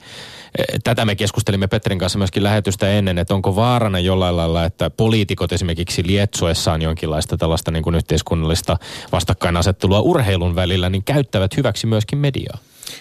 E, 0.58 0.64
tätä 0.84 1.06
me 1.06 1.16
keskustelimme 1.16 1.68
Petrin 1.68 2.00
kanssa 2.00 2.18
myöskin 2.18 2.44
lähetystä 2.44 2.90
ennen, 2.90 3.18
että 3.18 3.34
onko 3.34 3.56
vaarana 3.56 4.00
jollain 4.00 4.38
lailla, 4.38 4.66
että 4.66 4.90
poliitikot 4.90 5.52
esimerkiksi 5.52 6.04
lietsoessaan 6.08 6.82
jonkinlaista 6.82 7.38
tällaista 7.38 7.72
niin 7.72 7.84
kuin 7.84 7.96
yhteiskunnallista 7.96 8.78
vastakkainasettelua 9.12 10.02
urheilun 10.02 10.56
välillä, 10.56 10.90
niin 10.90 11.04
käyttävät 11.04 11.58
hyväksi 11.58 11.88
myöskin 11.88 12.20
mediaa. 12.20 12.58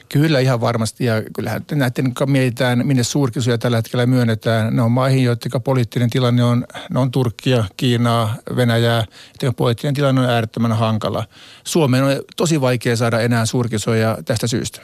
Kyllä 0.08 0.40
ihan 0.40 0.60
varmasti 0.60 1.04
ja 1.04 1.22
kyllähän 1.34 1.64
näiden, 1.72 2.12
mietitään, 2.26 2.86
minne 2.86 3.02
suurkisuja 3.02 3.58
tällä 3.58 3.76
hetkellä 3.76 4.06
myönnetään, 4.06 4.76
ne 4.76 4.82
on 4.82 4.92
maihin, 4.92 5.24
joiden 5.24 5.62
poliittinen 5.64 6.10
tilanne 6.10 6.44
on, 6.44 6.66
ne 6.90 7.00
on 7.00 7.10
Turkkia, 7.10 7.64
Kiinaa, 7.76 8.34
Venäjää, 8.56 9.04
joiden 9.42 9.54
poliittinen 9.54 9.94
tilanne 9.94 10.20
on 10.20 10.30
äärettömän 10.30 10.72
hankala. 10.72 11.24
Suomeen 11.64 12.04
on 12.04 12.10
tosi 12.36 12.60
vaikea 12.60 12.96
saada 12.96 13.20
enää 13.20 13.46
suurkisoja 13.46 14.18
tästä 14.24 14.46
syystä. 14.46 14.80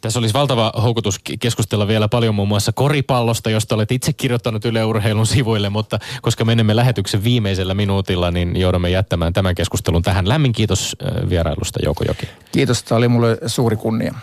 Tässä 0.00 0.18
olisi 0.18 0.34
valtava 0.34 0.72
houkutus 0.82 1.20
keskustella 1.40 1.88
vielä 1.88 2.08
paljon 2.08 2.34
muun 2.34 2.48
muassa 2.48 2.72
koripallosta, 2.72 3.50
josta 3.50 3.74
olet 3.74 3.92
itse 3.92 4.12
kirjoittanut 4.12 4.64
Yle 4.64 4.84
Urheilun 4.84 5.26
sivuille, 5.26 5.70
mutta 5.70 5.98
koska 6.22 6.44
menemme 6.44 6.76
lähetyksen 6.76 7.24
viimeisellä 7.24 7.74
minuutilla, 7.74 8.30
niin 8.30 8.56
joudumme 8.56 8.90
jättämään 8.90 9.32
tämän 9.32 9.54
keskustelun 9.54 10.02
tähän. 10.02 10.28
Lämmin 10.28 10.52
kiitos 10.52 10.96
vierailusta 11.30 11.78
Jouko 11.84 12.04
Joki. 12.08 12.28
Kiitos, 12.52 12.82
tämä 12.82 12.96
oli 12.96 13.08
mulle 13.08 13.38
suuri 13.46 13.76
kunnia. 13.76 14.14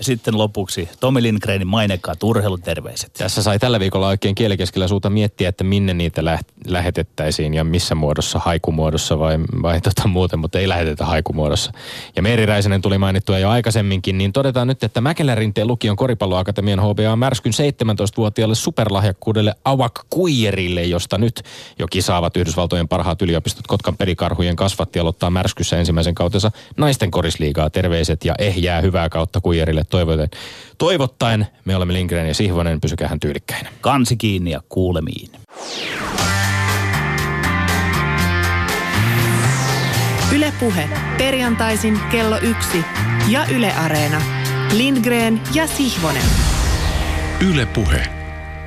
Sitten 0.00 0.38
lopuksi 0.38 0.88
Tomi 1.00 1.22
Lindgrenin 1.22 1.66
mainekkaat 1.66 2.22
urheiluterveiset. 2.22 3.12
Tässä 3.12 3.42
sai 3.42 3.58
tällä 3.58 3.80
viikolla 3.80 4.08
oikein 4.08 4.34
kielikeskellä 4.34 4.88
suuta 4.88 5.10
miettiä, 5.10 5.48
että 5.48 5.64
minne 5.64 5.94
niitä 5.94 6.24
lä- 6.24 6.38
lähetettäisiin 6.66 7.54
ja 7.54 7.64
missä 7.64 7.94
muodossa, 7.94 8.38
haikumuodossa 8.38 9.18
vai, 9.18 9.38
vai 9.62 9.80
tota 9.80 10.08
muuten, 10.08 10.38
mutta 10.38 10.58
ei 10.58 10.68
lähetetä 10.68 11.04
haikumuodossa. 11.04 11.72
Ja 12.16 12.22
Meeri 12.22 12.46
Räisenen 12.46 12.82
tuli 12.82 12.98
mainittua 12.98 13.38
jo 13.38 13.50
aikaisemminkin, 13.50 14.18
niin 14.18 14.32
todetaan 14.32 14.68
nyt, 14.68 14.84
että 14.84 15.00
Mäkelärinteen 15.00 15.66
lukion 15.66 15.96
koripalloakatemian 15.96 16.80
HBA 16.80 17.16
Märskyn 17.16 17.52
17-vuotiaalle 17.52 18.54
superlahjakkuudelle 18.54 19.54
Avak 19.64 20.00
Kuijerille, 20.10 20.82
josta 20.82 21.18
nyt 21.18 21.42
jo 21.78 21.86
kisaavat 21.86 22.36
Yhdysvaltojen 22.36 22.88
parhaat 22.88 23.22
yliopistot 23.22 23.66
Kotkan 23.66 23.96
perikarhujen 23.96 24.56
kasvatti 24.56 24.98
aloittaa 24.98 25.30
Märskyssä 25.30 25.78
ensimmäisen 25.78 26.14
kautensa 26.14 26.50
naisten 26.76 27.10
korisliigaa. 27.10 27.70
Terveiset 27.70 28.24
ja 28.24 28.34
ehjää 28.38 28.80
hyvää 28.80 29.08
kautta 29.08 29.40
Kuijerille 29.40 29.84
toivoten. 29.94 30.28
Toivottaen 30.78 31.46
me 31.64 31.76
olemme 31.76 31.92
Lindgren 31.92 32.28
ja 32.28 32.34
Sihvonen, 32.34 32.80
pysykähän 32.80 33.20
tyylikkäinä. 33.20 33.68
Kansi 33.80 34.16
kiinni 34.16 34.50
ja 34.50 34.60
kuulemiin. 34.68 35.30
Ylepuhe 40.34 40.88
perjantaisin 41.18 42.00
kello 42.10 42.38
yksi 42.38 42.84
ja 43.28 43.46
Yle 43.54 43.72
Areena. 43.72 44.22
Lindgren 44.76 45.40
ja 45.54 45.66
Sihvonen. 45.66 46.22
Ylepuhe. 47.50 48.13